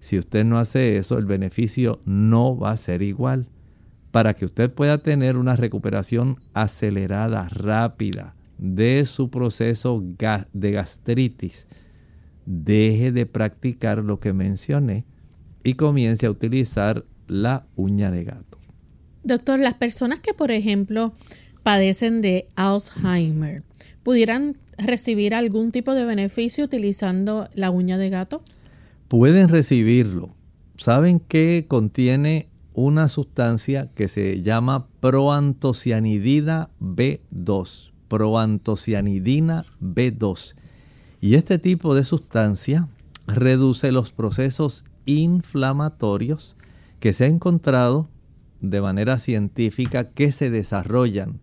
Si 0.00 0.18
usted 0.18 0.44
no 0.44 0.58
hace 0.58 0.96
eso, 0.96 1.18
el 1.18 1.26
beneficio 1.26 2.00
no 2.04 2.56
va 2.56 2.72
a 2.72 2.76
ser 2.76 3.02
igual 3.02 3.48
para 4.12 4.34
que 4.34 4.44
usted 4.44 4.70
pueda 4.70 4.98
tener 4.98 5.36
una 5.36 5.56
recuperación 5.56 6.38
acelerada, 6.54 7.48
rápida 7.48 8.36
de 8.58 9.04
su 9.06 9.30
proceso 9.30 10.04
de 10.52 10.70
gastritis. 10.70 11.66
Deje 12.44 13.10
de 13.10 13.26
practicar 13.26 13.98
lo 13.98 14.20
que 14.20 14.32
mencioné 14.32 15.06
y 15.64 15.74
comience 15.74 16.26
a 16.26 16.30
utilizar 16.30 17.04
la 17.26 17.66
uña 17.74 18.10
de 18.10 18.24
gato. 18.24 18.58
Doctor, 19.24 19.58
las 19.58 19.74
personas 19.74 20.20
que, 20.20 20.34
por 20.34 20.50
ejemplo, 20.50 21.14
padecen 21.62 22.20
de 22.20 22.48
Alzheimer, 22.54 23.62
¿pudieran 24.02 24.58
recibir 24.76 25.34
algún 25.34 25.72
tipo 25.72 25.94
de 25.94 26.04
beneficio 26.04 26.64
utilizando 26.64 27.48
la 27.54 27.70
uña 27.70 27.96
de 27.96 28.10
gato? 28.10 28.42
Pueden 29.08 29.48
recibirlo. 29.48 30.34
¿Saben 30.76 31.20
qué 31.20 31.66
contiene 31.68 32.48
una 32.74 33.08
sustancia 33.08 33.90
que 33.94 34.08
se 34.08 34.42
llama 34.42 34.86
proantocianidina 35.00 36.70
B2. 36.80 37.92
Proantocianidina 38.08 39.66
B2. 39.80 40.54
Y 41.20 41.34
este 41.34 41.58
tipo 41.58 41.94
de 41.94 42.04
sustancia 42.04 42.88
reduce 43.26 43.92
los 43.92 44.12
procesos 44.12 44.84
inflamatorios 45.06 46.56
que 47.00 47.12
se 47.12 47.24
ha 47.24 47.28
encontrado 47.28 48.08
de 48.60 48.80
manera 48.80 49.18
científica 49.18 50.10
que 50.10 50.32
se 50.32 50.50
desarrollan, 50.50 51.40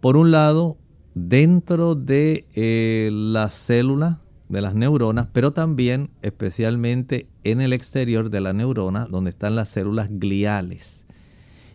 por 0.00 0.16
un 0.16 0.30
lado, 0.30 0.78
dentro 1.14 1.94
de 1.94 2.46
eh, 2.54 3.10
la 3.12 3.50
célula 3.50 4.21
de 4.52 4.60
las 4.60 4.74
neuronas, 4.74 5.28
pero 5.32 5.52
también 5.52 6.10
especialmente 6.22 7.28
en 7.42 7.60
el 7.60 7.72
exterior 7.72 8.30
de 8.30 8.40
la 8.40 8.52
neurona, 8.52 9.06
donde 9.06 9.30
están 9.30 9.56
las 9.56 9.68
células 9.68 10.08
gliales. 10.10 11.06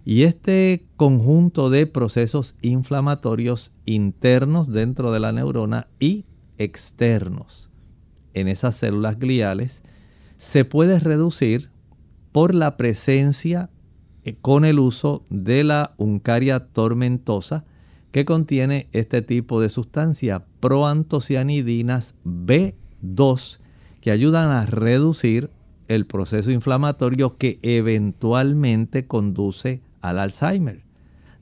Y 0.05 0.23
este 0.23 0.85
conjunto 0.95 1.69
de 1.69 1.87
procesos 1.87 2.55
inflamatorios 2.61 3.75
internos 3.85 4.71
dentro 4.71 5.11
de 5.11 5.19
la 5.19 5.33
neurona 5.33 5.87
y 5.99 6.23
externos 6.57 7.69
en 8.33 8.47
esas 8.47 8.75
células 8.75 9.19
gliales 9.19 9.81
se 10.37 10.63
puede 10.63 10.99
reducir 10.99 11.71
por 12.31 12.53
la 12.53 12.77
presencia 12.77 13.71
eh, 14.23 14.35
con 14.39 14.65
el 14.65 14.79
uso 14.79 15.25
de 15.29 15.63
la 15.63 15.95
uncaria 15.97 16.59
tormentosa, 16.67 17.65
que 18.11 18.25
contiene 18.25 18.87
este 18.93 19.21
tipo 19.21 19.61
de 19.61 19.69
sustancia, 19.69 20.45
proantocianidinas 20.59 22.15
B2, 22.25 23.59
que 24.01 24.11
ayudan 24.11 24.49
a 24.49 24.65
reducir 24.65 25.49
el 25.87 26.05
proceso 26.05 26.51
inflamatorio 26.51 27.37
que 27.37 27.59
eventualmente 27.61 29.05
conduce 29.05 29.81
al 30.01 30.19
Alzheimer. 30.19 30.83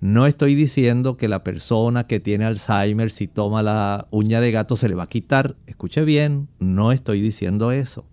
No 0.01 0.27
estoy 0.27 0.55
diciendo 0.55 1.17
que 1.17 1.27
la 1.27 1.43
persona 1.43 2.05
que 2.05 2.19
tiene 2.19 2.45
Alzheimer 2.45 3.11
si 3.11 3.27
toma 3.27 3.63
la 3.63 4.07
uña 4.11 4.41
de 4.41 4.51
gato 4.51 4.77
se 4.77 4.89
le 4.89 4.95
va 4.95 5.03
a 5.03 5.09
quitar. 5.09 5.55
Escuche 5.65 6.03
bien, 6.03 6.47
no 6.59 6.91
estoy 6.91 7.21
diciendo 7.21 7.71
eso. 7.71 8.05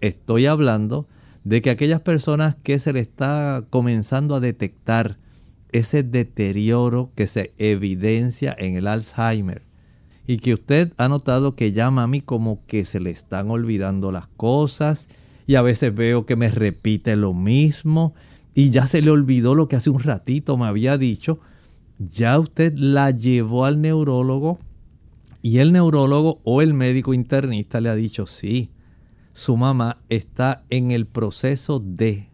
Estoy 0.00 0.46
hablando 0.46 1.06
de 1.44 1.60
que 1.60 1.70
aquellas 1.70 2.00
personas 2.00 2.56
que 2.56 2.78
se 2.78 2.92
le 2.92 3.00
está 3.00 3.64
comenzando 3.70 4.36
a 4.36 4.40
detectar 4.40 5.18
ese 5.72 6.02
deterioro 6.02 7.10
que 7.14 7.26
se 7.26 7.52
evidencia 7.58 8.54
en 8.58 8.76
el 8.76 8.86
Alzheimer. 8.86 9.62
Y 10.26 10.38
que 10.38 10.54
usted 10.54 10.92
ha 10.98 11.08
notado 11.08 11.56
que 11.56 11.72
llama 11.72 12.02
a 12.02 12.06
mí 12.06 12.20
como 12.20 12.64
que 12.66 12.84
se 12.84 13.00
le 13.00 13.10
están 13.10 13.50
olvidando 13.50 14.12
las 14.12 14.26
cosas. 14.28 15.08
Y 15.46 15.54
a 15.54 15.62
veces 15.62 15.94
veo 15.94 16.26
que 16.26 16.36
me 16.36 16.50
repite 16.50 17.16
lo 17.16 17.32
mismo. 17.32 18.14
Y 18.54 18.70
ya 18.70 18.86
se 18.86 19.02
le 19.02 19.10
olvidó 19.10 19.54
lo 19.54 19.68
que 19.68 19.76
hace 19.76 19.88
un 19.88 20.00
ratito 20.00 20.56
me 20.56 20.66
había 20.66 20.98
dicho, 20.98 21.38
ya 21.98 22.38
usted 22.38 22.74
la 22.74 23.10
llevó 23.10 23.64
al 23.64 23.80
neurólogo. 23.80 24.58
Y 25.42 25.58
el 25.58 25.72
neurólogo 25.72 26.40
o 26.44 26.60
el 26.60 26.74
médico 26.74 27.14
internista 27.14 27.80
le 27.80 27.88
ha 27.88 27.94
dicho, 27.94 28.26
sí, 28.26 28.72
su 29.32 29.56
mamá 29.56 29.98
está 30.08 30.64
en 30.70 30.90
el 30.90 31.06
proceso 31.06 31.78
de 31.78 32.28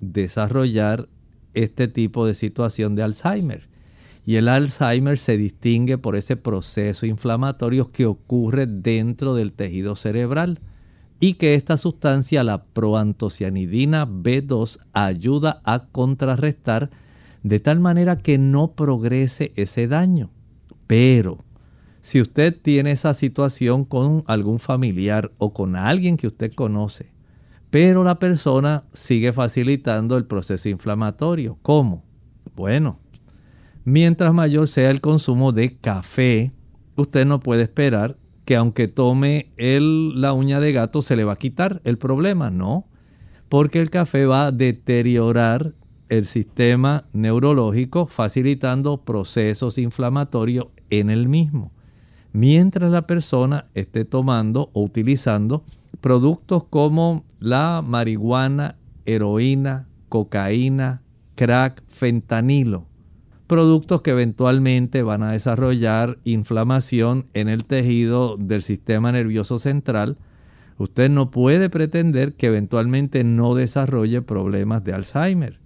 desarrollar 0.00 1.08
este 1.54 1.88
tipo 1.88 2.26
de 2.26 2.34
situación 2.34 2.94
de 2.94 3.02
Alzheimer. 3.02 3.68
Y 4.24 4.36
el 4.36 4.48
Alzheimer 4.48 5.18
se 5.18 5.36
distingue 5.36 5.98
por 5.98 6.16
ese 6.16 6.36
proceso 6.36 7.06
inflamatorio 7.06 7.90
que 7.90 8.06
ocurre 8.06 8.66
dentro 8.66 9.34
del 9.34 9.52
tejido 9.52 9.96
cerebral 9.96 10.60
y 11.20 11.34
que 11.34 11.54
esta 11.54 11.76
sustancia, 11.76 12.42
la 12.44 12.64
proantocianidina 12.64 14.06
B2, 14.06 14.78
ayuda 14.92 15.60
a 15.64 15.86
contrarrestar 15.86 16.90
de 17.42 17.60
tal 17.60 17.80
manera 17.80 18.18
que 18.18 18.38
no 18.38 18.72
progrese 18.72 19.52
ese 19.56 19.86
daño. 19.86 20.30
Pero 20.86 21.38
si 22.02 22.20
usted 22.20 22.56
tiene 22.60 22.92
esa 22.92 23.12
situación 23.12 23.84
con 23.84 24.24
algún 24.26 24.58
familiar 24.58 25.30
o 25.38 25.52
con 25.52 25.76
alguien 25.76 26.16
que 26.16 26.26
usted 26.26 26.52
conoce, 26.54 27.10
pero 27.70 28.02
la 28.02 28.18
persona 28.18 28.84
sigue 28.92 29.32
facilitando 29.32 30.16
el 30.16 30.26
proceso 30.26 30.68
inflamatorio, 30.68 31.58
¿cómo? 31.62 32.04
Bueno, 32.56 32.98
mientras 33.84 34.34
mayor 34.34 34.68
sea 34.68 34.90
el 34.90 35.00
consumo 35.00 35.52
de 35.52 35.76
café, 35.78 36.52
usted 36.96 37.24
no 37.24 37.40
puede 37.40 37.62
esperar 37.62 38.16
que 38.44 38.56
aunque 38.56 38.88
tome 38.88 39.52
el, 39.56 40.20
la 40.20 40.32
uña 40.32 40.58
de 40.58 40.72
gato 40.72 41.02
se 41.02 41.14
le 41.14 41.24
va 41.24 41.34
a 41.34 41.38
quitar 41.38 41.80
el 41.84 41.96
problema, 41.96 42.50
no, 42.50 42.88
porque 43.48 43.80
el 43.80 43.90
café 43.90 44.26
va 44.26 44.46
a 44.46 44.52
deteriorar 44.52 45.74
el 46.08 46.26
sistema 46.26 47.04
neurológico 47.12 48.08
facilitando 48.08 49.04
procesos 49.04 49.78
inflamatorios 49.78 50.66
en 50.90 51.08
el 51.08 51.28
mismo. 51.28 51.72
Mientras 52.32 52.90
la 52.90 53.06
persona 53.06 53.66
esté 53.74 54.04
tomando 54.04 54.70
o 54.72 54.82
utilizando 54.82 55.64
productos 56.00 56.64
como 56.64 57.24
la 57.38 57.82
marihuana, 57.86 58.76
heroína, 59.06 59.88
cocaína, 60.08 61.02
crack, 61.34 61.82
fentanilo, 61.88 62.86
productos 63.46 64.02
que 64.02 64.10
eventualmente 64.10 65.02
van 65.02 65.22
a 65.22 65.32
desarrollar 65.32 66.18
inflamación 66.24 67.26
en 67.34 67.48
el 67.48 67.64
tejido 67.64 68.36
del 68.36 68.62
sistema 68.62 69.10
nervioso 69.10 69.58
central, 69.58 70.18
usted 70.78 71.10
no 71.10 71.30
puede 71.30 71.68
pretender 71.68 72.34
que 72.34 72.46
eventualmente 72.46 73.24
no 73.24 73.54
desarrolle 73.54 74.22
problemas 74.22 74.84
de 74.84 74.92
Alzheimer. 74.92 75.58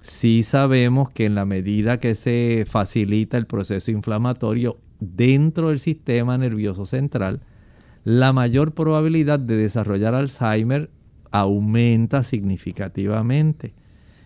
Sí 0.00 0.42
sabemos 0.42 1.10
que 1.10 1.24
en 1.24 1.34
la 1.34 1.44
medida 1.44 1.98
que 1.98 2.14
se 2.14 2.66
facilita 2.68 3.36
el 3.36 3.46
proceso 3.46 3.90
inflamatorio 3.90 4.78
dentro 5.00 5.70
del 5.70 5.78
sistema 5.78 6.38
nervioso 6.38 6.86
central, 6.86 7.40
la 8.04 8.34
mayor 8.34 8.72
probabilidad 8.72 9.38
de 9.38 9.56
desarrollar 9.56 10.14
Alzheimer 10.14 10.90
aumenta 11.30 12.22
significativamente. 12.22 13.74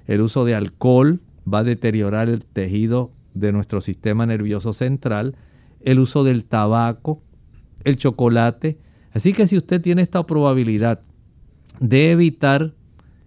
El 0.06 0.20
uso 0.20 0.44
de 0.44 0.56
alcohol 0.56 1.20
va 1.52 1.60
a 1.60 1.64
deteriorar 1.64 2.28
el 2.28 2.44
tejido 2.44 3.12
de 3.34 3.52
nuestro 3.52 3.80
sistema 3.80 4.26
nervioso 4.26 4.72
central, 4.72 5.36
el 5.80 6.00
uso 6.00 6.24
del 6.24 6.44
tabaco, 6.44 7.22
el 7.84 7.96
chocolate. 7.96 8.78
Así 9.12 9.32
que 9.32 9.46
si 9.46 9.56
usted 9.56 9.80
tiene 9.80 10.02
esta 10.02 10.26
probabilidad 10.26 11.00
de 11.78 12.10
evitar 12.10 12.74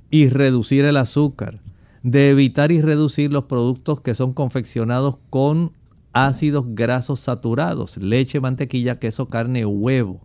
y 0.10 0.28
reducir 0.28 0.84
el 0.84 0.98
azúcar, 0.98 1.62
de 2.04 2.30
evitar 2.30 2.74
y 2.74 2.82
reducir 2.82 3.32
los 3.32 3.46
productos 3.46 4.02
que 4.02 4.16
son 4.16 4.34
confeccionados 4.34 5.16
con 5.30 5.72
ácidos 6.12 6.66
grasos 6.70 7.22
saturados, 7.22 7.96
leche, 7.96 8.42
mantequilla, 8.42 9.00
queso, 9.00 9.30
carne, 9.30 9.66
huevo. 9.66 10.20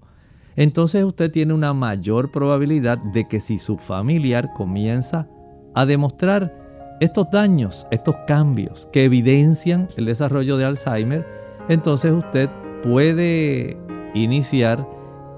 Entonces 0.57 1.05
usted 1.05 1.31
tiene 1.31 1.53
una 1.53 1.75
mayor 1.75 2.31
probabilidad 2.31 2.99
de 2.99 3.29
que 3.29 3.41
si 3.41 3.59
su 3.59 3.77
familiar 3.77 4.53
comienza 4.55 5.29
a 5.75 5.85
demostrar 5.85 6.97
estos 7.01 7.31
daños, 7.31 7.87
estos 7.91 8.17
cambios 8.27 8.89
que 8.91 9.05
evidencian 9.05 9.87
el 9.99 10.07
desarrollo 10.07 10.57
de 10.57 10.65
Alzheimer, 10.65 11.27
entonces 11.69 12.13
usted 12.13 12.49
puede 12.83 13.77
iniciar 14.15 14.89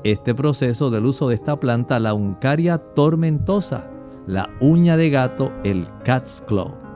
este 0.05 0.35
proceso 0.35 0.91
del 0.91 1.07
uso 1.07 1.29
de 1.29 1.35
esta 1.35 1.59
planta, 1.59 1.99
la 1.99 2.15
Uncaria 2.15 2.79
tormentosa, 2.79 3.91
la 4.29 4.49
uña 4.61 4.97
de 4.97 5.11
gato, 5.11 5.53
el 5.65 5.89
cat's 6.05 6.43
claw. 6.47 6.88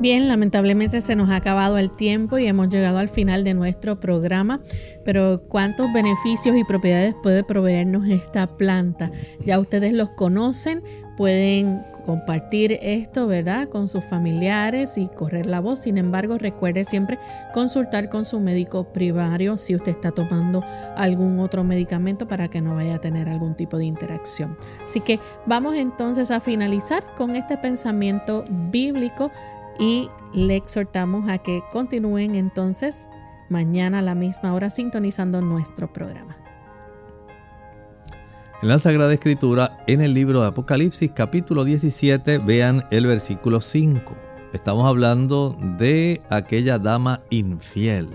Bien, 0.00 0.28
lamentablemente 0.28 1.02
se 1.02 1.14
nos 1.14 1.28
ha 1.28 1.36
acabado 1.36 1.76
el 1.76 1.90
tiempo 1.90 2.38
y 2.38 2.46
hemos 2.46 2.70
llegado 2.70 2.96
al 2.96 3.10
final 3.10 3.44
de 3.44 3.52
nuestro 3.52 4.00
programa, 4.00 4.62
pero 5.04 5.42
¿cuántos 5.46 5.92
beneficios 5.92 6.56
y 6.56 6.64
propiedades 6.64 7.14
puede 7.22 7.44
proveernos 7.44 8.08
esta 8.08 8.46
planta? 8.56 9.10
Ya 9.44 9.58
ustedes 9.60 9.92
los 9.92 10.08
conocen, 10.12 10.82
pueden 11.18 11.82
compartir 12.06 12.78
esto, 12.80 13.26
¿verdad? 13.26 13.68
Con 13.68 13.88
sus 13.88 14.02
familiares 14.02 14.96
y 14.96 15.06
correr 15.08 15.44
la 15.44 15.60
voz. 15.60 15.80
Sin 15.80 15.98
embargo, 15.98 16.38
recuerde 16.38 16.84
siempre 16.84 17.18
consultar 17.52 18.08
con 18.08 18.24
su 18.24 18.40
médico 18.40 18.84
primario 18.94 19.58
si 19.58 19.74
usted 19.74 19.92
está 19.92 20.12
tomando 20.12 20.64
algún 20.96 21.40
otro 21.40 21.62
medicamento 21.62 22.26
para 22.26 22.48
que 22.48 22.62
no 22.62 22.74
vaya 22.74 22.94
a 22.94 23.00
tener 23.00 23.28
algún 23.28 23.54
tipo 23.54 23.76
de 23.76 23.84
interacción. 23.84 24.56
Así 24.82 25.00
que 25.02 25.20
vamos 25.44 25.74
entonces 25.74 26.30
a 26.30 26.40
finalizar 26.40 27.04
con 27.18 27.36
este 27.36 27.58
pensamiento 27.58 28.44
bíblico 28.70 29.30
y 29.80 30.10
le 30.34 30.54
exhortamos 30.54 31.28
a 31.28 31.38
que 31.38 31.62
continúen 31.72 32.36
entonces 32.36 33.08
mañana 33.48 33.98
a 33.98 34.02
la 34.02 34.14
misma 34.14 34.52
hora 34.52 34.70
sintonizando 34.70 35.40
nuestro 35.40 35.92
programa. 35.92 36.36
En 38.62 38.68
la 38.68 38.78
Sagrada 38.78 39.14
Escritura, 39.14 39.82
en 39.86 40.02
el 40.02 40.12
libro 40.12 40.42
de 40.42 40.48
Apocalipsis 40.48 41.10
capítulo 41.12 41.64
17, 41.64 42.38
vean 42.38 42.84
el 42.90 43.06
versículo 43.06 43.62
5. 43.62 44.14
Estamos 44.52 44.86
hablando 44.86 45.56
de 45.78 46.20
aquella 46.28 46.78
dama 46.78 47.22
infiel 47.30 48.08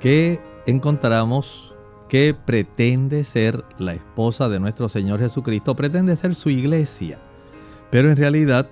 que 0.00 0.40
encontramos 0.66 1.74
que 2.08 2.34
pretende 2.34 3.24
ser 3.24 3.62
la 3.76 3.92
esposa 3.92 4.48
de 4.48 4.58
nuestro 4.58 4.88
Señor 4.88 5.18
Jesucristo, 5.20 5.76
pretende 5.76 6.16
ser 6.16 6.34
su 6.34 6.48
iglesia. 6.48 7.18
Pero 7.90 8.10
en 8.10 8.16
realidad, 8.16 8.70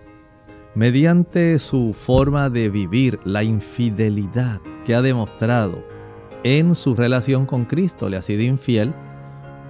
mediante 0.76 1.58
su 1.58 1.94
forma 1.94 2.50
de 2.50 2.68
vivir, 2.68 3.18
la 3.24 3.42
infidelidad 3.42 4.60
que 4.84 4.94
ha 4.94 5.00
demostrado 5.00 5.82
en 6.44 6.74
su 6.74 6.94
relación 6.94 7.46
con 7.46 7.64
Cristo, 7.64 8.10
le 8.10 8.18
ha 8.18 8.22
sido 8.22 8.42
infiel 8.42 8.94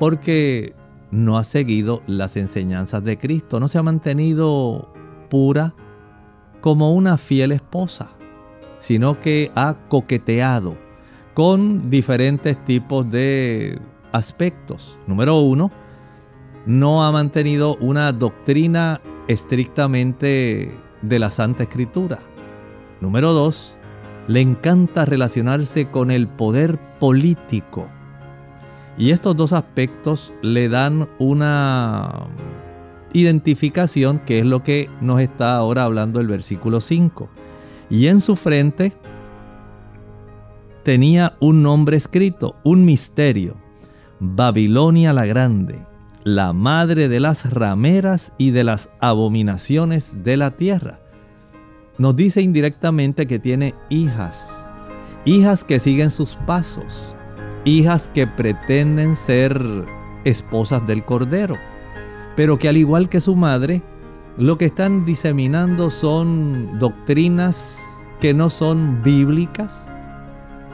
porque 0.00 0.74
no 1.12 1.38
ha 1.38 1.44
seguido 1.44 2.02
las 2.08 2.36
enseñanzas 2.36 3.04
de 3.04 3.18
Cristo, 3.18 3.60
no 3.60 3.68
se 3.68 3.78
ha 3.78 3.84
mantenido 3.84 4.92
pura 5.30 5.74
como 6.60 6.92
una 6.92 7.18
fiel 7.18 7.52
esposa, 7.52 8.10
sino 8.80 9.20
que 9.20 9.52
ha 9.54 9.76
coqueteado 9.88 10.76
con 11.34 11.88
diferentes 11.88 12.62
tipos 12.64 13.08
de 13.08 13.78
aspectos. 14.10 14.98
Número 15.06 15.38
uno, 15.38 15.70
no 16.66 17.04
ha 17.04 17.12
mantenido 17.12 17.76
una 17.76 18.10
doctrina 18.10 19.00
estrictamente 19.28 20.74
de 21.02 21.18
la 21.18 21.30
Santa 21.30 21.64
Escritura. 21.64 22.18
Número 23.00 23.32
dos, 23.32 23.78
le 24.28 24.40
encanta 24.40 25.04
relacionarse 25.04 25.90
con 25.90 26.10
el 26.10 26.28
poder 26.28 26.78
político 26.98 27.88
y 28.98 29.10
estos 29.10 29.36
dos 29.36 29.52
aspectos 29.52 30.32
le 30.42 30.68
dan 30.68 31.08
una 31.18 32.26
identificación 33.12 34.20
que 34.20 34.38
es 34.38 34.46
lo 34.46 34.62
que 34.62 34.88
nos 35.00 35.20
está 35.20 35.56
ahora 35.56 35.84
hablando 35.84 36.20
el 36.20 36.26
versículo 36.26 36.80
5. 36.80 37.28
Y 37.90 38.06
en 38.06 38.20
su 38.20 38.36
frente 38.36 38.94
tenía 40.82 41.36
un 41.40 41.62
nombre 41.62 41.96
escrito, 41.96 42.56
un 42.64 42.84
misterio, 42.84 43.56
Babilonia 44.18 45.12
la 45.12 45.26
Grande, 45.26 45.84
la 46.26 46.52
madre 46.52 47.08
de 47.08 47.20
las 47.20 47.52
rameras 47.52 48.32
y 48.36 48.50
de 48.50 48.64
las 48.64 48.88
abominaciones 48.98 50.24
de 50.24 50.36
la 50.36 50.50
tierra. 50.50 50.98
Nos 51.98 52.16
dice 52.16 52.42
indirectamente 52.42 53.28
que 53.28 53.38
tiene 53.38 53.76
hijas, 53.90 54.68
hijas 55.24 55.62
que 55.62 55.78
siguen 55.78 56.10
sus 56.10 56.34
pasos, 56.44 57.14
hijas 57.64 58.10
que 58.12 58.26
pretenden 58.26 59.14
ser 59.14 59.62
esposas 60.24 60.84
del 60.88 61.04
Cordero, 61.04 61.58
pero 62.34 62.58
que 62.58 62.68
al 62.68 62.76
igual 62.76 63.08
que 63.08 63.20
su 63.20 63.36
madre, 63.36 63.84
lo 64.36 64.58
que 64.58 64.64
están 64.64 65.04
diseminando 65.04 65.92
son 65.92 66.80
doctrinas 66.80 67.80
que 68.18 68.34
no 68.34 68.50
son 68.50 69.00
bíblicas, 69.04 69.86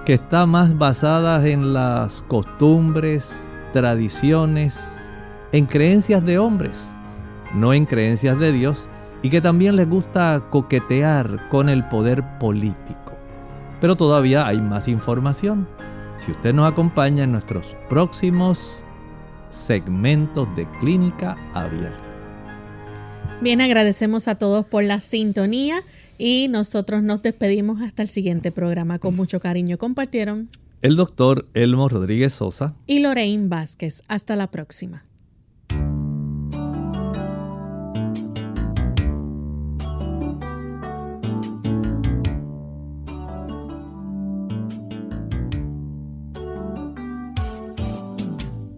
que 0.06 0.14
están 0.14 0.48
más 0.48 0.78
basadas 0.78 1.44
en 1.44 1.74
las 1.74 2.22
costumbres, 2.22 3.50
tradiciones, 3.74 5.01
en 5.52 5.66
creencias 5.66 6.24
de 6.24 6.38
hombres, 6.38 6.90
no 7.54 7.74
en 7.74 7.84
creencias 7.84 8.38
de 8.38 8.52
Dios, 8.52 8.88
y 9.22 9.30
que 9.30 9.40
también 9.40 9.76
les 9.76 9.88
gusta 9.88 10.48
coquetear 10.50 11.48
con 11.48 11.68
el 11.68 11.86
poder 11.88 12.38
político. 12.38 13.12
Pero 13.80 13.96
todavía 13.96 14.46
hay 14.46 14.60
más 14.60 14.88
información. 14.88 15.68
Si 16.16 16.32
usted 16.32 16.54
nos 16.54 16.70
acompaña 16.70 17.24
en 17.24 17.32
nuestros 17.32 17.76
próximos 17.88 18.84
segmentos 19.50 20.48
de 20.56 20.66
clínica 20.80 21.36
abierta. 21.54 22.02
Bien, 23.40 23.60
agradecemos 23.60 24.28
a 24.28 24.36
todos 24.36 24.66
por 24.66 24.84
la 24.84 25.00
sintonía 25.00 25.82
y 26.16 26.48
nosotros 26.48 27.02
nos 27.02 27.22
despedimos 27.22 27.82
hasta 27.82 28.02
el 28.02 28.08
siguiente 28.08 28.52
programa. 28.52 28.98
Con 28.98 29.16
mucho 29.16 29.40
cariño 29.40 29.78
compartieron 29.78 30.48
el 30.80 30.96
doctor 30.96 31.48
Elmo 31.54 31.88
Rodríguez 31.88 32.32
Sosa 32.34 32.74
y 32.86 33.00
Lorraine 33.00 33.48
Vázquez. 33.48 34.02
Hasta 34.08 34.36
la 34.36 34.48
próxima. 34.50 35.04